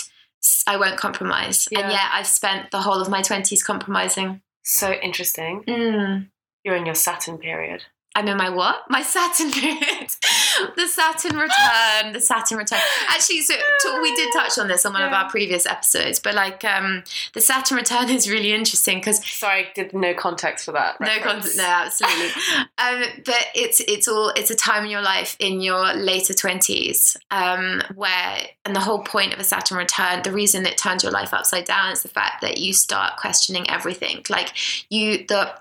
i 0.67 0.77
won't 0.77 0.97
compromise 0.99 1.69
Yeah. 1.71 1.81
and 1.81 1.93
yet 1.93 2.11
i've 2.13 2.27
spent 2.27 2.73
the 2.73 2.81
whole 2.81 3.01
of 3.01 3.09
my 3.09 3.23
20s 3.23 3.63
compromising 3.65 4.41
So 4.65 4.93
interesting. 4.93 5.63
mm. 5.69 6.29
You're 6.65 6.75
in 6.75 6.87
your 6.87 6.97
Saturn 6.97 7.39
period. 7.39 7.85
I'm 8.17 8.27
in 8.29 8.37
my 8.37 8.49
what? 8.51 8.83
My 8.89 9.03
saturn 9.03 9.51
the 10.77 10.87
saturn 10.89 11.37
return 11.37 12.13
the 12.13 12.21
saturn 12.21 12.59
return. 12.59 12.81
Actually 13.09 13.43
so 13.43 13.55
we 14.03 14.15
did 14.17 14.33
touch 14.33 14.59
on 14.59 14.69
this 14.69 14.85
on 14.85 14.93
one 14.93 15.03
of 15.03 15.13
our 15.13 15.29
previous 15.31 15.67
episodes 15.67 16.19
but 16.19 16.35
like 16.35 16.65
um 16.65 17.05
the 17.35 17.41
saturn 17.41 17.77
return 17.77 18.09
is 18.19 18.29
really 18.29 18.53
interesting 18.53 18.99
because 18.99 19.25
Sorry, 19.25 19.69
did 19.75 19.93
no 19.95 20.15
context 20.15 20.65
for 20.65 20.73
that. 20.73 21.01
no 21.01 21.19
context, 21.21 21.57
no 21.57 21.65
absolutely. 21.65 22.31
Um 22.79 23.03
but 23.25 23.47
it's 23.55 23.81
it's 23.81 24.09
all 24.09 24.31
it's 24.31 24.51
a 24.51 24.57
time 24.57 24.85
in 24.85 24.91
your 24.91 25.03
life 25.03 25.37
in 25.39 25.61
your 25.61 25.95
later 25.95 26.33
20s 26.35 27.17
um 27.31 27.83
where 27.95 28.39
and 28.65 28.75
the 28.75 28.81
whole 28.81 29.03
point 29.03 29.33
of 29.33 29.39
a 29.39 29.45
saturn 29.45 29.79
return 29.79 30.23
the 30.23 30.33
reason 30.33 30.67
it 30.67 30.79
turns 30.79 31.03
your 31.03 31.13
life 31.13 31.33
upside 31.35 31.65
down 31.65 31.93
is 31.93 32.03
the 32.03 32.09
fact 32.09 32.41
that 32.41 32.59
you 32.59 32.73
start 32.73 33.17
questioning 33.19 33.69
everything. 33.69 34.25
Like 34.29 34.53
you 34.91 35.25
the 35.27 35.53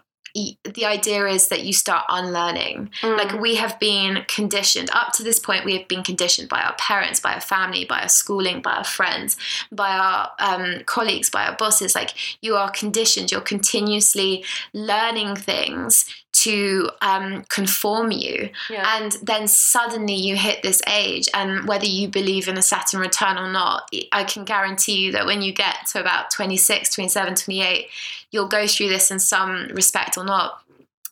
the 0.64 0.86
idea 0.86 1.26
is 1.28 1.48
that 1.48 1.64
you 1.64 1.74
start 1.74 2.06
unlearning. 2.10 2.90
Mm. 3.02 3.18
like 3.18 3.40
we 3.40 3.56
have 3.56 3.80
been 3.80 4.24
conditioned 4.28 4.90
up 4.92 5.14
to 5.14 5.24
this 5.24 5.40
point 5.40 5.66
we 5.66 5.78
have 5.78 5.88
been 5.88 6.04
conditioned 6.04 6.50
by 6.50 6.62
our 6.62 6.76
parents 6.76 7.20
by 7.20 7.34
our 7.34 7.42
family 7.42 7.86
by 7.86 8.02
our 8.02 8.10
schooling 8.10 8.62
by 8.62 8.74
our 8.74 8.84
friends 8.84 9.38
by 9.72 9.92
our 9.92 10.32
um, 10.40 10.84
colleagues 10.86 11.30
by 11.30 11.48
our 11.48 11.56
bosses. 11.56 11.96
Like 11.96 12.14
you 12.42 12.56
are 12.56 12.72
conditioned. 12.72 13.32
You're 13.32 13.42
continuously 13.42 14.44
learning 14.74 15.36
things 15.36 16.06
to 16.46 16.90
um, 17.02 17.44
conform 17.50 18.12
you 18.12 18.50
yeah. 18.70 18.98
and 18.98 19.14
then 19.24 19.48
suddenly 19.48 20.16
you 20.16 20.36
hit 20.36 20.62
this 20.62 20.82
age 20.88 21.28
and 21.34 21.68
whether 21.68 21.86
you 21.86 22.08
believe 22.08 22.48
in 22.48 22.58
a 22.58 22.62
saturn 22.62 23.00
return 23.00 23.38
or 23.38 23.52
not 23.52 23.90
i 24.12 24.24
can 24.24 24.46
guarantee 24.46 24.98
you 24.98 25.12
that 25.12 25.26
when 25.26 25.42
you 25.42 25.52
get 25.52 25.76
to 25.88 26.00
about 26.00 26.30
26 26.32 26.94
27 26.94 27.36
28 27.36 27.88
you'll 28.32 28.48
go 28.48 28.68
through 28.68 28.90
this 28.90 29.12
in 29.12 29.20
some 29.20 29.68
respect 29.74 30.18
or 30.18 30.26
not 30.26 30.65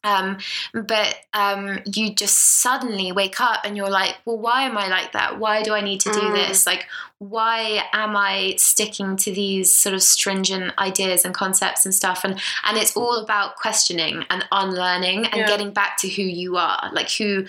um, 0.04 0.38
but 0.74 1.16
um, 1.34 1.80
you 1.86 2.14
just 2.14 2.38
suddenly 2.62 3.12
wake 3.12 3.40
up 3.40 3.62
and 3.64 3.78
you're 3.78 3.90
like 3.90 4.16
well 4.26 4.38
why 4.38 4.64
am 4.64 4.78
i 4.78 4.88
like 4.88 5.12
that 5.14 5.40
why 5.40 5.64
do 5.64 5.74
i 5.74 5.82
need 5.82 6.00
to 6.02 6.12
do 6.12 6.20
Mm. 6.20 6.34
this 6.36 6.66
like 6.66 6.86
why 7.20 7.84
am 7.94 8.16
i 8.16 8.54
sticking 8.58 9.16
to 9.18 9.32
these 9.32 9.72
sort 9.72 9.96
of 9.96 10.02
stringent 10.04 10.74
ideas 10.78 11.26
and 11.26 11.34
concepts 11.34 11.86
and 11.86 11.94
stuff 11.96 12.24
and 12.24 12.40
and 12.66 12.78
it's 12.78 12.96
all 12.98 13.18
about 13.24 13.56
questioning 13.56 14.24
and 14.30 14.46
unlearning 14.52 15.26
and 15.26 15.36
Yeah. 15.36 15.48
getting 15.48 15.72
back 15.72 15.98
to 16.00 16.10
who 16.10 16.22
you 16.24 16.58
are 16.58 16.90
like 16.94 17.10
who 17.12 17.46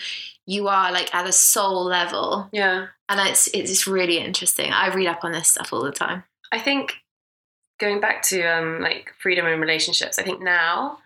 you 0.47 0.69
are 0.69 0.93
like 0.93 1.15
at 1.15 1.27
a 1.27 1.33
soul 1.33 1.85
level 1.85 2.49
yeah. 2.53 2.87
and 3.09 3.29
it's 3.29 3.49
it's 3.49 3.87
really 3.87 4.19
interesting 4.19 4.71
i 4.73 4.95
read 4.95 5.07
up 5.07 5.25
on 5.25 5.33
this 5.33 5.49
stuff 5.49 5.73
all 5.73 5.83
the 5.83 5.93
time 5.93 6.25
I 6.53 6.61
think 6.61 6.99
going 7.81 8.01
back 8.01 8.23
to 8.25 8.41
um, 8.45 8.81
like 8.81 9.13
freedom 9.19 9.45
in 9.47 9.59
relationships, 9.59 10.21
I 10.21 10.23
think 10.23 10.41
now 10.41 10.99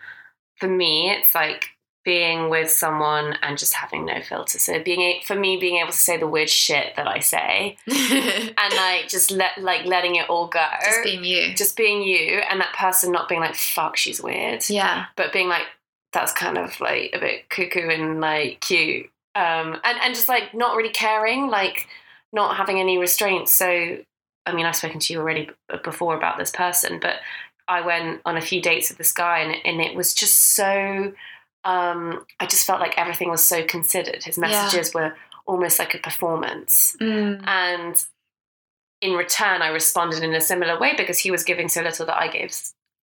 for 0.59 0.68
me 0.68 1.11
it's 1.11 1.35
like 1.35 1.66
being 2.05 2.49
with 2.49 2.71
someone 2.71 3.37
and 3.42 3.59
just 3.59 3.75
having 3.75 4.07
no 4.07 4.21
filter. 4.23 4.59
So 4.59 4.83
being 4.83 5.01
a- 5.03 5.21
for 5.27 5.35
me 5.35 5.59
being 5.59 5.77
able 5.77 5.90
to 5.90 5.97
say 5.97 6.16
the 6.16 6.27
weird 6.27 6.49
shit 6.49 6.97
that 6.97 7.07
I 7.07 7.18
say 7.18 7.77
and 7.87 8.75
like 8.77 9.09
just 9.09 9.31
let 9.31 9.59
like 9.62 9.85
letting 9.85 10.16
it 10.16 10.31
all 10.31 10.47
go. 10.47 10.64
just 10.85 11.03
being 11.05 11.25
you 11.25 11.55
Just 11.55 11.77
being 11.77 12.03
you 12.03 12.38
and 12.51 12.61
that 12.61 12.73
person 12.75 13.12
not 13.12 13.29
being 13.29 13.40
like 13.42 13.55
fuck 13.57 13.97
she's 13.97 14.23
weird. 14.23 14.68
yeah 14.71 15.07
But 15.16 15.33
being 15.33 15.49
like 15.49 15.64
that's 16.14 16.33
kind 16.33 16.57
of 16.57 16.81
like 16.81 17.11
a 17.12 17.18
bit 17.18 17.51
cuckoo 17.51 17.88
and 17.90 18.21
like 18.21 18.61
cute. 18.61 19.07
Um 19.35 19.79
and 19.85 19.99
and 20.03 20.14
just 20.14 20.29
like 20.29 20.55
not 20.55 20.77
really 20.77 20.88
caring 20.92 21.49
like 21.49 21.88
not 22.33 22.57
having 22.57 22.81
any 22.81 22.97
restraints. 22.99 23.55
So 23.55 23.99
I 24.47 24.53
mean, 24.55 24.64
I've 24.64 24.77
spoken 24.77 24.99
to 25.01 25.12
you 25.12 25.18
already 25.21 25.51
before 25.85 26.16
about 26.16 26.38
this 26.38 26.51
person, 26.51 26.99
but 27.03 27.16
I 27.68 27.83
went 27.83 28.22
on 28.24 28.37
a 28.37 28.40
few 28.40 28.61
dates 28.62 28.88
with 28.88 28.98
this 28.98 29.12
guy, 29.12 29.40
and, 29.40 29.54
and 29.64 29.81
it 29.81 29.94
was 29.94 30.14
just 30.14 30.35
so. 30.54 31.12
Um, 31.64 32.24
I 32.40 32.46
just 32.46 32.66
felt 32.66 32.81
like 32.81 32.96
everything 32.96 33.31
was 33.31 33.44
so 33.44 33.62
considered. 33.64 34.24
His 34.24 34.38
Yeah. 34.38 34.42
messages 34.48 34.94
were 34.94 35.14
almost 35.46 35.78
like 35.78 35.94
a 35.94 35.98
performance, 35.98 36.96
Mm. 37.00 37.46
and 37.46 38.04
in 39.00 39.12
return, 39.12 39.62
I 39.62 39.68
responded 39.68 40.22
in 40.24 40.35
a 40.35 40.40
similar 40.40 40.78
way 40.78 40.94
because 40.96 41.18
he 41.18 41.31
was 41.31 41.44
giving 41.44 41.68
so 41.68 41.83
little 41.83 42.07
that 42.07 42.20
I 42.20 42.28
gave 42.28 42.52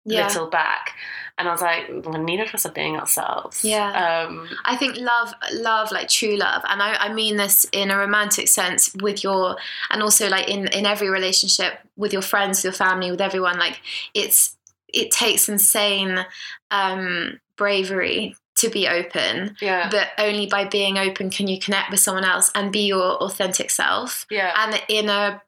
yeah 0.05 0.27
little 0.27 0.49
back, 0.49 0.95
and 1.39 1.49
I 1.49 1.53
was 1.53 1.63
like, 1.63 1.89
well, 2.05 2.23
neither 2.23 2.45
of 2.45 2.55
us 2.55 2.67
are 2.67 2.73
being 2.73 2.97
ourselves. 2.97 3.65
Yeah. 3.65 4.27
Um, 4.27 4.49
I 4.65 4.77
think 4.77 4.97
love, 4.97 5.33
love, 5.55 5.91
like 5.91 6.09
true 6.09 6.37
love, 6.37 6.63
and 6.69 6.83
I, 6.83 6.95
I 6.95 7.13
mean 7.13 7.37
this 7.37 7.67
in 7.73 7.91
a 7.91 7.99
romantic 7.99 8.49
sense 8.49 8.95
with 9.01 9.25
your, 9.25 9.57
and 9.91 10.03
also 10.03 10.29
like 10.29 10.49
in 10.49 10.69
in 10.69 10.87
every 10.87 11.09
relationship 11.09 11.75
with 11.97 12.13
your 12.13 12.23
friends, 12.23 12.59
with 12.59 12.65
your 12.65 12.73
family, 12.73 13.11
with 13.11 13.21
everyone. 13.21 13.59
Like 13.59 13.81
it's 14.15 14.57
it 14.89 15.11
takes 15.11 15.49
insane 15.49 16.25
um, 16.71 17.41
bravery 17.57 18.37
to 18.57 18.69
be 18.69 18.87
open, 18.87 19.57
yeah. 19.61 19.89
but 19.91 20.09
only 20.19 20.47
by 20.47 20.65
being 20.65 20.99
open 20.99 21.31
can 21.31 21.49
you 21.49 21.59
connect 21.59 21.91
with 21.91 22.01
someone 22.01 22.25
else 22.25 22.51
and 22.55 22.73
be 22.73 22.87
your 22.87 23.15
authentic 23.23 23.71
self. 23.71 24.27
yeah. 24.31 24.53
And 24.57 24.81
in 24.89 25.09
a 25.09 25.43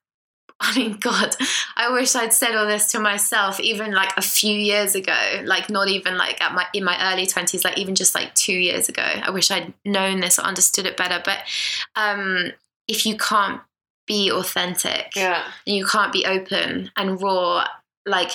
I 0.61 0.77
mean, 0.77 0.97
God, 0.99 1.35
I 1.77 1.93
wish 1.93 2.15
I'd 2.15 2.33
said 2.33 2.55
all 2.55 2.67
this 2.67 2.87
to 2.93 3.01
myself 3.01 3.59
even 3.61 3.93
like 3.93 4.17
a 4.17 4.23
few 4.23 4.57
years 4.57 4.95
ago. 4.95 5.43
Like 5.45 5.69
not 5.69 5.89
even 5.89 6.17
like 6.17 6.41
at 6.41 6.55
my 6.55 6.67
in 6.73 6.85
my 6.85 7.13
early 7.13 7.27
twenties, 7.27 7.65
like 7.65 7.79
even 7.79 7.95
just 7.95 8.15
like 8.15 8.35
two 8.35 8.55
years 8.55 8.89
ago. 8.89 9.03
I 9.03 9.31
wish 9.31 9.51
I'd 9.51 9.75
known 9.85 10.21
this 10.21 10.39
or 10.39 10.43
understood 10.43 10.87
it 10.87 10.97
better. 10.97 11.21
But 11.25 11.39
um, 11.97 12.53
if 12.89 13.05
you 13.05 13.17
can't 13.17 13.61
be 14.07 14.31
authentic 14.31 15.17
yeah. 15.17 15.45
and 15.67 15.77
you 15.77 15.87
can't 15.87 16.13
be 16.13 16.27
open 16.27 16.91
and 16.97 17.21
raw, 17.21 17.67
like 18.07 18.31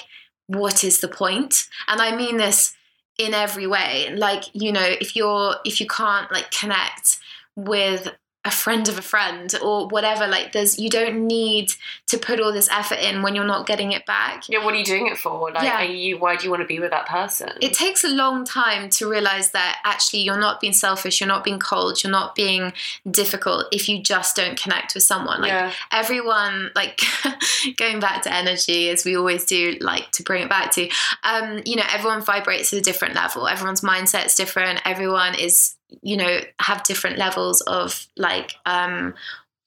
what 0.47 0.83
is 0.83 0.99
the 0.99 1.07
point? 1.07 1.67
And 1.87 2.01
I 2.01 2.15
mean 2.15 2.37
this 2.37 2.75
in 3.17 3.33
every 3.33 3.67
way. 3.67 4.13
Like 4.15 4.43
you 4.53 4.71
know, 4.71 4.85
if 4.85 5.15
you're 5.15 5.55
if 5.65 5.79
you 5.79 5.87
can't 5.87 6.31
like 6.31 6.51
connect 6.51 7.19
with 7.55 8.09
a 8.49 8.51
friend 8.51 8.89
of 8.89 8.97
a 8.97 9.01
friend 9.13 9.47
or 9.61 9.87
whatever 9.87 10.25
like 10.27 10.51
there's 10.53 10.77
you 10.83 10.89
don't 10.89 11.17
need 11.27 11.67
to 12.07 12.17
put 12.17 12.39
all 12.39 12.51
this 12.51 12.69
effort 12.69 12.99
in 13.07 13.21
when 13.23 13.35
you're 13.35 13.51
not 13.55 13.67
getting 13.71 13.91
it 13.91 14.05
back 14.05 14.43
Yeah, 14.49 14.63
what 14.65 14.73
are 14.73 14.77
you 14.77 14.83
doing 14.93 15.07
it 15.07 15.17
for? 15.17 15.51
Like, 15.51 15.63
Yeah. 15.63 15.77
are 15.81 15.83
you? 15.85 16.17
Why 16.17 16.35
do 16.35 16.43
you 16.45 16.49
want 16.49 16.61
to 16.61 16.67
be 16.67 16.79
with 16.79 16.91
that 16.91 17.05
person? 17.07 17.51
it 17.61 17.73
takes 17.73 18.03
a 18.03 18.09
long 18.09 18.43
time 18.45 18.89
to 18.97 19.09
realize 19.09 19.51
that 19.51 19.77
actually 19.85 20.21
you're 20.27 20.39
not 20.47 20.59
being 20.59 20.73
selfish 20.73 21.19
you're 21.21 21.27
not 21.35 21.43
being 21.43 21.59
cold 21.59 22.03
you're 22.03 22.11
not 22.21 22.33
being 22.35 22.73
difficult 23.09 23.65
if 23.71 23.87
you 23.89 24.01
just 24.01 24.35
don't 24.35 24.57
connect 24.61 24.93
with 24.95 25.03
someone 25.03 25.39
like 25.41 25.49
yeah, 25.51 25.71
everyone 25.91 26.71
like 26.75 26.99
going 27.77 27.99
back 27.99 28.23
to 28.23 28.33
energy 28.33 28.89
as 28.89 29.05
we 29.05 29.15
always 29.15 29.45
do 29.45 29.75
like 29.81 30.09
to 30.11 30.23
bring 30.23 30.41
it 30.43 30.49
back 30.49 30.71
to 30.71 30.89
um 31.23 31.61
you 31.65 31.75
know 31.75 31.83
everyone 31.91 32.21
vibrates 32.21 32.73
at 32.73 32.79
a 32.79 32.81
different 32.81 33.13
level 33.15 33.47
everyone's 33.47 33.81
mindset's 33.81 34.35
different 34.35 34.81
everyone 34.85 35.35
is 35.35 35.75
you 36.01 36.17
know 36.17 36.39
have 36.59 36.83
different 36.83 37.17
levels 37.17 37.61
of 37.61 38.07
like 38.15 38.55
um 38.65 39.13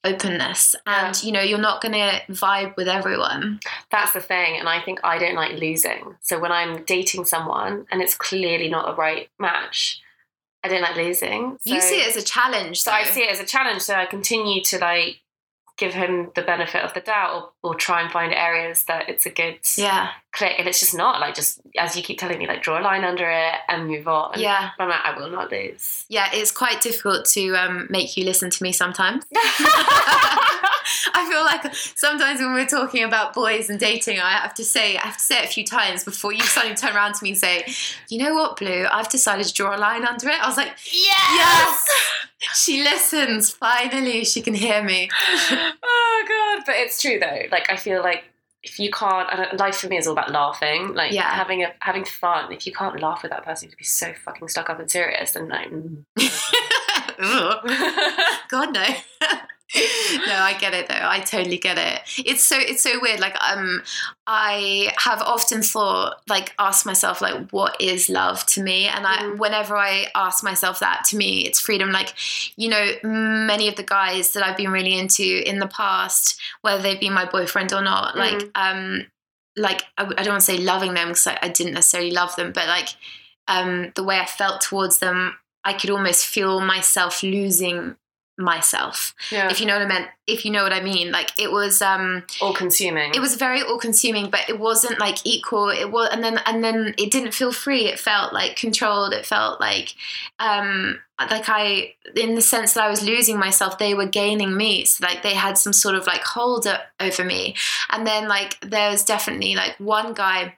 openness 0.05 0.75
and 0.85 1.23
you 1.23 1.31
know 1.31 1.41
you're 1.41 1.57
not 1.57 1.81
going 1.81 1.93
to 1.93 2.21
vibe 2.29 2.75
with 2.75 2.89
everyone 2.89 3.59
that's 3.93 4.11
the 4.13 4.19
thing. 4.19 4.57
And 4.59 4.67
I 4.67 4.81
think 4.81 4.99
I 5.03 5.19
don't 5.19 5.35
like 5.35 5.59
losing. 5.59 6.15
So 6.19 6.39
when 6.39 6.51
I'm 6.51 6.83
dating 6.83 7.25
someone 7.25 7.85
and 7.91 8.01
it's 8.01 8.15
clearly 8.15 8.67
not 8.69 8.87
the 8.87 8.95
right 8.95 9.29
match, 9.39 10.01
I 10.63 10.67
don't 10.67 10.81
like 10.81 10.95
losing. 10.95 11.59
you 11.63 11.79
see 11.79 12.01
it 12.01 12.07
as 12.07 12.15
a 12.15 12.25
challenge 12.25 12.81
So 12.81 12.91
I 12.91 13.03
see 13.03 13.21
it 13.21 13.31
as 13.31 13.39
a 13.39 13.45
challenge. 13.45 13.83
So 13.83 13.93
I 13.93 14.07
continue 14.07 14.63
to 14.63 14.79
like 14.79 15.21
give 15.77 15.93
him 15.93 16.31
the 16.35 16.41
benefit 16.41 16.83
of 16.83 16.93
the 16.93 17.01
doubt, 17.01 17.53
or, 17.63 17.71
or 17.71 17.75
try 17.75 18.01
and 18.01 18.11
find 18.11 18.33
areas 18.33 18.83
that 18.85 19.09
it's 19.09 19.25
a 19.25 19.29
good 19.29 19.59
yeah 19.77 20.09
click. 20.33 20.55
And 20.59 20.67
it's 20.67 20.79
just 20.79 20.95
not 20.95 21.21
like 21.21 21.35
just 21.35 21.61
as 21.77 21.95
you 21.95 22.03
keep 22.03 22.19
telling 22.19 22.37
me, 22.39 22.47
like 22.47 22.61
draw 22.63 22.79
a 22.79 22.83
line 22.83 23.03
under 23.05 23.29
it 23.29 23.53
and 23.69 23.87
move 23.87 24.07
on. 24.07 24.33
yeah 24.39 24.71
But 24.77 24.83
I'm 24.85 24.89
like, 24.89 25.05
I 25.05 25.17
will 25.17 25.29
not 25.29 25.51
lose. 25.51 26.05
yeah 26.09 26.27
it's 26.33 26.51
quite 26.51 26.81
difficult 26.81 27.25
to 27.27 27.55
um 27.55 27.87
make 27.89 28.17
you 28.17 28.25
listen 28.25 28.49
to 28.49 28.63
me 28.63 28.71
sometimes 28.71 29.23
I 31.15 31.29
feel 31.29 31.43
like 31.43 31.73
sometimes 31.75 32.39
when 32.39 32.53
we're 32.53 32.65
talking 32.65 33.03
about 33.03 33.33
boys 33.33 33.69
and 33.69 33.79
dating, 33.79 34.19
I 34.19 34.31
have 34.31 34.53
to 34.55 34.63
say, 34.63 34.97
I 34.97 35.01
have 35.01 35.17
to 35.17 35.23
say 35.23 35.39
it 35.39 35.45
a 35.45 35.47
few 35.47 35.63
times 35.63 36.03
before 36.03 36.33
you 36.33 36.41
suddenly 36.41 36.75
turn 36.75 36.95
around 36.95 37.13
to 37.15 37.23
me 37.23 37.29
and 37.31 37.37
say, 37.37 37.65
"You 38.09 38.19
know 38.23 38.33
what, 38.35 38.57
Blue? 38.57 38.85
I've 38.91 39.09
decided 39.09 39.45
to 39.45 39.53
draw 39.53 39.75
a 39.75 39.79
line 39.79 40.05
under 40.05 40.27
it." 40.29 40.41
I 40.43 40.47
was 40.47 40.57
like, 40.57 40.73
Yes. 40.91 41.35
"Yes." 41.37 41.89
She 42.55 42.83
listens. 42.83 43.51
Finally, 43.51 44.25
she 44.25 44.41
can 44.41 44.53
hear 44.53 44.83
me. 44.83 45.09
oh 45.51 46.25
god, 46.27 46.63
but 46.65 46.75
it's 46.75 47.01
true 47.01 47.17
though. 47.19 47.43
Like 47.51 47.69
I 47.69 47.77
feel 47.77 48.01
like 48.01 48.25
if 48.63 48.79
you 48.79 48.89
can't, 48.91 49.27
I 49.29 49.35
don't, 49.35 49.59
life 49.59 49.75
for 49.77 49.87
me 49.87 49.97
is 49.97 50.07
all 50.07 50.13
about 50.13 50.31
laughing. 50.31 50.93
Like 50.93 51.11
Yeah. 51.11 51.29
having 51.29 51.63
a 51.63 51.73
having 51.79 52.05
fun. 52.05 52.51
If 52.51 52.65
you 52.65 52.73
can't 52.73 52.99
laugh 53.01 53.21
with 53.21 53.31
that 53.31 53.43
person, 53.43 53.69
you'd 53.69 53.77
be 53.77 53.83
so 53.83 54.13
fucking 54.25 54.47
stuck 54.47 54.69
up 54.69 54.79
and 54.79 54.89
serious. 54.89 55.33
Then 55.33 55.49
like, 55.49 55.69
mm. 55.71 56.03
God 58.49 58.73
no. 58.73 58.85
no, 60.27 60.35
I 60.35 60.55
get 60.59 60.73
it 60.73 60.87
though. 60.87 60.99
I 61.01 61.19
totally 61.21 61.57
get 61.57 61.77
it. 61.77 62.01
It's 62.25 62.43
so 62.43 62.55
it's 62.59 62.83
so 62.83 62.99
weird. 63.01 63.19
Like 63.19 63.35
um 63.43 63.81
I 64.27 64.93
have 64.97 65.21
often 65.21 65.61
thought 65.63 66.21
like 66.27 66.53
asked 66.59 66.85
myself 66.85 67.21
like 67.21 67.49
what 67.51 67.79
is 67.81 68.07
love 68.09 68.45
to 68.47 68.61
me 68.63 68.85
and 68.85 69.05
I 69.05 69.17
Mhm. 69.23 69.37
whenever 69.37 69.75
I 69.75 70.07
ask 70.15 70.43
myself 70.43 70.79
that 70.79 71.03
to 71.09 71.17
me 71.17 71.45
it's 71.45 71.59
freedom 71.59 71.91
like 71.91 72.13
you 72.55 72.69
know 72.69 72.91
many 73.03 73.67
of 73.67 73.75
the 73.75 73.83
guys 73.83 74.31
that 74.33 74.43
I've 74.45 74.57
been 74.57 74.71
really 74.71 74.97
into 74.97 75.23
in 75.47 75.59
the 75.59 75.67
past 75.67 76.39
whether 76.61 76.81
they've 76.81 76.99
been 76.99 77.13
my 77.13 77.25
boyfriend 77.25 77.73
or 77.73 77.81
not 77.81 78.15
like 78.17 78.35
Mhm. 78.37 78.51
um 78.55 79.07
like 79.57 79.83
I, 79.97 80.03
I 80.03 80.23
don't 80.23 80.29
want 80.33 80.41
to 80.41 80.51
say 80.51 80.57
loving 80.57 80.93
them 80.93 81.09
because 81.09 81.27
I, 81.27 81.37
I 81.41 81.49
didn't 81.49 81.73
necessarily 81.73 82.11
love 82.11 82.35
them 82.35 82.51
but 82.53 82.67
like 82.67 82.89
um 83.47 83.91
the 83.95 84.03
way 84.03 84.19
I 84.19 84.25
felt 84.25 84.61
towards 84.61 84.99
them 84.99 85.37
I 85.65 85.73
could 85.73 85.89
almost 85.89 86.25
feel 86.25 86.59
myself 86.59 87.23
losing 87.23 87.95
myself 88.37 89.13
yeah, 89.31 89.49
if 89.49 89.59
you 89.59 89.67
know 89.67 89.73
what 89.73 89.83
I 89.83 89.87
meant 89.87 90.07
if 90.25 90.45
you 90.45 90.51
know 90.51 90.63
what 90.63 90.73
I 90.73 90.81
mean. 90.81 91.11
Like 91.11 91.31
it 91.37 91.51
was 91.51 91.81
um 91.81 92.23
all 92.41 92.53
consuming. 92.53 93.13
it 93.13 93.19
was 93.19 93.35
very 93.35 93.61
all 93.61 93.77
consuming 93.77 94.29
but 94.29 94.47
it 94.49 94.59
wasn't 94.59 94.99
like 94.99 95.17
equal. 95.25 95.69
It 95.69 95.91
was 95.91 96.09
and 96.11 96.23
then 96.23 96.39
and 96.45 96.63
then 96.63 96.95
it 96.97 97.11
didn't 97.11 97.33
feel 97.33 97.51
free. 97.51 97.85
It 97.87 97.99
felt 97.99 98.33
like 98.33 98.55
controlled. 98.55 99.13
It 99.13 99.25
felt 99.25 99.59
like 99.59 99.95
um 100.39 100.99
like 101.19 101.47
I 101.47 101.93
in 102.15 102.35
the 102.35 102.41
sense 102.41 102.73
that 102.73 102.83
I 102.83 102.89
was 102.89 103.03
losing 103.03 103.37
myself 103.37 103.77
they 103.77 103.93
were 103.93 104.07
gaining 104.07 104.55
me. 104.55 104.85
So 104.85 105.05
like 105.05 105.23
they 105.23 105.33
had 105.33 105.57
some 105.57 105.73
sort 105.73 105.95
of 105.95 106.07
like 106.07 106.23
hold 106.23 106.67
over 106.99 107.23
me. 107.23 107.55
And 107.89 108.07
then 108.07 108.27
like 108.27 108.59
there's 108.61 109.03
definitely 109.03 109.55
like 109.55 109.75
one 109.77 110.13
guy 110.13 110.57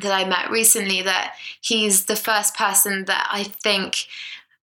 that 0.00 0.12
I 0.12 0.26
met 0.26 0.50
recently 0.50 1.02
that 1.02 1.34
he's 1.60 2.06
the 2.06 2.16
first 2.16 2.56
person 2.56 3.04
that 3.04 3.28
I 3.30 3.44
think 3.44 4.06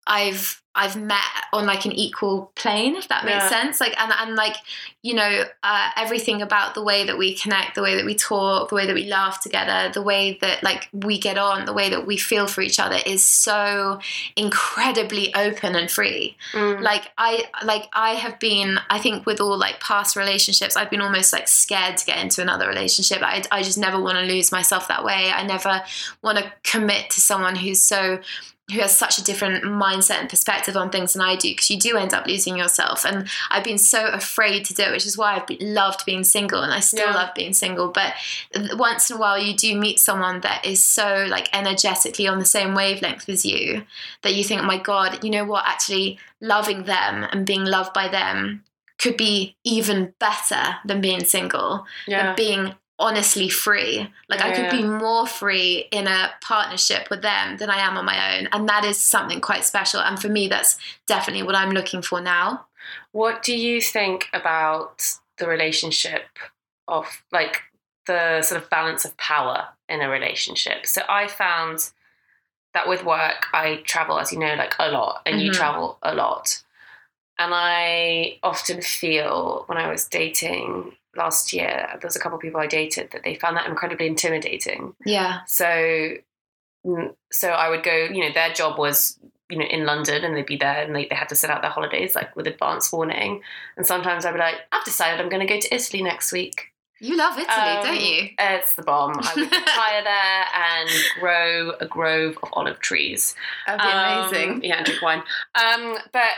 I've 0.08 0.60
I've 0.76 0.96
met 0.96 1.20
on 1.54 1.68
like 1.68 1.86
an 1.86 1.92
equal 1.92 2.52
plane, 2.56 2.96
if 2.96 3.08
that 3.10 3.26
makes 3.26 3.44
Yeah. 3.44 3.50
sense. 3.50 3.80
Like 3.80 3.96
and 4.02 4.12
and 4.12 4.36
like 4.36 4.56
you 5.04 5.14
know 5.14 5.44
uh, 5.62 5.90
everything 5.96 6.42
about 6.42 6.74
the 6.74 6.82
way 6.84 7.06
that 7.06 7.16
we 7.18 7.36
connect, 7.36 7.76
the 7.76 7.84
way 7.84 7.96
that 7.96 8.06
we 8.06 8.16
talk, 8.16 8.70
the 8.70 8.76
way 8.76 8.88
that 8.88 8.96
we 8.96 9.06
laugh 9.06 9.40
together, 9.42 9.92
the 9.94 10.02
way 10.02 10.40
that 10.42 10.64
like 10.64 10.90
we 10.92 11.20
get 11.20 11.38
on, 11.38 11.66
the 11.66 11.74
way 11.74 11.90
that 11.92 12.08
we 12.08 12.18
feel 12.18 12.48
for 12.48 12.62
each 12.62 12.80
other 12.80 12.98
is 13.06 13.24
so 13.24 14.00
incredibly 14.36 15.34
open 15.36 15.76
and 15.76 15.90
free 15.90 16.36
Mm. 16.54 16.82
like 16.82 17.12
i 17.18 17.46
like 17.64 17.88
i 17.94 18.12
have 18.12 18.40
been 18.40 18.80
i 18.90 19.00
think 19.00 19.26
with 19.26 19.40
all 19.40 19.58
like 19.58 19.80
past 19.80 20.16
relationships 20.16 20.76
i've 20.76 20.90
been 20.90 21.02
almost 21.02 21.32
like 21.34 21.48
scared 21.48 21.98
to 21.98 22.06
get 22.06 22.18
into 22.18 22.42
another 22.42 22.68
relationship 22.68 23.22
i, 23.22 23.42
I 23.52 23.64
just 23.64 23.78
never 23.78 24.00
want 24.00 24.18
to 24.18 24.24
lose 24.26 24.52
myself 24.52 24.88
that 24.90 25.04
way 25.04 25.32
i 25.34 25.44
never 25.44 25.82
want 26.22 26.38
to 26.40 26.52
commit 26.64 27.10
to 27.12 27.22
someone 27.22 27.56
who's 27.56 27.84
so 27.84 28.20
who 28.72 28.80
has 28.80 28.98
such 28.98 29.18
a 29.18 29.24
different 29.24 29.64
mindset 29.66 30.22
and 30.22 30.30
perspective 30.30 30.78
on 30.78 30.90
things 30.90 31.14
than 31.14 31.22
I 31.22 31.36
do 31.36 31.50
because 31.52 31.70
you 31.70 31.78
do 31.78 31.98
end 31.98 32.14
up 32.14 32.26
losing 32.26 32.58
yourself 32.58 33.06
and 33.06 33.28
I've 33.52 33.64
been 33.64 33.78
so 33.78 34.08
afraid 34.08 34.64
to 34.66 34.74
do 34.74 34.84
it 34.84 34.92
which 34.92 35.06
is 35.06 35.18
why 35.18 35.36
I've 35.36 35.58
loved 35.60 36.06
being 36.06 36.24
single 36.24 36.62
and 36.62 36.72
I 36.72 36.80
still 36.80 37.08
Yeah. 37.10 37.16
love 37.16 37.34
being 37.36 37.54
single 37.54 37.90
but 37.90 38.14
once 38.76 39.10
in 39.10 39.18
a 39.18 39.20
while 39.20 39.38
you 39.38 39.54
do 39.54 39.76
meet 39.78 40.00
someone 40.00 40.40
that 40.42 40.66
is 40.66 40.82
so 40.84 41.26
like 41.30 41.50
energetically 41.54 42.26
on 42.26 42.40
the 42.40 42.46
same 42.46 42.74
wavelength 42.74 43.28
as 43.28 43.46
you 43.46 43.84
that 44.22 44.34
you 44.34 44.46
think, 44.46 44.62
oh 44.62 44.66
my 44.66 44.78
God, 44.78 45.24
you 45.24 45.30
know 45.30 45.44
what? 45.44 45.66
Actually, 45.66 46.18
loving 46.40 46.84
them 46.84 47.26
and 47.32 47.46
being 47.46 47.66
loved 47.66 47.94
by 47.94 48.08
them 48.08 48.64
could 48.98 49.18
be 49.18 49.58
even 49.66 50.14
better 50.20 50.76
than 50.86 51.02
being 51.02 51.26
single, 51.26 51.86
yeah, 52.08 52.28
than 52.28 52.36
being 52.36 52.76
honestly 53.04 53.50
free. 53.50 54.10
Like, 54.30 54.42
I 54.42 54.52
could 54.52 54.64
Yeah. 54.66 54.78
be 54.78 54.84
more 54.84 55.28
free 55.28 55.90
in 55.92 56.08
a 56.08 56.34
partnership 56.42 57.10
with 57.10 57.22
them 57.22 57.58
than 57.58 57.70
I 57.70 57.80
am 57.80 57.98
on 57.98 58.06
my 58.06 58.38
own. 58.38 58.48
And 58.54 58.68
that 58.70 58.86
is 58.86 59.00
something 59.00 59.42
quite 59.42 59.66
special. 59.66 60.00
And 60.00 60.20
for 60.22 60.30
me, 60.30 60.48
that's 60.48 60.80
definitely 61.06 61.44
what 61.44 61.56
I'm 61.56 61.72
looking 61.72 62.02
for 62.02 62.22
now. 62.22 62.66
What 63.12 63.44
do 63.44 63.54
you 63.56 63.82
think 63.82 64.30
about 64.34 65.18
the 65.38 65.48
relationship 65.48 66.24
of 66.88 67.06
like 67.32 67.62
the 68.08 68.42
sort 68.42 68.62
of 68.62 68.70
balance 68.70 69.04
of 69.06 69.16
power 69.18 69.68
in 69.90 70.02
a 70.02 70.10
relationship? 70.10 70.86
So 70.86 71.02
I 71.10 71.28
found 71.28 71.92
that 72.74 72.88
with 72.88 73.04
work, 73.04 73.48
I 73.54 73.82
travel, 73.86 74.18
as 74.18 74.32
you 74.32 74.40
know, 74.40 74.56
like 74.56 74.76
a 74.80 74.90
lot, 74.90 75.22
and 75.26 75.42
you 75.42 75.52
Mhm. 75.52 75.56
travel 75.56 75.98
a 76.02 76.16
lot. 76.16 76.64
And 77.38 77.54
I 77.54 78.40
often 78.42 78.82
feel 78.82 79.64
when 79.68 79.78
I 79.78 79.90
was 79.90 80.08
dating 80.08 80.96
last 81.16 81.54
year, 81.54 81.88
there 81.94 82.00
was 82.08 82.16
a 82.16 82.20
couple 82.20 82.36
of 82.38 82.42
people 82.42 82.60
I 82.60 82.68
dated 82.68 83.12
that 83.12 83.24
they 83.24 83.36
found 83.36 83.58
that 83.58 83.68
incredibly 83.68 84.08
intimidating. 84.08 84.96
Yeah. 85.06 85.40
So, 85.48 85.66
mm, 86.86 87.16
so 87.32 87.50
I 87.50 87.70
would 87.70 87.84
go. 87.84 87.94
You 88.12 88.22
know, 88.28 88.34
their 88.34 88.52
job 88.54 88.78
was 88.78 89.20
you 89.50 89.58
know 89.58 89.66
in 89.66 89.86
London, 89.86 90.24
and 90.24 90.36
they'd 90.36 90.46
be 90.46 90.58
there, 90.58 90.82
and 90.84 90.96
they, 90.96 91.06
they 91.06 91.16
had 91.16 91.30
to 91.30 91.36
set 91.36 91.50
out 91.50 91.62
their 91.62 91.72
holidays 91.72 92.16
like 92.16 92.36
with 92.36 92.48
advance 92.48 92.92
warning. 92.92 93.42
And 93.78 93.86
sometimes 93.86 94.26
I'd 94.26 94.34
be 94.34 94.40
like, 94.40 94.56
I've 94.72 94.86
decided 94.86 95.20
I'm 95.22 95.30
going 95.30 95.46
to 95.46 95.54
go 95.54 95.60
to 95.60 95.76
Italy 95.76 96.02
next 96.04 96.32
week. 96.32 96.70
You 97.00 97.18
love 97.18 97.34
Italy, 97.38 97.50
Um, 97.58 97.84
don't 97.84 98.00
you? 98.02 98.30
It's 98.40 98.76
the 98.76 98.84
bomb. 98.84 99.14
I 99.20 99.34
would 99.36 99.52
retire 99.52 100.04
there 100.04 100.46
and 100.56 100.90
grow 101.20 101.72
a 101.82 101.86
grove 101.86 102.38
of 102.42 102.50
olive 102.54 102.80
trees. 102.80 103.36
That'd 103.68 103.82
be 103.82 103.88
Um, 103.88 104.30
amazing. 104.30 104.64
yeah, 104.64 104.78
and 104.78 104.86
drink 104.86 105.02
wine. 105.02 105.24
Um, 105.56 105.98
but 106.14 106.32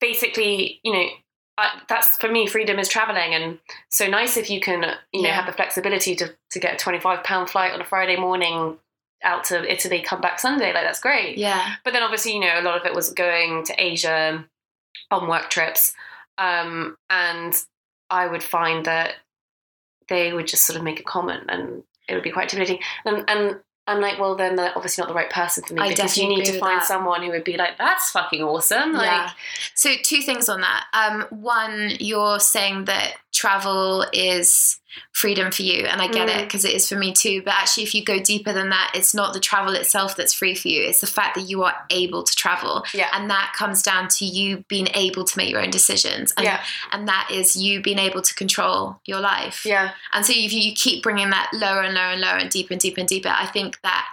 basically, 0.00 0.80
you 0.82 0.92
know, 0.92 1.06
I, 1.58 1.80
that's 1.88 2.16
for 2.18 2.28
me. 2.28 2.46
Freedom 2.46 2.78
is 2.78 2.88
traveling, 2.88 3.34
and 3.34 3.58
so 3.88 4.06
nice 4.08 4.36
if 4.36 4.50
you 4.50 4.60
can, 4.60 4.82
you 5.12 5.22
know, 5.22 5.28
Yeah. 5.28 5.34
have 5.36 5.46
the 5.46 5.52
flexibility 5.52 6.14
to 6.16 6.34
to 6.50 6.58
get 6.58 6.74
a 6.74 6.76
twenty 6.76 7.00
five 7.00 7.24
pound 7.24 7.48
flight 7.50 7.72
on 7.72 7.80
a 7.80 7.84
Friday 7.84 8.16
morning 8.16 8.76
out 9.22 9.44
to 9.44 9.70
Italy, 9.72 10.02
come 10.02 10.20
back 10.20 10.38
Sunday. 10.38 10.72
Like 10.74 10.84
that's 10.84 11.00
great. 11.00 11.38
Yeah. 11.38 11.76
But 11.84 11.92
then 11.94 12.02
obviously, 12.02 12.34
you 12.34 12.40
know, 12.40 12.60
a 12.60 12.62
lot 12.62 12.78
of 12.78 12.84
it 12.86 12.94
was 12.94 13.10
going 13.12 13.64
to 13.64 13.74
Asia 13.82 14.44
on 15.10 15.28
work 15.28 15.48
trips, 15.48 15.94
um, 16.38 16.96
and 17.08 17.54
I 18.10 18.26
would 18.26 18.42
find 18.42 18.84
that 18.86 19.14
they 20.08 20.32
would 20.32 20.46
just 20.46 20.64
sort 20.66 20.76
of 20.76 20.82
make 20.84 21.00
a 21.00 21.04
comment, 21.04 21.44
and 21.48 21.82
it 22.08 22.14
would 22.14 22.22
be 22.22 22.30
quite 22.30 22.44
intimidating. 22.52 22.82
And 23.04 23.24
and 23.28 23.60
I'm 23.88 24.00
like, 24.00 24.18
well, 24.18 24.34
then 24.34 24.56
they're 24.56 24.72
obviously 24.74 25.02
not 25.02 25.08
the 25.08 25.14
right 25.14 25.30
person 25.30 25.62
for 25.62 25.74
me 25.74 25.82
I 25.82 25.88
because 25.90 26.18
you 26.18 26.28
need 26.28 26.44
to 26.46 26.58
find 26.58 26.80
that. 26.80 26.86
someone 26.86 27.22
who 27.22 27.30
would 27.30 27.44
be 27.44 27.56
like, 27.56 27.78
that's 27.78 28.10
fucking 28.10 28.42
awesome. 28.42 28.92
Like, 28.92 29.06
yeah. 29.06 29.30
So 29.74 29.94
two 30.02 30.22
things 30.22 30.48
on 30.48 30.60
that. 30.62 30.86
Um, 30.92 31.26
one, 31.30 31.92
you're 32.00 32.40
saying 32.40 32.86
that 32.86 33.14
travel 33.46 34.04
is 34.12 34.78
freedom 35.12 35.52
for 35.52 35.62
you, 35.62 35.84
and 35.84 36.00
I 36.00 36.08
get 36.08 36.28
it 36.28 36.36
Mm. 36.36 36.44
because 36.44 36.64
it 36.64 36.72
is 36.74 36.88
for 36.88 36.96
me 36.96 37.12
too. 37.12 37.42
But 37.42 37.54
actually, 37.54 37.84
if 37.84 37.94
you 37.94 38.02
go 38.02 38.18
deeper 38.18 38.52
than 38.52 38.70
that, 38.70 38.90
it's 38.94 39.12
not 39.14 39.34
the 39.34 39.40
travel 39.40 39.74
itself 39.74 40.16
that's 40.16 40.32
free 40.32 40.54
for 40.54 40.68
you. 40.68 40.82
It's 40.82 41.00
the 41.00 41.06
fact 41.06 41.34
that 41.36 41.42
you 41.50 41.62
are 41.64 41.74
able 41.90 42.22
to 42.24 42.34
travel, 42.34 42.84
yeah, 42.94 43.08
and 43.12 43.28
that 43.30 43.52
comes 43.56 43.82
down 43.82 44.08
to 44.08 44.24
you 44.24 44.64
being 44.68 44.88
able 44.94 45.24
to 45.24 45.38
make 45.38 45.50
your 45.50 45.60
own 45.62 45.70
decisions, 45.70 46.32
and 46.36 46.44
yeah, 46.44 46.62
and 46.92 47.06
that 47.08 47.28
is 47.30 47.56
you 47.56 47.80
being 47.82 47.98
able 47.98 48.22
to 48.22 48.34
control 48.34 49.00
your 49.04 49.20
life. 49.20 49.64
yeah, 49.66 49.92
And 50.12 50.24
so 50.26 50.32
if 50.34 50.52
you 50.52 50.72
keep 50.74 51.02
bringing 51.02 51.30
that 51.30 51.50
lower 51.52 51.82
and 51.82 51.94
lower 51.94 52.10
and 52.14 52.20
lower 52.20 52.38
and 52.38 52.50
deeper 52.50 52.72
and 52.72 52.80
deeper 52.80 53.00
and 53.00 53.08
deeper, 53.08 53.28
I 53.28 53.46
think 53.46 53.78
that 53.82 54.06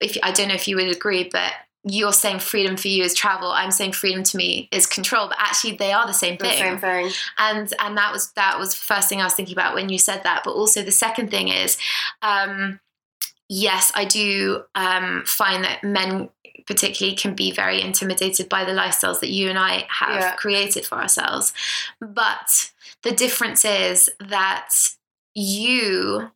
if 0.00 0.16
I 0.22 0.32
don't 0.32 0.48
know 0.48 0.54
if 0.54 0.66
you 0.68 0.76
would 0.76 0.88
agree, 0.88 1.24
but 1.30 1.52
you're 1.84 2.12
saying 2.12 2.38
freedom 2.38 2.76
for 2.76 2.88
you 2.88 3.04
is 3.04 3.14
travel. 3.14 3.50
I'm 3.50 3.70
saying 3.70 3.92
freedom 3.92 4.22
to 4.24 4.36
me 4.36 4.68
is 4.72 4.86
control. 4.86 5.28
But 5.28 5.36
actually, 5.38 5.76
they 5.76 5.92
are 5.92 6.06
the 6.06 6.14
same 6.14 6.38
thing 6.38 6.50
the 6.50 6.56
same 6.56 6.78
thing. 6.78 7.12
And 7.36 7.72
and 7.78 7.96
that 7.98 8.12
was 8.12 8.32
that 8.32 8.58
was 8.58 8.70
the 8.70 8.80
first 8.80 9.08
thing 9.08 9.20
I 9.20 9.24
was 9.24 9.34
thinking 9.34 9.54
about 9.54 9.74
when 9.74 9.88
you 9.90 9.98
said 9.98 10.22
that. 10.24 10.42
But 10.44 10.52
also 10.52 10.82
the 10.82 10.92
second 10.92 11.30
thing 11.30 11.48
is, 11.48 11.76
um, 12.22 12.80
yes, 13.48 13.92
I 13.94 14.06
do 14.06 14.64
um, 14.74 15.24
find 15.26 15.64
that 15.64 15.84
men 15.84 16.30
particularly 16.66 17.14
can 17.16 17.34
be 17.34 17.52
very 17.52 17.82
intimidated 17.82 18.48
by 18.48 18.64
the 18.64 18.72
lifestyles 18.72 19.20
that 19.20 19.28
you 19.28 19.50
and 19.50 19.58
I 19.58 19.86
have 19.90 20.20
Yeah. 20.20 20.34
created 20.36 20.86
for 20.86 20.96
ourselves. 20.96 21.52
But 22.00 22.72
the 23.02 23.12
difference 23.12 23.64
is 23.66 24.08
that 24.20 24.70
you 25.34 26.30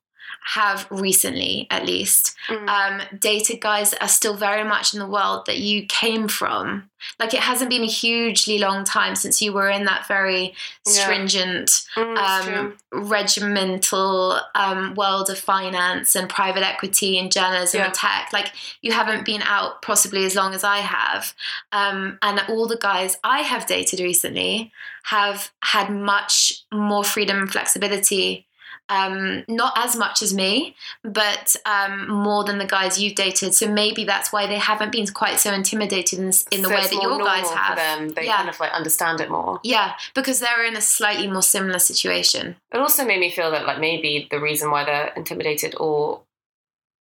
have 0.55 0.87
recently, 0.91 1.67
at 1.71 1.85
least, 1.85 2.35
Mm. 2.49 2.69
um, 2.69 3.19
dated 3.19 3.61
guys 3.61 3.91
that 3.91 4.03
are 4.03 4.09
still 4.09 4.35
very 4.35 4.65
much 4.65 4.95
in 4.95 4.99
the 5.01 5.07
world 5.07 5.45
that 5.47 5.59
you 5.59 5.85
came 5.87 6.27
from. 6.29 6.89
Like 7.21 7.33
it 7.35 7.41
hasn't 7.41 7.71
been 7.71 7.83
a 7.83 7.87
hugely 7.87 8.59
long 8.59 8.83
time 8.85 9.15
since 9.15 9.41
you 9.43 9.53
were 9.53 9.69
in 9.69 9.85
that 9.85 10.09
very 10.09 10.55
Yeah. 10.87 10.93
stringent, 11.05 11.71
Mm, 11.97 12.17
um, 12.19 12.79
regimental 12.93 14.41
um, 14.55 14.95
world 14.95 15.31
of 15.31 15.39
finance 15.39 16.17
and 16.17 16.29
private 16.29 16.63
equity 16.67 17.19
and 17.19 17.31
journalism 17.31 17.81
Yeah. 17.81 17.87
and 17.87 17.95
tech. 17.95 18.31
Like 18.33 18.53
you 18.81 18.93
haven't 18.93 19.25
been 19.25 19.43
out 19.43 19.83
possibly 19.83 20.25
as 20.25 20.35
long 20.35 20.55
as 20.55 20.65
I 20.65 20.79
have. 20.79 21.35
Um, 21.73 22.19
and 22.23 22.41
all 22.49 22.67
the 22.67 22.77
guys 22.79 23.17
I 23.23 23.41
have 23.43 23.67
dated 23.67 24.01
recently 24.01 24.73
have 25.05 25.51
had 25.63 25.91
much 25.91 26.53
more 26.73 27.05
freedom 27.05 27.39
and 27.39 27.51
flexibility. 27.53 28.47
Um, 28.91 29.45
not 29.49 29.75
as 29.77 29.97
much 29.97 30.23
as 30.23 30.33
me, 30.33 30.75
but 31.05 31.55
um, 31.67 32.09
more 32.11 32.43
than 32.45 32.57
the 32.59 32.65
guys 32.67 32.99
you've 32.99 33.15
dated. 33.17 33.55
So 33.55 33.69
maybe 33.71 34.05
that's 34.05 34.33
why 34.33 34.47
they 34.47 34.57
haven't 34.59 34.93
been 34.93 35.07
quite 35.09 35.39
so 35.39 35.53
intimidated 35.53 36.19
in, 36.19 36.25
in 36.25 36.63
the 36.63 36.69
So 36.69 36.71
way 36.71 36.81
it's 36.81 36.91
that 36.91 37.03
your 37.03 37.19
guys 37.19 37.51
have. 37.51 37.77
Them, 37.77 38.09
they 38.11 38.25
Yeah. 38.25 38.37
kind 38.39 38.49
of 38.49 38.59
like 38.59 38.73
understand 38.73 39.21
it 39.21 39.31
more. 39.31 39.61
Yeah, 39.63 39.93
because 40.15 40.41
they're 40.41 40.65
in 40.65 40.75
a 40.77 40.81
slightly 40.81 41.27
more 41.29 41.43
similar 41.43 41.79
situation. 41.79 42.57
It 42.73 42.79
also 42.79 43.05
made 43.05 43.21
me 43.21 43.31
feel 43.31 43.51
that 43.51 43.67
like 43.67 43.79
maybe 43.79 44.27
the 44.31 44.41
reason 44.41 44.71
why 44.71 44.85
they're 44.85 45.13
intimidated, 45.17 45.75
or 45.79 46.23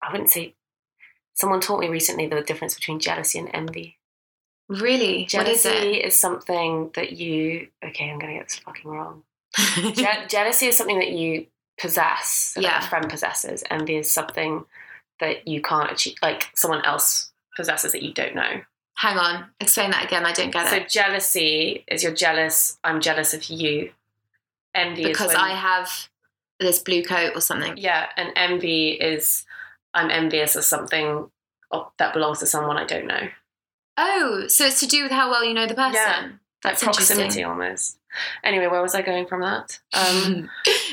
I 0.02 0.12
wouldn't 0.12 0.30
say. 0.30 0.56
Someone 1.34 1.62
taught 1.62 1.80
me 1.80 1.88
recently 1.88 2.28
the 2.28 2.41
difference 2.41 2.76
between 2.76 3.00
jealousy 3.00 3.39
and 3.39 3.50
envy. 3.54 3.98
Really? 4.67 5.28
What 5.34 5.48
is 5.48 5.63
Jealousy 5.63 5.69
it? 6.00 6.06
is 6.08 6.17
something 6.17 6.91
that 6.95 7.13
you. 7.13 7.69
Okay, 7.84 8.10
I'm 8.12 8.19
gonna 8.19 8.34
get 8.34 8.50
this 8.50 8.60
fucking 8.60 8.91
wrong. 8.91 9.24
Je- 9.58 10.26
jealousy 10.30 10.68
is 10.68 10.78
something 10.78 11.00
that 11.00 11.12
you 11.12 11.48
possess, 11.80 12.52
so 12.54 12.62
like 12.62 12.72
Yeah. 12.72 12.86
a 12.86 12.90
friend 12.90 13.10
possesses. 13.10 13.64
Envy 13.70 13.98
is 13.98 14.12
something 14.12 14.66
that 15.20 15.48
you 15.48 15.62
can't 15.62 15.92
achieve, 15.92 16.16
like 16.22 16.48
someone 16.56 16.84
else 16.86 17.32
possesses 17.56 17.92
that 17.94 18.04
you 18.04 18.14
don't 18.14 18.36
know. 18.36 18.62
Hang 18.96 19.18
on, 19.18 19.46
explain 19.60 19.92
that 19.92 20.04
again. 20.06 20.26
I 20.26 20.34
don't 20.34 20.52
get 20.52 20.68
So 20.70 20.76
it. 20.76 20.92
So 20.92 21.00
jealousy 21.02 21.84
is 21.88 22.04
you're 22.04 22.14
jealous. 22.14 22.78
I'm 22.84 23.00
jealous 23.02 23.34
of 23.34 23.46
you. 23.46 23.92
Envy 24.76 25.04
Because 25.06 25.32
is 25.32 25.36
when, 25.36 25.44
I 25.46 25.50
have 25.56 25.90
this 26.60 26.80
blue 26.80 27.04
coat 27.04 27.32
or 27.36 27.42
something. 27.42 27.78
yeah, 27.78 28.08
and 28.18 28.32
envy 28.36 28.90
is 28.92 29.46
I'm 29.94 30.12
envious 30.12 30.56
of 30.56 30.64
something 30.66 31.32
that 31.98 32.14
belongs 32.14 32.40
to 32.40 32.46
someone 32.46 32.78
I 32.78 32.84
don't 32.86 33.08
know. 33.08 33.30
Oh, 33.98 34.46
so 34.48 34.66
it's 34.66 34.80
to 34.82 34.86
do 34.88 35.04
with 35.04 35.12
how 35.12 35.30
well 35.30 35.44
you 35.44 35.54
know 35.54 35.66
the 35.68 35.74
person. 35.76 35.94
Yeah. 35.94 36.30
That's 36.63 36.84
like 36.84 36.93
proximity 36.93 37.43
almost. 37.43 37.98
Anyway, 38.43 38.67
where 38.67 38.82
was 38.82 38.95
I 38.95 39.02
going 39.02 39.28
from 39.28 39.41
that? 39.41 39.80
Um, 39.93 40.50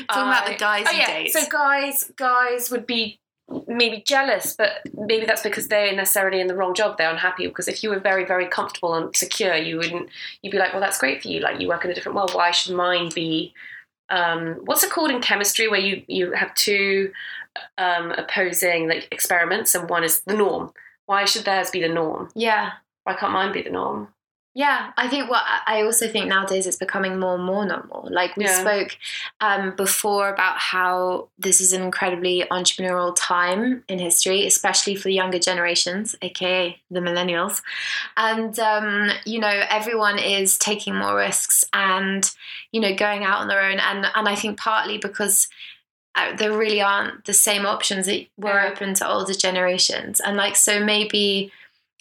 Talking 0.09 0.29
about 0.29 0.47
the 0.47 0.55
guys 0.55 0.85
oh 0.87 0.91
yeah, 0.91 1.27
so 1.29 1.41
guys, 1.49 2.11
guys 2.15 2.71
would 2.71 2.85
be 2.85 3.19
maybe 3.67 4.03
jealous, 4.05 4.55
but 4.55 4.81
maybe 4.93 5.25
that's 5.25 5.41
because 5.41 5.67
they're 5.67 5.95
necessarily 5.95 6.39
in 6.39 6.47
the 6.47 6.55
wrong 6.55 6.73
job. 6.73 6.97
They're 6.97 7.09
unhappy 7.09 7.47
because 7.47 7.67
if 7.67 7.83
you 7.83 7.89
were 7.89 7.99
very, 7.99 8.25
very 8.25 8.47
comfortable 8.47 8.93
and 8.93 9.15
secure, 9.15 9.55
you 9.55 9.77
wouldn't. 9.77 10.09
You'd 10.41 10.51
be 10.51 10.57
like, 10.57 10.73
well, 10.73 10.81
that's 10.81 10.97
great 10.97 11.21
for 11.21 11.29
you. 11.29 11.39
Like 11.39 11.59
you 11.59 11.67
work 11.67 11.85
in 11.85 11.91
a 11.91 11.93
different 11.93 12.15
world. 12.15 12.33
Why 12.33 12.51
should 12.51 12.75
mine 12.75 13.09
be? 13.13 13.53
Um, 14.09 14.61
what's 14.65 14.83
it 14.83 14.89
called 14.91 15.11
in 15.11 15.21
chemistry 15.21 15.67
where 15.67 15.79
you 15.79 16.03
you 16.07 16.31
have 16.31 16.53
two 16.55 17.11
um, 17.77 18.11
opposing 18.11 18.87
like 18.87 19.07
experiments 19.11 19.75
and 19.75 19.89
one 19.89 20.03
is 20.03 20.21
the 20.21 20.35
norm? 20.35 20.71
Why 21.05 21.25
should 21.25 21.45
theirs 21.45 21.71
be 21.71 21.81
the 21.81 21.89
norm? 21.89 22.29
yeah. 22.35 22.73
Why 23.03 23.13
can't 23.15 23.31
mine 23.31 23.53
be 23.53 23.61
the 23.61 23.69
norm? 23.69 24.09
Yeah, 24.57 24.91
I 24.97 25.07
think 25.07 25.29
what 25.29 25.43
I 25.67 25.83
also 25.83 26.07
think 26.07 26.25
nowadays 26.29 26.65
it's 26.65 26.77
becoming 26.77 27.19
more 27.19 27.35
and 27.35 27.43
more 27.43 27.63
normal. 27.63 28.07
Like 28.09 28.35
we 28.35 28.45
Yeah. 28.45 28.59
spoke 28.59 28.97
um, 29.39 29.75
before 29.75 30.29
about 30.29 30.57
how 30.57 31.27
this 31.37 31.61
is 31.61 31.73
an 31.73 31.83
incredibly 31.83 32.43
entrepreneurial 32.49 33.13
time 33.15 33.83
in 33.87 33.99
history, 33.99 34.47
especially 34.47 34.95
for 34.95 35.09
the 35.09 35.13
younger 35.13 35.37
generations, 35.37 36.15
aka 36.23 36.75
the 36.89 37.01
millennials. 37.01 37.61
And 38.15 38.57
um, 38.57 39.11
you 39.25 39.39
know, 39.39 39.63
everyone 39.69 40.17
is 40.17 40.57
taking 40.57 40.95
more 40.95 41.15
risks 41.15 41.63
and 41.71 42.27
you 42.71 42.81
know 42.81 42.95
going 42.95 43.23
out 43.23 43.41
on 43.41 43.47
their 43.49 43.61
own. 43.61 43.77
And 43.79 44.07
and 44.15 44.27
I 44.27 44.33
think 44.33 44.57
partly 44.59 44.97
because 44.97 45.49
uh, 46.15 46.35
there 46.35 46.57
really 46.57 46.81
aren't 46.81 47.25
the 47.25 47.33
same 47.33 47.65
options 47.65 48.07
that 48.07 48.25
were 48.37 48.59
Yeah. 48.63 48.71
open 48.71 48.95
to 48.95 49.07
older 49.07 49.33
generations. 49.33 50.19
And 50.19 50.35
like 50.35 50.55
so 50.55 50.83
maybe 50.83 51.51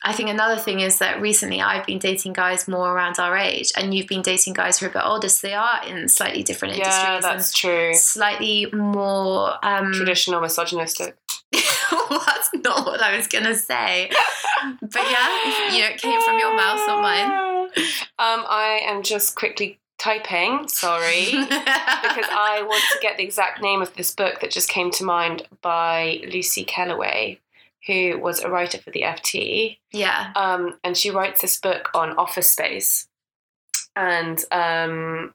I 0.04 0.12
think 0.12 0.28
another 0.28 0.60
thing 0.60 0.80
is 0.80 0.98
that 0.98 1.20
recently 1.20 1.60
I've 1.60 1.86
been 1.86 1.98
dating 1.98 2.34
guys 2.34 2.68
more 2.68 2.92
around 2.94 3.18
our 3.18 3.36
age, 3.36 3.72
and 3.76 3.94
you've 3.94 4.06
been 4.06 4.22
dating 4.22 4.52
guys 4.52 4.78
who 4.78 4.86
are 4.86 4.90
a 4.90 4.92
bit 4.92 5.02
older, 5.04 5.28
so 5.28 5.46
they 5.48 5.54
are 5.54 5.80
in 5.86 6.08
slightly 6.08 6.42
different 6.42 6.76
Yeah, 6.76 6.84
industries 7.16 7.22
that's 7.22 7.52
true. 7.52 7.94
slightly 7.94 8.66
more. 8.72 9.54
Um, 9.64 9.92
Traditional 9.92 10.40
misogynistic. 10.40 11.16
well, 12.10 12.22
that's 12.26 12.50
not 12.54 12.86
what 12.86 13.00
I 13.02 13.16
was 13.16 13.26
gonna 13.26 13.54
say, 13.54 14.10
but 14.82 15.02
yeah, 15.10 15.72
you 15.74 15.80
know, 15.82 15.88
it 15.88 16.00
came 16.00 16.20
from 16.22 16.38
your 16.38 16.54
mouth, 16.56 16.80
not 16.86 17.02
mine. 17.02 17.42
Um, 18.18 18.44
I 18.48 18.80
am 18.86 19.02
just 19.02 19.34
quickly 19.34 19.78
typing. 19.98 20.66
Sorry. 20.68 21.26
because 21.26 21.50
I 21.50 22.62
want 22.66 22.82
to 22.92 22.98
get 23.02 23.18
the 23.18 23.24
exact 23.24 23.60
name 23.60 23.82
of 23.82 23.94
this 23.96 24.12
book 24.14 24.40
that 24.40 24.50
just 24.50 24.68
came 24.70 24.90
to 24.92 25.04
mind 25.04 25.46
by 25.60 26.22
Lucy 26.32 26.64
Kellaway, 26.64 27.38
who 27.86 28.18
was 28.18 28.40
a 28.40 28.50
writer 28.50 28.78
for 28.78 28.90
the 28.90 29.02
FT. 29.02 29.78
yeah, 29.92 30.32
Um, 30.34 30.78
and 30.82 30.96
she 30.96 31.10
writes 31.10 31.40
this 31.40 31.58
book 31.58 31.90
on 31.94 32.10
office 32.16 32.50
space. 32.50 33.08
And 33.94 34.42
um, 34.50 35.34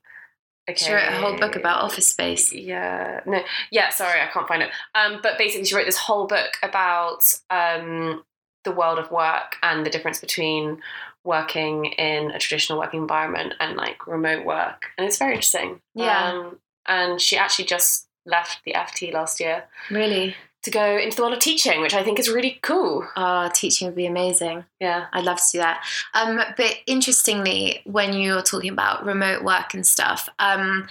okay. 0.69 0.85
she 0.85 0.93
wrote 0.93 1.07
a 1.07 1.17
whole 1.17 1.37
book 1.37 1.55
about 1.55 1.81
office 1.81 2.11
space. 2.11 2.53
Yeah, 2.53 3.21
no, 3.25 3.41
yeah. 3.71 3.89
Sorry, 3.89 4.21
I 4.21 4.27
can't 4.27 4.47
find 4.47 4.61
it. 4.61 4.69
Um, 4.93 5.19
but 5.23 5.37
basically, 5.37 5.65
she 5.65 5.75
wrote 5.75 5.87
this 5.87 5.97
whole 5.97 6.27
book 6.27 6.57
about 6.61 7.23
um, 7.49 8.23
the 8.63 8.71
world 8.71 8.99
of 8.99 9.09
work 9.09 9.55
and 9.63 9.83
the 9.83 9.89
difference 9.89 10.19
between 10.19 10.79
working 11.23 11.85
in 11.85 12.31
a 12.31 12.39
traditional 12.39 12.79
working 12.79 13.01
environment 13.01 13.53
and 13.59 13.77
like 13.77 14.05
remote 14.05 14.45
work, 14.45 14.87
and 14.97 15.07
it's 15.07 15.17
very 15.17 15.33
interesting. 15.33 15.81
Yeah. 15.95 16.31
Um, 16.31 16.59
and 16.87 17.21
she 17.21 17.37
actually 17.37 17.65
just 17.65 18.07
left 18.25 18.63
the 18.65 18.73
FT 18.73 19.11
last 19.13 19.39
year 19.39 19.63
Really, 19.89 20.35
to 20.63 20.71
go 20.71 20.97
into 20.97 21.15
the 21.15 21.23
world 21.23 21.33
of 21.33 21.39
teaching, 21.39 21.81
which 21.81 21.93
I 21.93 22.03
think 22.03 22.19
is 22.19 22.29
really 22.29 22.59
cool. 22.61 23.07
oh, 23.15 23.49
teaching 23.53 23.87
would 23.87 23.95
be 23.95 24.05
amazing. 24.05 24.65
Yeah. 24.79 25.07
I'd 25.11 25.23
love 25.23 25.37
to 25.37 25.51
do 25.51 25.57
that. 25.57 25.83
Um, 26.13 26.39
but 26.55 26.77
interestingly, 26.85 27.81
when 27.85 28.13
you're 28.13 28.43
talking 28.43 28.71
about 28.71 29.05
remote 29.05 29.43
work 29.43 29.73
and 29.73 29.85
stuff, 29.85 30.29
um, 30.39 30.87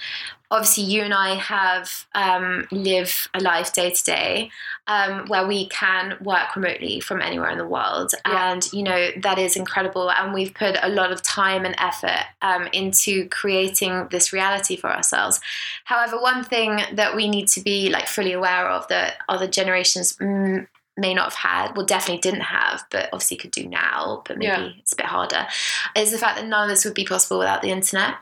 obviously 0.51 0.83
you 0.83 1.01
and 1.01 1.13
I 1.13 1.35
have 1.35 2.05
um, 2.13 2.67
live 2.71 3.29
a 3.33 3.39
life 3.39 3.73
day 3.73 3.89
to 3.89 4.03
day 4.03 4.51
um, 4.85 5.25
where 5.27 5.47
we 5.47 5.67
can 5.69 6.17
work 6.21 6.55
remotely 6.55 6.99
from 6.99 7.21
anywhere 7.21 7.49
in 7.49 7.57
the 7.57 7.67
world, 7.67 8.13
Yeah. 8.27 8.51
and 8.51 8.71
you 8.73 8.83
know 8.83 9.09
that 9.21 9.39
is 9.39 9.55
incredible. 9.55 10.11
And 10.11 10.33
we've 10.33 10.53
put 10.53 10.75
a 10.83 10.89
lot 10.89 11.11
of 11.11 11.23
time 11.23 11.65
and 11.65 11.73
effort 11.79 12.25
um, 12.41 12.67
into 12.73 13.27
creating 13.29 14.09
this 14.11 14.31
reality 14.33 14.75
for 14.75 14.91
ourselves. 14.91 15.39
However, 15.85 16.17
one 16.21 16.43
thing 16.43 16.81
that 16.93 17.15
we 17.15 17.29
need 17.29 17.47
to 17.49 17.61
be 17.61 17.89
like 17.89 18.07
fully 18.07 18.33
aware 18.33 18.67
of 18.69 18.87
that 18.89 19.15
other 19.29 19.47
generations. 19.47 20.17
Mm, 20.17 20.67
may 20.97 21.13
not 21.13 21.33
have 21.33 21.35
had, 21.67 21.75
well, 21.77 21.85
definitely 21.85 22.19
didn't 22.19 22.41
have, 22.41 22.83
but 22.91 23.07
obviously 23.13 23.37
could 23.37 23.49
do 23.49 23.65
now, 23.65 24.21
but 24.27 24.37
maybe 24.37 24.51
Yeah. 24.51 24.69
it's 24.77 24.91
a 24.91 24.97
bit 24.97 25.05
harder, 25.05 25.47
is 25.95 26.11
the 26.11 26.17
fact 26.17 26.37
that 26.37 26.45
none 26.45 26.63
of 26.63 26.69
this 26.69 26.83
would 26.83 26.93
be 26.93 27.05
possible 27.05 27.39
without 27.39 27.61
the 27.61 27.71
internet. 27.71 28.15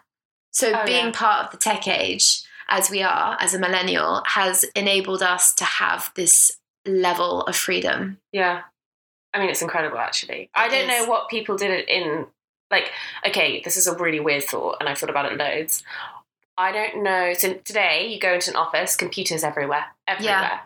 So 0.51 0.71
Oh, 0.73 0.85
being 0.85 1.05
yeah. 1.07 1.11
part 1.13 1.45
of 1.45 1.51
the 1.51 1.57
tech 1.57 1.87
age, 1.87 2.41
as 2.67 2.89
we 2.89 3.01
are, 3.01 3.37
as 3.39 3.53
a 3.53 3.59
millennial, 3.59 4.23
has 4.27 4.63
enabled 4.75 5.21
us 5.23 5.53
to 5.55 5.63
have 5.65 6.11
this 6.15 6.51
level 6.85 7.41
of 7.43 7.55
freedom. 7.55 8.19
Yeah. 8.31 8.61
I 9.33 9.39
mean, 9.39 9.49
it's 9.49 9.61
incredible, 9.61 9.99
actually. 9.99 10.49
I 10.55 10.67
don't 10.69 10.81
is. 10.81 10.87
know 10.87 11.05
what 11.09 11.29
people 11.29 11.57
did 11.57 11.71
it 11.71 11.87
in. 11.89 12.25
Like, 12.71 12.91
okay, 13.25 13.61
this 13.63 13.77
is 13.77 13.87
a 13.87 13.95
really 13.95 14.19
weird 14.19 14.43
thought, 14.43 14.77
and 14.79 14.87
I've 14.87 14.97
thought 14.97 15.09
about 15.09 15.31
it 15.31 15.37
loads. 15.37 15.83
I 16.57 16.71
don't 16.71 17.03
know. 17.03 17.33
So 17.33 17.53
today, 17.53 18.07
you 18.11 18.19
go 18.19 18.33
into 18.33 18.51
an 18.51 18.55
office, 18.57 18.95
computers 18.95 19.43
everywhere, 19.43 19.85
everywhere. 20.07 20.61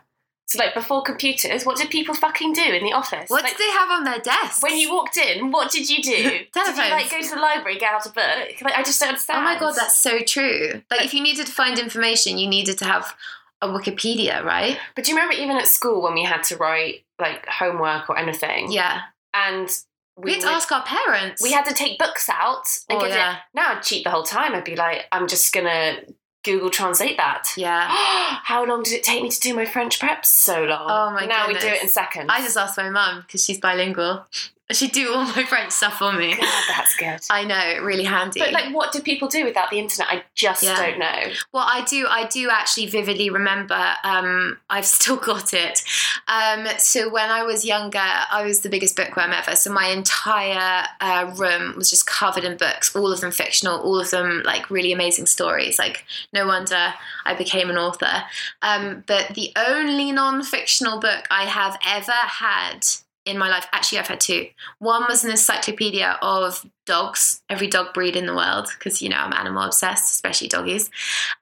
So, 0.45 0.59
like, 0.59 0.73
before 0.73 1.01
computers, 1.01 1.65
what 1.65 1.77
did 1.77 1.89
people 1.89 2.13
fucking 2.13 2.53
do 2.53 2.61
in 2.63 2.83
the 2.83 2.91
office? 2.93 3.29
What 3.29 3.43
like, 3.43 3.57
did 3.57 3.65
they 3.65 3.71
have 3.71 3.89
on 3.89 4.03
their 4.03 4.19
desk? 4.19 4.61
when 4.61 4.77
you 4.77 4.91
walked 4.91 5.17
in, 5.17 5.51
what 5.51 5.71
did 5.71 5.89
you 5.89 6.03
do? 6.03 6.11
did 6.21 6.47
you 6.55 6.75
like 6.91 7.09
go 7.09 7.21
to 7.21 7.29
the 7.29 7.37
library, 7.41 7.77
get 7.79 7.93
out 7.93 8.05
a 8.05 8.09
book? 8.09 8.61
Like, 8.61 8.75
I 8.75 8.83
just 8.83 8.99
don't 8.99 9.09
understand. 9.09 9.39
Oh 9.39 9.43
my 9.43 9.57
god, 9.57 9.73
that's 9.75 9.97
so 9.97 10.19
true. 10.19 10.81
Like 10.91 11.05
if 11.05 11.13
you 11.13 11.23
needed 11.23 11.45
to 11.47 11.51
find 11.51 11.79
information, 11.79 12.37
you 12.37 12.47
needed 12.47 12.77
to 12.79 12.85
have 12.85 13.15
a 13.61 13.67
Wikipedia, 13.67 14.43
right? 14.43 14.77
But 14.95 15.05
do 15.05 15.11
you 15.11 15.17
remember 15.17 15.35
even 15.41 15.57
at 15.57 15.67
school 15.67 16.01
when 16.03 16.13
we 16.13 16.23
had 16.23 16.43
to 16.43 16.57
write 16.57 17.05
like 17.19 17.45
homework 17.47 18.09
or 18.09 18.17
anything? 18.17 18.71
Yeah. 18.71 19.01
And 19.33 19.69
We, 20.17 20.33
had 20.33 20.41
to 20.41 20.47
would- 20.47 20.55
ask 20.55 20.71
our 20.71 20.83
parents. 20.83 21.41
we 21.41 21.53
had 21.53 21.65
to 21.65 21.73
take 21.73 21.97
books 21.97 22.27
out 22.29 22.65
and 22.89 22.99
Oh, 22.99 23.01
get 23.01 23.11
yeah. 23.11 23.33
it. 23.35 23.39
Now 23.55 23.75
I'd 23.77 23.81
cheat 23.83 24.03
the 24.03 24.09
whole 24.11 24.23
time. 24.23 24.53
I'd 24.53 24.65
be 24.65 24.75
like, 24.75 25.05
I'm 25.11 25.27
just 25.27 25.51
gonna 25.53 26.01
Google 26.43 26.69
Translate 26.69 27.17
that. 27.17 27.53
Yeah. 27.57 27.87
How 27.89 28.65
long 28.65 28.83
did 28.83 28.93
it 28.93 29.03
take 29.03 29.23
me 29.23 29.29
to 29.29 29.39
do 29.39 29.53
my 29.53 29.65
French 29.65 29.99
prep? 29.99 30.25
So 30.25 30.63
long. 30.63 30.87
Oh 30.89 31.11
my 31.11 31.25
Now 31.25 31.47
we 31.47 31.53
do 31.53 31.67
it 31.67 31.81
in 31.81 31.87
seconds. 31.87 32.29
I 32.29 32.41
just 32.41 32.57
asked 32.57 32.77
my 32.77 32.89
mum 32.89 33.21
because 33.21 33.43
she's 33.45 33.59
bilingual. 33.59 34.25
She 34.73 34.87
do 34.87 35.13
all 35.13 35.23
my 35.23 35.43
French 35.45 35.71
stuff 35.71 35.97
for 35.99 36.11
me. 36.11 36.35
God, 36.35 36.47
that's 36.67 36.95
good. 36.95 37.19
I 37.29 37.43
know, 37.43 37.83
really 37.83 38.03
handy. 38.03 38.39
But 38.39 38.51
like, 38.51 38.73
what 38.73 38.91
do 38.91 39.01
people 39.01 39.27
do 39.27 39.45
without 39.45 39.69
the 39.69 39.79
internet? 39.79 40.07
I 40.11 40.23
just 40.35 40.63
Yeah. 40.63 40.75
don't 40.75 40.99
know. 40.99 41.33
Well, 41.51 41.65
I 41.67 41.83
do. 41.85 42.07
I 42.09 42.25
do 42.25 42.49
actually 42.49 42.87
vividly 42.87 43.29
remember. 43.29 43.93
Um, 44.03 44.57
I've 44.69 44.85
still 44.97 45.17
got 45.17 45.53
it. 45.53 45.81
Um, 46.27 46.67
so 46.77 47.09
when 47.09 47.29
I 47.29 47.43
was 47.43 47.65
younger, 47.65 47.99
I 47.99 48.43
was 48.43 48.61
the 48.61 48.69
biggest 48.69 48.95
bookworm 48.95 49.31
ever. 49.31 49.55
So 49.55 49.71
my 49.71 49.87
entire 49.87 50.85
uh, 51.01 51.33
room 51.37 51.75
was 51.75 51.89
just 51.89 52.05
covered 52.07 52.43
in 52.43 52.57
books, 52.57 52.95
all 52.95 53.11
of 53.11 53.21
them 53.21 53.31
fictional, 53.31 53.79
all 53.79 53.99
of 53.99 54.09
them 54.11 54.41
like 54.45 54.69
really 54.69 54.91
amazing 54.93 55.25
stories. 55.25 55.77
Like 55.79 56.05
no 56.31 56.47
wonder 56.47 56.93
I 57.25 57.33
became 57.35 57.69
an 57.69 57.77
author. 57.77 58.23
Um, 58.61 59.03
but 59.07 59.29
the 59.35 59.51
only 59.55 60.11
non-fictional 60.11 60.99
book 60.99 61.25
I 61.29 61.45
have 61.45 61.77
ever 61.85 62.11
had 62.11 62.85
in 63.25 63.37
my 63.37 63.49
life, 63.49 63.67
actually, 63.71 63.99
I've 63.99 64.07
had 64.07 64.19
two. 64.19 64.47
One 64.79 65.03
was 65.07 65.23
an 65.23 65.31
encyclopedia 65.31 66.17
of 66.21 66.65
dogs, 66.85 67.41
every 67.49 67.67
dog 67.67 67.93
breed 67.93 68.15
in 68.15 68.25
the 68.25 68.35
world, 68.35 68.67
because 68.77 69.01
you 69.01 69.09
know 69.09 69.17
I'm 69.17 69.33
animal 69.33 69.63
obsessed, 69.63 70.11
especially 70.11 70.49
doggies. 70.49 70.89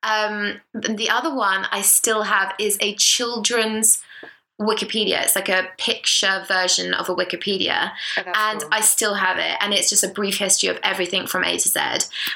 Um, 0.04 0.62
the 0.74 1.10
other 1.10 1.34
one 1.34 1.66
I 1.72 1.82
still 1.82 2.24
have 2.24 2.54
is 2.60 2.78
a 2.82 2.96
children's 2.96 4.04
Wikipedia. 4.60 5.24
It's 5.24 5.36
like 5.36 5.50
a 5.50 5.70
picture 5.80 6.46
version 6.48 6.94
of 6.94 7.10
a 7.10 7.16
Wikipedia, 7.16 7.92
Oh, 8.18 8.32
and 8.36 8.62
cool. 8.62 8.70
I 8.72 8.82
still 8.82 9.16
have 9.16 9.38
it. 9.40 9.58
And 9.60 9.74
it's 9.74 9.90
just 9.90 10.04
a 10.04 10.10
brief 10.10 10.38
history 10.38 10.70
of 10.70 10.78
everything 10.84 11.26
from 11.26 11.44
A 11.44 11.58
to 11.58 11.70
Z. 11.70 11.80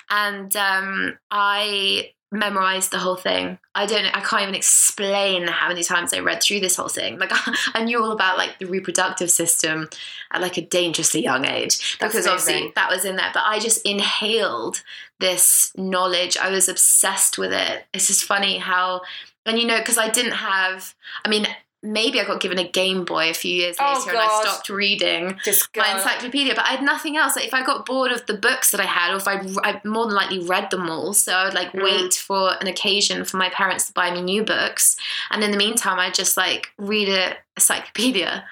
And 0.10 0.56
um, 0.56 1.20
I 1.30 2.12
memorized 2.32 2.92
the 2.92 3.00
whole 3.00 3.16
thing. 3.16 3.60
I 3.74 3.86
don't. 3.86 4.06
I 4.06 4.22
can't 4.22 4.44
even 4.44 4.56
explain 4.56 5.48
how 5.48 5.68
many 5.68 5.84
times 5.84 6.14
I 6.14 6.20
read 6.20 6.42
through 6.42 6.60
this 6.60 6.76
whole 6.76 6.88
thing. 6.88 7.20
Like 7.20 7.32
I 7.74 7.84
knew 7.84 8.04
all 8.04 8.12
about 8.12 8.38
like 8.38 8.60
the 8.60 8.66
reproductive 8.66 9.30
system 9.32 9.90
at 10.32 10.42
like 10.42 10.58
a 10.58 10.62
dangerously 10.62 11.24
young 11.24 11.46
age 11.46 11.98
because 12.00 12.28
obviously 12.28 12.72
that 12.76 12.90
was 12.90 13.06
in 13.06 13.16
there. 13.16 13.32
But 13.34 13.44
I 13.46 13.60
just 13.60 13.86
inhaled 13.86 14.84
this 15.20 15.72
knowledge. 15.78 16.38
I 16.38 16.50
was 16.50 16.68
obsessed 16.68 17.38
with 17.38 17.54
it. 17.54 17.86
It's 17.94 18.08
just 18.08 18.26
funny 18.26 18.58
how, 18.58 19.02
and 19.46 19.58
you 19.58 19.66
know, 19.66 19.80
because 19.80 19.98
I 19.98 20.10
didn't 20.10 20.34
have. 20.34 20.94
I 21.24 21.30
mean. 21.30 21.48
Maybe 21.86 22.20
I 22.20 22.26
got 22.26 22.42
given 22.42 22.58
a 22.58 22.68
Game 22.68 23.06
Boy 23.06 23.30
a 23.30 23.34
few 23.34 23.54
years 23.56 23.76
Oh, 23.80 23.94
later 24.00 24.10
and 24.12 24.20
I 24.20 24.42
stopped 24.42 24.70
reading 24.70 25.40
my 25.78 25.94
encyclopedia, 25.96 26.56
but 26.56 26.66
I 26.66 26.70
had 26.70 26.82
nothing 26.84 27.16
else. 27.18 27.36
Like 27.36 27.46
if 27.46 27.54
I 27.54 27.64
got 27.66 27.86
bored 27.86 28.12
of 28.12 28.26
the 28.26 28.34
books 28.34 28.72
that 28.72 28.82
I 28.82 28.86
had, 28.86 29.14
or 29.14 29.18
if 29.18 29.28
I, 29.28 29.42
I 29.64 29.82
more 29.86 30.06
than 30.06 30.16
likely 30.16 30.40
read 30.40 30.72
them 30.72 30.90
all, 30.90 31.14
so 31.14 31.32
I 31.34 31.46
would 31.46 31.54
like 31.54 31.72
Mm. 31.74 31.84
wait 31.84 32.14
for 32.16 32.54
an 32.62 32.68
occasion 32.68 33.24
for 33.26 33.38
my 33.38 33.50
parents 33.50 33.88
to 33.88 33.94
buy 33.94 34.12
me 34.12 34.22
new 34.22 34.44
books, 34.44 34.98
and 35.30 35.44
in 35.44 35.52
the 35.52 35.58
meantime, 35.58 36.00
I'd 36.00 36.14
just 36.14 36.36
like 36.38 36.72
read 36.78 37.10
a 37.10 37.36
encyclopedia. 37.58 38.46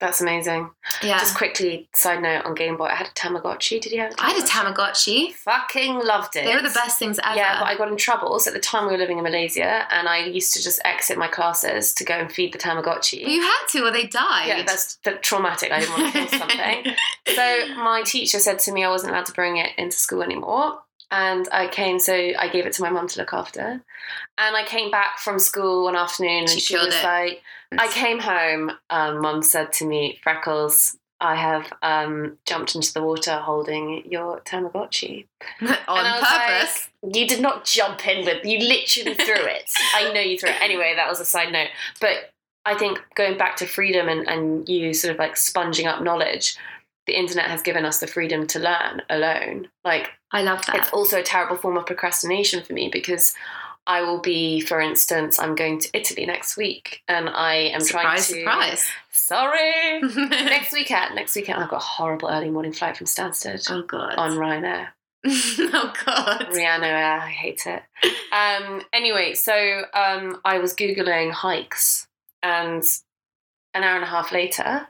That's 0.00 0.22
amazing. 0.22 0.70
Yeah, 1.02 1.18
Just 1.18 1.36
quickly, 1.36 1.88
side 1.94 2.22
note 2.22 2.46
on 2.46 2.54
Game 2.54 2.78
Boy, 2.78 2.86
I 2.86 2.94
had 2.94 3.08
a 3.08 3.10
Tamagotchi. 3.10 3.80
Did 3.82 3.92
you 3.92 4.00
have? 4.00 4.12
A 4.12 4.22
I 4.22 4.30
had 4.30 4.42
a 4.42 4.46
Tamagotchi. 4.46 5.32
Fucking 5.34 6.00
loved 6.06 6.36
it. 6.36 6.44
They 6.46 6.54
were 6.54 6.62
the 6.62 6.70
best 6.74 6.98
things 6.98 7.20
ever. 7.22 7.36
Yeah, 7.36 7.60
but 7.60 7.66
I 7.66 7.76
got 7.76 7.88
in 7.88 7.98
trouble. 7.98 8.38
So 8.40 8.48
at 8.50 8.54
the 8.54 8.60
time 8.60 8.86
we 8.86 8.92
were 8.92 8.98
living 8.98 9.18
in 9.18 9.24
Malaysia, 9.24 9.86
and 9.92 10.08
I 10.08 10.24
used 10.24 10.54
to 10.54 10.62
just 10.62 10.80
exit 10.86 11.18
my 11.18 11.28
classes 11.28 11.92
to 11.94 12.04
go 12.04 12.14
and 12.14 12.32
feed 12.32 12.54
the 12.54 12.58
Tamagotchi. 12.58 13.28
You 13.28 13.42
had 13.42 13.66
to, 13.72 13.84
or 13.84 13.90
they 13.90 14.06
died. 14.06 14.48
yeah, 14.48 14.62
that's 14.62 14.96
the 15.04 15.12
traumatic. 15.12 15.70
I 15.70 15.80
didn't 15.80 16.00
want 16.00 16.12
to 16.14 16.18
kill 16.26 16.38
something. 16.38 16.94
so 17.34 17.74
my 17.76 18.02
teacher 18.04 18.38
said 18.38 18.58
to 18.60 18.72
me 18.72 18.84
I 18.84 18.88
wasn't 18.88 19.12
allowed 19.12 19.26
to 19.26 19.32
bring 19.32 19.58
it 19.58 19.72
into 19.76 19.98
school 19.98 20.22
anymore. 20.22 20.78
And 21.10 21.48
I 21.52 21.66
came, 21.68 21.98
so 21.98 22.14
I 22.14 22.48
gave 22.48 22.66
it 22.66 22.72
to 22.74 22.82
my 22.82 22.90
mum 22.90 23.08
to 23.08 23.18
look 23.18 23.32
after. 23.32 23.60
And 24.38 24.56
I 24.56 24.64
came 24.64 24.90
back 24.90 25.18
from 25.18 25.38
school 25.38 25.84
one 25.84 25.96
afternoon, 25.96 26.40
and 26.42 26.48
She 26.50 26.60
she, 26.60 26.76
was 26.76 26.94
it. 26.94 27.02
like, 27.04 27.42
I 27.76 27.88
came 27.88 28.18
home. 28.20 28.72
Um, 28.90 29.20
mum 29.20 29.42
said 29.42 29.72
to 29.74 29.86
me, 29.86 30.18
Freckles, 30.22 30.96
I 31.20 31.34
have 31.36 31.72
um, 31.82 32.38
jumped 32.46 32.74
into 32.74 32.92
the 32.94 33.02
water 33.02 33.36
holding 33.38 34.10
your 34.10 34.40
Tamagotchi. 34.40 35.26
on 35.60 35.68
And 35.68 35.78
I 35.88 36.18
was 36.20 36.28
purpose. 36.28 36.88
like, 37.02 37.16
you 37.16 37.26
did 37.26 37.40
not 37.40 37.64
jump 37.64 38.06
in 38.06 38.24
with, 38.24 38.44
you 38.44 38.58
literally 38.60 39.14
threw 39.14 39.34
it. 39.34 39.70
I 39.94 40.12
know 40.12 40.20
you 40.20 40.38
threw 40.38 40.50
it. 40.50 40.62
Anyway, 40.62 40.94
that 40.96 41.08
was 41.08 41.20
a 41.20 41.24
side 41.24 41.52
note. 41.52 41.68
But 42.00 42.32
I 42.64 42.74
think 42.76 43.00
going 43.16 43.36
back 43.36 43.56
to 43.56 43.66
freedom 43.66 44.08
and, 44.08 44.28
and 44.28 44.68
you 44.68 44.94
sort 44.94 45.12
of 45.12 45.18
like 45.18 45.36
sponging 45.36 45.86
up 45.86 46.02
knowledge, 46.02 46.56
the 47.10 47.18
internet 47.18 47.46
has 47.46 47.60
given 47.60 47.84
us 47.84 47.98
the 47.98 48.06
freedom 48.06 48.46
to 48.46 48.60
learn 48.60 49.02
alone. 49.10 49.66
Like, 49.84 50.10
I 50.30 50.42
love 50.42 50.64
that. 50.66 50.76
it's 50.76 50.90
also 50.90 51.18
a 51.18 51.24
terrible 51.24 51.56
form 51.56 51.76
of 51.76 51.86
procrastination 51.86 52.62
for 52.62 52.72
me 52.72 52.88
because 52.88 53.34
I 53.84 54.02
will 54.02 54.20
be, 54.20 54.60
for 54.60 54.80
instance, 54.80 55.40
I'm 55.40 55.56
going 55.56 55.80
to 55.80 55.90
Italy 55.92 56.24
next 56.24 56.56
week 56.56 57.02
and 57.08 57.28
I 57.28 57.54
am 57.54 57.84
trying 57.84 58.18
to. 58.18 58.22
surprise. 58.22 58.86
Sorry! 59.10 60.00
next 60.02 60.72
weekend, 60.72 61.16
next 61.16 61.34
weekend, 61.34 61.60
I've 61.60 61.68
got 61.68 61.78
a 61.78 61.84
horrible 61.84 62.28
early 62.28 62.48
morning 62.48 62.72
flight 62.72 62.96
from 62.96 63.08
Stansted 63.08 63.68
oh 63.68 63.82
god. 63.82 64.14
on 64.16 64.36
Ryanair. 64.36 64.90
oh 65.26 65.92
god. 66.06 66.46
Rihanna, 66.52 66.84
Air, 66.84 67.20
I 67.22 67.28
hate 67.28 67.66
it. 67.66 67.82
Um, 68.32 68.82
anyway, 68.92 69.34
so 69.34 69.82
um, 69.94 70.40
I 70.44 70.58
was 70.58 70.76
Googling 70.76 71.32
hikes, 71.32 72.06
and 72.40 72.84
an 73.74 73.82
hour 73.82 73.96
and 73.96 74.04
a 74.04 74.08
half 74.08 74.30
later, 74.30 74.86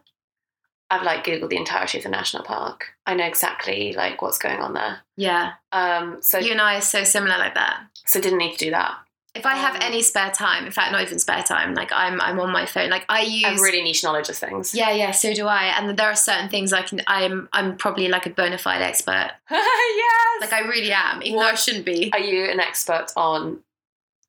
I've 0.90 1.02
like 1.02 1.24
Googled 1.24 1.50
the 1.50 1.56
entirety 1.56 1.98
of 1.98 2.04
the 2.04 2.10
national 2.10 2.42
park. 2.42 2.88
I 3.06 3.14
know 3.14 3.24
exactly 3.24 3.92
like 3.92 4.20
what's 4.22 4.38
going 4.38 4.58
on 4.60 4.74
there. 4.74 5.00
Yeah. 5.16 5.52
Um, 5.72 6.18
so, 6.20 6.38
You 6.38 6.52
and 6.52 6.60
I 6.60 6.76
are 6.78 6.80
so 6.82 7.04
similar 7.04 7.38
like 7.38 7.54
that. 7.54 7.80
so 8.06 8.20
didn't 8.20 8.38
need 8.38 8.52
to 8.58 8.64
do 8.64 8.70
that. 8.72 8.96
If 9.32 9.46
I 9.46 9.54
have 9.54 9.76
Um, 9.76 9.82
any 9.82 10.02
spare 10.02 10.32
time, 10.32 10.66
in 10.66 10.72
fact, 10.72 10.90
not 10.90 11.02
even 11.02 11.20
spare 11.20 11.44
time, 11.44 11.72
like 11.74 11.92
I'm, 11.92 12.20
I'm 12.20 12.40
on 12.40 12.50
my 12.52 12.66
phone. 12.66 12.90
Like 12.90 13.04
I 13.08 13.20
use. 13.20 13.44
I 13.46 13.62
really 13.62 13.80
niche 13.80 14.02
knowledge 14.02 14.28
of 14.28 14.36
things. 14.36 14.74
yeah, 14.74 14.90
yeah. 14.90 15.12
So 15.12 15.32
do 15.32 15.46
I. 15.46 15.66
And 15.66 15.96
there 15.96 16.08
are 16.10 16.16
certain 16.16 16.48
things 16.48 16.72
I 16.72 16.82
can. 16.82 17.00
I'm, 17.06 17.48
I'm 17.52 17.76
probably 17.76 18.08
like 18.08 18.26
a 18.26 18.30
bona 18.30 18.58
fide 18.58 18.82
expert. 18.82 19.30
yes. 19.50 20.40
Like 20.40 20.52
I 20.52 20.60
really 20.66 20.90
am, 20.92 21.22
even 21.22 21.38
though 21.38 21.46
I 21.46 21.54
shouldn't 21.54 21.84
be. 21.84 22.10
Are 22.12 22.18
you 22.18 22.44
an 22.50 22.58
expert 22.58 23.06
on? 23.16 23.60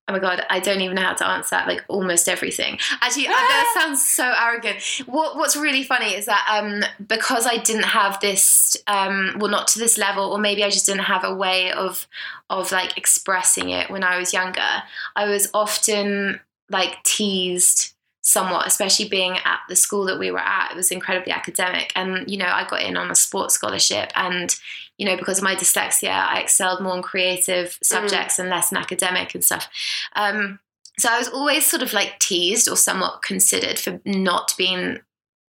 Oh 0.08 0.14
my 0.14 0.20
god, 0.20 0.44
I 0.50 0.60
don't 0.60 0.82
even 0.82 0.96
know 0.96 1.04
how 1.04 1.14
to 1.14 1.28
answer 1.28 1.56
that. 1.56 1.68
Like 1.68 1.86
almost 1.88 2.28
everything. 2.28 2.80
Actually, 3.02 3.26
that 3.28 3.80
sounds 3.80 4.06
so 4.06 4.34
arrogant. 4.38 4.82
What 5.06 5.38
What's 5.38 5.56
really 5.56 5.84
funny 5.84 6.14
is 6.16 6.26
that 6.26 6.46
um, 6.52 6.84
because 7.08 7.46
I 7.48 7.58
didn't 7.58 7.84
have 7.84 8.20
this, 8.20 8.76
um, 8.88 9.36
well, 9.38 9.52
not 9.52 9.68
to 9.70 9.80
this 9.80 9.98
level, 9.98 10.26
or 10.32 10.38
maybe 10.38 10.64
I 10.64 10.70
just 10.70 10.86
didn't 10.86 11.04
have 11.04 11.24
a 11.24 11.34
way 11.34 11.72
of 11.72 12.08
of 12.50 12.72
like 12.72 12.98
expressing 12.98 13.70
it 13.70 13.90
when 13.90 14.04
I 14.04 14.18
was 14.18 14.34
younger. 14.34 14.84
I 15.16 15.26
was 15.26 15.50
often 15.54 16.42
like 16.70 17.02
teased 17.04 17.94
somewhat, 18.22 18.68
especially 18.68 19.10
being 19.10 19.38
at 19.46 19.60
the 19.68 19.76
school 19.76 20.06
that 20.06 20.20
we 20.20 20.32
were 20.32 20.40
at. 20.40 20.72
It 20.72 20.76
was 20.78 20.92
incredibly 20.92 21.32
academic, 21.32 21.92
and 21.96 22.30
you 22.30 22.38
know, 22.38 22.46
I 22.48 22.68
got 22.68 22.82
in 22.84 22.98
on 22.98 23.12
a 23.12 23.16
sports 23.16 23.56
scholarship, 23.56 24.12
and 24.16 24.56
you 24.98 25.06
know, 25.06 25.18
because 25.18 25.40
of 25.40 25.44
my 25.44 25.56
dyslexia, 25.56 26.12
I 26.12 26.40
excelled 26.40 26.82
more 26.82 26.96
in 26.96 27.02
creative 27.02 27.78
subjects 27.82 28.38
and 28.38 28.50
less 28.50 28.72
in 28.72 28.78
academic 28.78 29.34
and 29.34 29.44
stuff. 29.44 29.68
Um, 30.16 30.60
so 31.00 31.10
I 31.10 31.18
was 31.18 31.30
always 31.30 31.66
sort 31.66 31.82
of 31.82 31.94
like 31.94 32.20
teased 32.20 32.70
or 32.70 32.76
somewhat 32.78 33.24
considered 33.24 33.80
for 33.80 34.00
not 34.06 34.54
being 34.58 35.00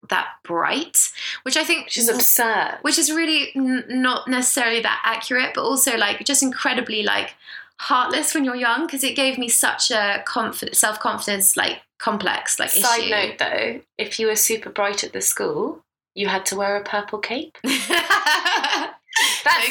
that 0.09 0.28
bright, 0.43 1.09
which 1.43 1.57
I 1.57 1.63
think 1.63 1.86
Which 1.86 1.97
is 1.97 2.09
absurd. 2.09 2.78
which 2.82 2.97
is 2.97 3.11
really 3.11 3.51
n- 3.55 3.84
not 3.88 4.28
necessarily 4.28 4.82
that 4.82 5.01
accurate, 5.03 5.53
but 5.53 5.63
also 5.63 5.97
like 5.97 6.24
just 6.26 6.41
incredibly 6.41 7.03
like 7.03 7.36
heartless 7.80 8.34
when 8.34 8.45
you're 8.45 8.55
young 8.55 8.86
because 8.86 9.03
it 9.03 9.15
gave 9.15 9.38
me 9.38 9.49
such 9.49 9.91
a 9.91 10.24
conf- 10.26 10.74
self 10.74 10.99
confidence 10.99 11.57
like 11.57 11.82
complex 11.99 12.59
like 12.59 12.69
Side 12.72 12.99
issue. 13.01 13.09
note 13.09 13.38
though, 13.39 13.82
if 13.97 14.19
you 14.19 14.28
were 14.28 14.36
super 14.36 14.69
bright 14.69 15.03
at 15.03 15.13
the 15.13 15.22
school, 15.22 15.84
you 16.15 16.28
had 16.28 16.45
to 16.47 16.55
wear 16.55 16.78
a 16.78 16.84
purple 16.84 17.19
cape. 17.19 17.57
That's 17.63 17.78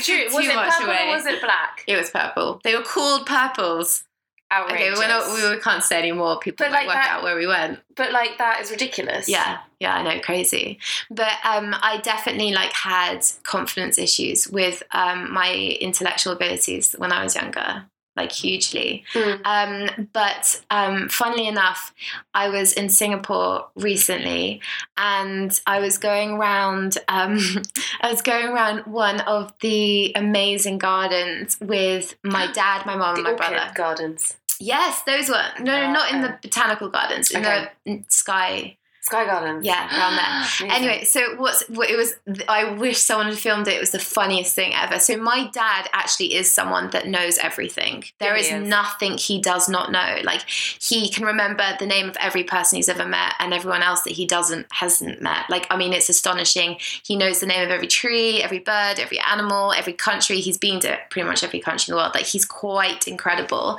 true. 0.07 0.25
Was 0.33 0.47
it 0.47 0.55
purple 0.55 0.87
away. 0.87 1.09
or 1.09 1.17
was 1.17 1.27
it 1.27 1.41
black? 1.41 1.85
It 1.87 1.97
was 1.97 2.11
purple. 2.11 2.61
They 2.65 2.75
were 2.75 2.83
called 2.83 3.27
purples. 3.27 4.05
Okay, 4.53 4.91
we're 4.93 5.07
not, 5.09 5.33
we 5.55 5.61
can't 5.61 5.83
say 5.85 5.99
anymore. 5.99 6.39
People 6.41 6.67
But 6.67 6.73
like 6.73 6.87
work 6.87 6.97
that- 6.97 7.09
out 7.11 7.23
where 7.23 7.37
we 7.37 7.47
went. 7.47 7.81
but 7.97 8.13
like 8.13 8.39
that 8.39 8.61
is 8.61 8.71
ridiculous. 8.71 9.29
Yeah, 9.29 9.59
yeah, 9.79 9.95
I 9.95 10.03
know, 10.03 10.21
crazy. 10.21 10.79
But 11.11 11.33
um, 11.45 11.75
I 11.81 12.01
definitely 12.03 12.53
like 12.53 12.73
had 12.73 13.21
confidence 13.45 13.97
issues 13.99 14.49
with 14.49 14.83
um, 14.93 15.33
my 15.33 15.53
intellectual 15.81 16.33
abilities 16.33 16.93
when 16.99 17.13
I 17.13 17.23
was 17.23 17.35
younger, 17.37 17.85
like 18.17 18.33
hugely. 18.33 19.05
Mm. 19.15 19.41
Um, 19.45 20.09
but 20.13 20.61
um, 20.71 21.09
funnily 21.09 21.47
enough, 21.47 21.95
I 22.35 22.49
was 22.49 22.73
in 22.73 22.89
Singapore 22.89 23.69
recently, 23.77 24.61
and 24.97 25.59
I 25.67 25.79
was 25.81 25.97
going 25.99 26.33
around. 26.33 26.99
Um, 27.09 27.39
I 28.01 28.11
was 28.11 28.21
going 28.23 28.49
around 28.49 28.81
one 28.87 29.21
of 29.21 29.53
the 29.61 30.13
amazing 30.17 30.79
gardens 30.79 31.57
with 31.61 32.17
my 32.25 32.47
dad, 32.53 32.85
my 32.85 32.97
mom, 32.97 33.15
and 33.17 33.25
my 33.25 33.35
brother. 33.35 33.71
gardens. 33.75 34.37
Yes, 34.61 35.03
those 35.05 35.29
were 35.31 35.43
no, 35.59 35.87
no, 35.87 35.93
not 35.93 36.13
in 36.13 36.21
the 36.21 36.39
botanical 36.43 36.91
gardens, 36.91 37.31
in 37.31 37.41
Okay. 37.41 37.69
the 37.87 38.05
sky 38.09 38.77
Sky 39.11 39.25
Gardens. 39.25 39.65
Yeah, 39.65 39.89
around 39.99 40.17
there. 40.17 40.71
Anyway, 40.77 41.03
so 41.05 41.35
what's 41.37 41.69
what 41.69 41.91
it 41.91 41.97
was? 41.97 42.15
I 42.49 42.73
wish 42.75 42.99
someone 42.99 43.27
had 43.27 43.39
filmed 43.39 43.67
it. 43.67 43.75
It 43.75 43.81
was 43.81 43.91
the 43.91 43.99
funniest 43.99 44.55
thing 44.55 44.73
ever. 44.75 45.01
So 45.01 45.17
my 45.17 45.49
dad 45.53 45.89
actually 45.93 46.35
is 46.35 46.53
someone 46.55 46.91
that 46.91 47.09
knows 47.09 47.37
everything. 47.39 48.05
There 48.21 48.37
Yeah, 48.37 48.41
is 48.43 48.63
is. 48.63 48.69
nothing 48.69 49.19
he 49.19 49.41
does 49.41 49.69
not 49.69 49.91
know. 49.91 50.19
Like 50.23 50.43
he 50.49 51.09
can 51.11 51.25
remember 51.25 51.65
the 51.81 51.87
name 51.87 52.09
of 52.09 52.17
every 52.21 52.45
person 52.45 52.77
he's 52.77 52.89
ever 52.89 53.05
met 53.05 53.35
and 53.41 53.53
everyone 53.53 53.83
else 53.83 54.03
that 54.03 54.13
he 54.13 54.27
doesn't 54.27 54.67
hasn't 54.71 55.21
met. 55.21 55.51
Like 55.51 55.67
I 55.71 55.77
mean, 55.77 55.93
it's 55.93 56.09
astonishing. 56.09 56.77
He 57.05 57.17
knows 57.17 57.41
the 57.41 57.47
name 57.47 57.65
of 57.65 57.71
every 57.71 57.89
tree, 57.89 58.41
every 58.43 58.61
bird, 58.61 59.01
every 59.01 59.19
animal, 59.19 59.73
every 59.73 59.95
country. 59.95 60.37
He's 60.41 60.59
been 60.59 60.79
to 60.81 60.97
pretty 61.11 61.27
much 61.27 61.43
every 61.43 61.59
country 61.61 61.91
in 61.91 61.97
the 61.97 62.01
world. 62.01 62.15
Like 62.15 62.27
he's 62.27 62.45
quite 62.45 63.09
incredible. 63.09 63.79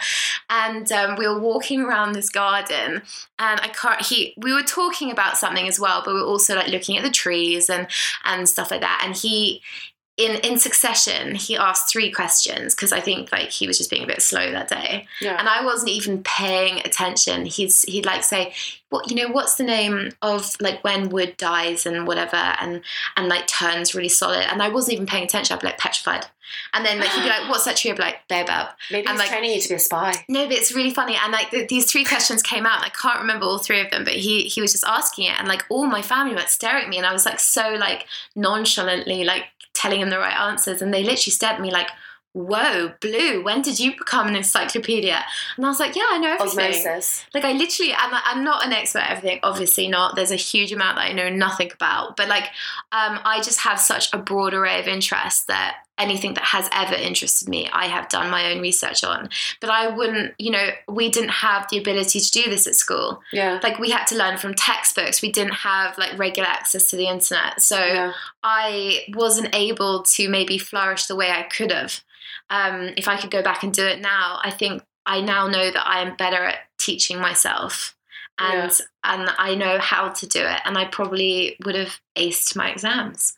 And 0.49 0.91
um, 0.91 1.15
we 1.15 1.25
were 1.25 1.39
walking 1.39 1.79
around 1.81 2.11
this 2.11 2.29
garden 2.29 3.01
and 3.39 3.59
I 3.61 3.69
can't 3.69 4.01
he 4.01 4.33
we 4.37 4.51
were 4.53 4.63
talking 4.63 5.09
about 5.09 5.20
something 5.37 5.67
as 5.67 5.79
well, 5.79 6.01
but 6.03 6.13
we're 6.13 6.25
also 6.25 6.55
like 6.55 6.67
looking 6.67 6.97
at 6.97 7.03
the 7.03 7.09
trees 7.09 7.69
and 7.69 7.87
and 8.23 8.47
stuff 8.47 8.71
like 8.71 8.81
that. 8.81 9.01
And 9.05 9.15
he 9.15 9.61
in 10.17 10.35
in 10.41 10.57
succession 10.57 11.35
he 11.35 11.55
asked 11.55 11.89
three 11.89 12.11
questions 12.11 12.75
because 12.75 12.91
I 12.91 12.99
think 12.99 13.31
like 13.31 13.49
he 13.49 13.65
was 13.65 13.77
just 13.77 13.89
being 13.89 14.03
a 14.03 14.07
bit 14.07 14.21
slow 14.21 14.51
that 14.51 14.67
day. 14.67 15.07
Yeah. 15.21 15.37
And 15.39 15.47
I 15.47 15.63
wasn't 15.63 15.91
even 15.91 16.23
paying 16.23 16.79
attention. 16.79 17.45
He's 17.45 17.83
he'd 17.83 18.05
like 18.05 18.23
say, 18.23 18.53
What 18.89 19.09
you 19.09 19.15
know, 19.15 19.29
what's 19.29 19.55
the 19.55 19.63
name 19.63 20.11
of 20.21 20.55
like 20.59 20.83
when 20.83 21.09
wood 21.09 21.37
dies 21.37 21.85
and 21.85 22.05
whatever 22.05 22.35
and 22.35 22.81
and 23.15 23.27
like 23.29 23.47
turns 23.47 23.95
really 23.95 24.09
solid. 24.09 24.45
And 24.51 24.61
I 24.61 24.69
wasn't 24.69 24.93
even 24.93 25.07
paying 25.07 25.23
attention, 25.23 25.55
I'd 25.55 25.61
be 25.61 25.67
like 25.67 25.77
petrified. 25.77 26.25
And 26.73 26.85
then 26.85 26.99
like 26.99 27.09
he'd 27.09 27.23
be 27.23 27.29
like, 27.29 27.41
What's 27.49 27.65
that 27.65 27.77
tree? 27.77 27.91
I'd 27.91 27.97
be 27.97 28.03
like, 28.03 28.27
baobab. 28.27 28.69
Maybe 28.91 29.07
I'm 29.07 29.13
he's 29.15 29.19
like- 29.19 29.29
training 29.29 29.51
you 29.51 29.61
to 29.61 29.69
be 29.69 29.75
a 29.75 29.79
spy. 29.79 30.13
No, 30.29 30.45
but 30.47 30.55
it's 30.57 30.73
really 30.73 30.93
funny. 30.93 31.17
And 31.21 31.31
like 31.31 31.49
th- 31.51 31.67
these 31.69 31.91
three 31.91 32.03
questions 32.05 32.41
came 32.41 32.65
out, 32.65 32.83
I 32.83 32.89
can't 32.89 33.19
remember 33.19 33.45
all 33.45 33.59
three 33.59 33.81
of 33.81 33.89
them. 33.91 34.03
But 34.03 34.13
he 34.13 34.43
he 34.43 34.61
was 34.61 34.71
just 34.71 34.85
asking 34.85 35.25
it, 35.25 35.39
and 35.39 35.47
like 35.47 35.63
all 35.69 35.85
my 35.87 36.01
family 36.01 36.33
were 36.35 36.41
staring 36.41 36.83
at 36.83 36.89
me, 36.89 36.97
and 36.97 37.05
I 37.05 37.13
was 37.13 37.25
like 37.25 37.39
so 37.39 37.75
like 37.79 38.05
nonchalantly 38.35 39.23
like 39.23 39.45
telling 39.73 40.01
him 40.01 40.09
the 40.09 40.19
right 40.19 40.37
answers, 40.37 40.81
and 40.81 40.93
they 40.93 41.01
literally 41.03 41.31
stared 41.31 41.55
at 41.55 41.61
me 41.61 41.71
like, 41.71 41.87
"Whoa, 42.33 42.93
Blue, 42.99 43.41
when 43.43 43.61
did 43.61 43.79
you 43.79 43.91
become 43.97 44.27
an 44.27 44.35
encyclopedia?" 44.35 45.23
And 45.55 45.65
I 45.65 45.69
was 45.69 45.79
like, 45.79 45.95
"Yeah, 45.95 46.07
I 46.09 46.17
know 46.17 46.33
everything." 46.33 46.59
Osmosis. 46.59 47.25
Like 47.33 47.45
I 47.45 47.53
literally, 47.53 47.93
I'm, 47.93 48.11
I'm 48.25 48.43
not 48.43 48.65
an 48.65 48.73
expert 48.73 48.99
at 48.99 49.17
everything. 49.17 49.39
Obviously 49.43 49.87
not. 49.87 50.15
There's 50.15 50.31
a 50.31 50.35
huge 50.35 50.71
amount 50.73 50.97
that 50.97 51.05
I 51.05 51.13
know 51.13 51.29
nothing 51.29 51.71
about. 51.73 52.17
But 52.17 52.27
like, 52.27 52.45
um, 52.91 53.19
I 53.23 53.41
just 53.43 53.61
have 53.61 53.79
such 53.79 54.13
a 54.13 54.17
broad 54.17 54.53
array 54.53 54.79
of 54.79 54.87
interests 54.87 55.45
that 55.45 55.77
anything 56.01 56.33
that 56.33 56.43
has 56.43 56.67
ever 56.73 56.95
interested 56.95 57.47
me, 57.47 57.69
I 57.71 57.85
have 57.85 58.09
done 58.09 58.31
my 58.31 58.51
own 58.51 58.61
research 58.61 59.03
on. 59.03 59.29
But 59.59 59.69
I 59.69 59.87
wouldn't, 59.87 60.33
you 60.39 60.51
know, 60.51 60.69
we 60.89 61.09
didn't 61.09 61.29
have 61.29 61.67
the 61.69 61.77
ability 61.77 62.19
to 62.19 62.31
do 62.31 62.49
this 62.49 62.67
at 62.67 62.75
school. 62.75 63.21
Yeah. 63.31 63.59
Like 63.61 63.79
we 63.79 63.91
had 63.91 64.05
to 64.05 64.17
learn 64.17 64.37
from 64.37 64.55
textbooks. 64.55 65.21
We 65.21 65.31
didn't 65.31 65.53
have 65.53 65.97
like 65.97 66.17
regular 66.17 66.49
access 66.49 66.89
to 66.89 66.95
the 66.95 67.07
internet. 67.07 67.61
So 67.61 67.77
yeah. 67.77 68.13
I 68.43 69.05
wasn't 69.13 69.55
able 69.55 70.03
to 70.03 70.27
maybe 70.27 70.57
flourish 70.57 71.05
the 71.05 71.15
way 71.15 71.31
I 71.31 71.43
could 71.43 71.71
have. 71.71 72.01
Um, 72.49 72.89
if 72.97 73.07
I 73.07 73.17
could 73.17 73.31
go 73.31 73.41
back 73.41 73.63
and 73.63 73.71
do 73.71 73.85
it 73.85 74.01
now, 74.01 74.39
I 74.43 74.51
think 74.51 74.83
I 75.05 75.21
now 75.21 75.47
know 75.47 75.71
that 75.71 75.87
I 75.87 76.01
am 76.01 76.15
better 76.17 76.43
at 76.43 76.59
teaching 76.77 77.19
myself. 77.19 77.95
And 78.39 78.71
and 79.03 79.29
I 79.37 79.53
know 79.53 79.77
how 79.77 80.09
to 80.09 80.25
do 80.25 80.39
it, 80.39 80.61
and 80.65 80.75
I 80.75 80.85
probably 80.85 81.57
would 81.63 81.75
have 81.75 81.99
aced 82.15 82.55
my 82.55 82.71
exams, 82.71 83.37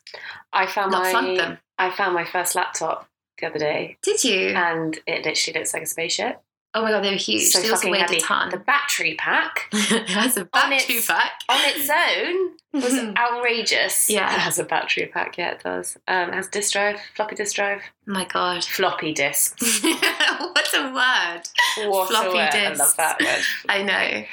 I 0.50 0.66
found 0.66 0.92
not 0.92 1.12
my 1.12 1.36
them. 1.36 1.58
I 1.78 1.90
found 1.90 2.14
my 2.14 2.24
first 2.24 2.54
laptop 2.54 3.08
the 3.40 3.46
other 3.48 3.58
day, 3.58 3.96
Did 4.02 4.22
you? 4.24 4.48
and 4.50 4.98
it 5.06 5.24
literally 5.24 5.58
looks 5.58 5.74
like 5.74 5.82
a 5.82 5.86
spaceship. 5.86 6.40
oh 6.74 6.82
my 6.82 6.90
god, 6.90 7.02
they 7.04 7.10
were 7.10 7.16
huge. 7.16 7.48
So 7.48 7.60
they 7.60 7.68
also 7.68 7.76
fucking 7.82 7.90
weighed 7.92 8.00
heavy. 8.02 8.16
a 8.16 8.20
ton. 8.20 8.48
The 8.50 8.58
battery 8.58 9.14
pack 9.18 9.68
it 9.72 10.08
has 10.10 10.36
a 10.36 10.40
On 10.42 10.48
battery 10.52 10.96
its- 10.96 11.06
pack. 11.06 11.32
on 11.48 11.58
its 11.64 11.90
own 12.74 12.80
was 12.80 12.94
outrageous. 13.16 14.10
Yeah. 14.10 14.32
It 14.34 14.40
has 14.40 14.58
a 14.58 14.64
battery 14.64 15.06
pack. 15.06 15.36
Yeah, 15.38 15.52
it 15.52 15.62
does. 15.62 15.96
Um, 16.08 16.30
it 16.30 16.34
has 16.34 16.48
disk 16.48 16.72
drive, 16.72 16.98
floppy 17.16 17.34
disk 17.36 17.54
drive, 17.56 17.80
Oh 18.08 18.12
my 18.12 18.24
god. 18.24 18.64
floppy 18.64 19.12
disks. 19.12 19.82
what 19.82 20.68
a 20.74 20.92
word. 20.92 21.42
What 21.90 22.08
Floppy 22.10 22.28
a 22.30 22.32
word. 22.34 22.54
I 22.54 22.72
love 22.74 22.96
that 22.96 23.20
word. 23.20 23.42
I 23.68 23.82
know. 23.82 24.24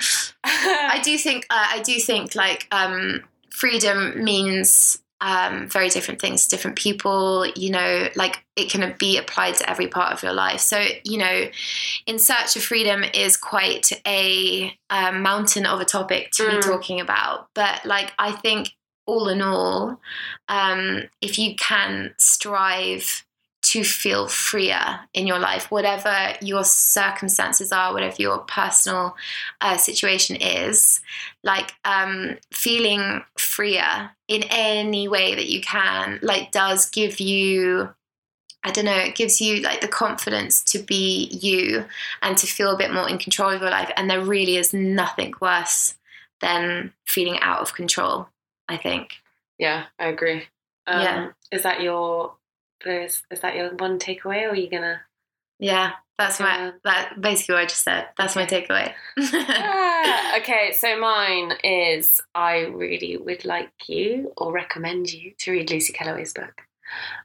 I 0.44 1.00
do 1.04 1.18
think 1.18 1.46
uh, 1.50 1.68
I 1.70 1.82
do 1.82 2.00
think 2.00 2.34
like 2.36 2.68
um, 2.72 3.24
freedom 3.52 4.24
means 4.24 5.00
um, 5.22 5.68
very 5.70 5.90
different 5.90 6.20
things 6.20 6.44
to 6.44 6.50
different 6.50 6.78
people. 6.78 7.46
You 7.56 7.70
know, 7.70 8.10
like 8.16 8.44
it 8.56 8.70
can 8.70 8.96
be 9.00 9.18
applied 9.18 9.56
to 9.56 9.70
every 9.70 9.88
part 9.88 10.12
of 10.12 10.24
your 10.24 10.34
life. 10.34 10.60
So 10.60 10.84
you 11.04 11.18
know, 11.20 11.48
in 12.06 12.20
search 12.20 12.56
of 12.56 12.64
freedom 12.64 13.04
is 13.14 13.38
quite 13.38 13.92
a 14.06 14.76
um, 14.90 15.22
mountain 15.22 15.66
of 15.66 15.80
a 15.80 15.86
topic 15.86 16.32
to 16.32 16.48
be 16.48 16.58
Mm. 16.58 16.66
talking 16.66 17.00
about. 17.00 17.48
But 17.54 17.86
like 17.86 18.12
I 18.20 18.32
think 18.34 18.72
all 19.06 19.30
in 19.30 19.42
all, 19.42 20.00
um, 20.50 21.04
if 21.22 21.38
you 21.40 21.56
can 21.56 22.14
strive 22.18 23.26
to 23.72 23.86
feel 23.86 24.28
freer 24.28 25.00
in 25.14 25.26
your 25.26 25.40
life, 25.40 25.72
whatever 25.72 26.34
your 26.42 26.66
circumstances 26.66 27.72
are, 27.72 27.94
whatever 27.94 28.18
your 28.20 28.40
personal 28.40 29.16
uh, 29.62 29.78
situation 29.78 30.36
is, 30.36 31.00
like 31.42 31.72
um, 31.86 32.38
feeling 32.52 33.24
freer 33.38 34.12
in 34.28 34.44
any 34.50 35.08
way 35.08 35.36
that 35.36 35.48
you 35.48 35.62
can, 35.62 36.20
like 36.22 36.52
does 36.52 36.90
give 36.90 37.22
you. 37.22 37.90
I 38.64 38.72
don't 38.72 38.86
know, 38.86 38.98
it 38.98 39.16
gives 39.16 39.40
you 39.40 39.62
like 39.62 39.80
the 39.80 39.88
confidence 39.88 40.62
to 40.66 40.80
be 40.80 41.30
you 41.42 41.86
and 42.22 42.38
to 42.38 42.48
feel 42.48 42.76
a 42.76 42.78
bit 42.78 42.94
more 42.94 43.10
in 43.10 43.18
control 43.18 43.52
of 43.52 43.62
your 43.62 43.72
life. 43.72 43.90
And 43.96 44.08
there 44.08 44.22
really 44.22 44.58
is 44.58 44.74
nothing 44.74 45.34
worse 45.42 45.96
than 46.42 46.92
feeling 47.08 47.40
out 47.40 47.62
of 47.62 47.74
control, 47.74 48.28
I 48.68 48.76
think. 48.76 49.14
yeah, 49.58 49.86
I 49.98 50.08
agree. 50.08 50.44
Um, 50.86 51.02
Yeah. 51.02 51.30
Is 51.52 51.64
that 51.64 51.82
your 51.82 52.34
is, 52.86 53.24
is 53.32 53.40
that 53.42 53.56
your 53.56 53.74
one 53.76 54.00
takeaway, 54.00 54.44
or 54.44 54.50
are 54.50 54.56
you 54.56 54.70
gonna? 54.70 55.02
Yeah, 55.60 55.92
that's 56.18 56.40
my 56.40 56.72
that 56.84 57.20
basically 57.22 57.54
what 57.56 57.62
I 57.64 57.68
just 57.68 57.84
said. 57.84 58.08
That's 58.18 58.36
my 58.36 58.46
takeaway. 58.46 58.94
Ah, 59.18 60.38
okay, 60.40 60.74
so 60.78 61.00
mine 61.00 61.54
is 61.64 62.20
I 62.34 62.62
really 62.62 63.18
would 63.18 63.46
like 63.46 63.72
you 63.88 64.34
or 64.38 64.52
recommend 64.52 65.12
you 65.14 65.34
to 65.40 65.52
read 65.52 65.70
Lucy 65.70 65.94
Kellaway's 65.94 66.34
book, 66.34 66.62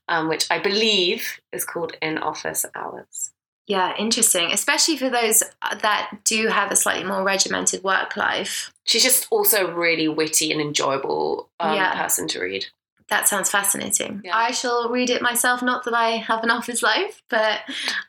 um, 0.09 0.29
which 0.29 0.47
I 0.51 0.59
believe 0.59 1.41
is 1.53 1.65
called 1.65 1.97
In 2.03 2.19
Office 2.19 2.65
Hours. 2.75 3.33
yeah, 3.67 3.95
interesting, 3.99 4.53
especially 4.53 4.97
for 4.97 5.11
those 5.11 5.43
that 5.83 6.11
do 6.25 6.49
have 6.49 6.71
a 6.71 6.77
slightly 6.77 7.05
more 7.05 7.25
regimented 7.25 7.83
work 7.83 8.17
life. 8.17 8.71
She's 8.85 9.03
just 9.03 9.27
also 9.31 9.67
a 9.67 9.75
really 9.75 10.07
witty 10.09 10.53
and 10.53 10.61
enjoyable 10.61 11.49
um, 11.59 11.75
Yeah. 11.75 11.97
person 11.97 12.29
to 12.29 12.41
read. 12.41 12.67
That 13.09 13.29
sounds 13.29 13.51
fascinating. 13.51 14.21
Yeah. 14.25 14.37
I 14.37 14.51
shall 14.51 14.89
read 14.89 15.11
it 15.11 15.23
myself. 15.23 15.63
Not 15.63 15.85
that 15.85 15.95
I 15.95 16.17
have 16.17 16.43
an 16.43 16.51
office 16.51 16.83
life, 16.83 17.23
but 17.31 17.61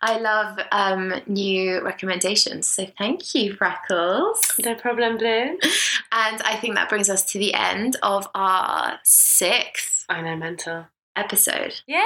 I 0.01 0.17
love 0.17 0.59
um, 0.71 1.13
new 1.27 1.83
recommendations. 1.83 2.67
So 2.67 2.87
thank 2.97 3.35
you, 3.35 3.53
Freckles. 3.53 4.53
No 4.63 4.73
problem, 4.73 5.17
Blue. 5.17 5.57
And 6.11 6.41
I 6.41 6.57
think 6.59 6.75
that 6.75 6.89
brings 6.89 7.09
us 7.11 7.23
to 7.25 7.37
the 7.37 7.53
end 7.53 7.95
of 8.01 8.27
our 8.33 8.99
sixth 9.03 10.05
I 10.09 10.21
know, 10.21 10.35
mental. 10.35 10.87
episode. 11.15 11.75
Yay! 11.85 12.01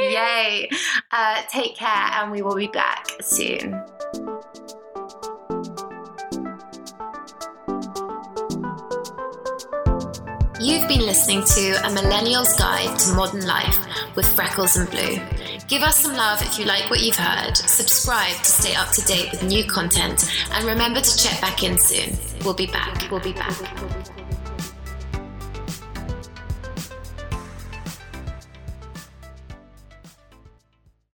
Yay! 0.00 0.70
Uh, 1.10 1.42
take 1.48 1.76
care, 1.76 1.88
and 1.88 2.30
we 2.30 2.42
will 2.42 2.56
be 2.56 2.68
back 2.68 3.06
soon. 3.22 3.82
You've 10.66 10.88
been 10.88 11.06
listening 11.06 11.44
to 11.44 11.86
A 11.86 11.92
Millennial's 11.92 12.52
Guide 12.54 12.98
to 12.98 13.12
Modern 13.12 13.46
Life 13.46 13.78
with 14.16 14.26
Freckles 14.26 14.76
and 14.76 14.90
Blue. 14.90 15.20
Give 15.68 15.82
us 15.82 16.00
some 16.00 16.16
love 16.16 16.42
if 16.42 16.58
you 16.58 16.64
like 16.64 16.90
what 16.90 17.00
you've 17.00 17.14
heard, 17.14 17.56
subscribe 17.56 18.34
to 18.34 18.44
stay 18.44 18.74
up 18.74 18.90
to 18.90 19.02
date 19.02 19.30
with 19.30 19.44
new 19.44 19.62
content, 19.62 20.28
and 20.50 20.64
remember 20.64 21.00
to 21.00 21.16
check 21.16 21.40
back 21.40 21.62
in 21.62 21.78
soon. 21.78 22.18
We'll 22.44 22.52
be 22.52 22.66
back. 22.66 23.08
We'll 23.12 23.20
be 23.20 23.32
back. 23.32 23.54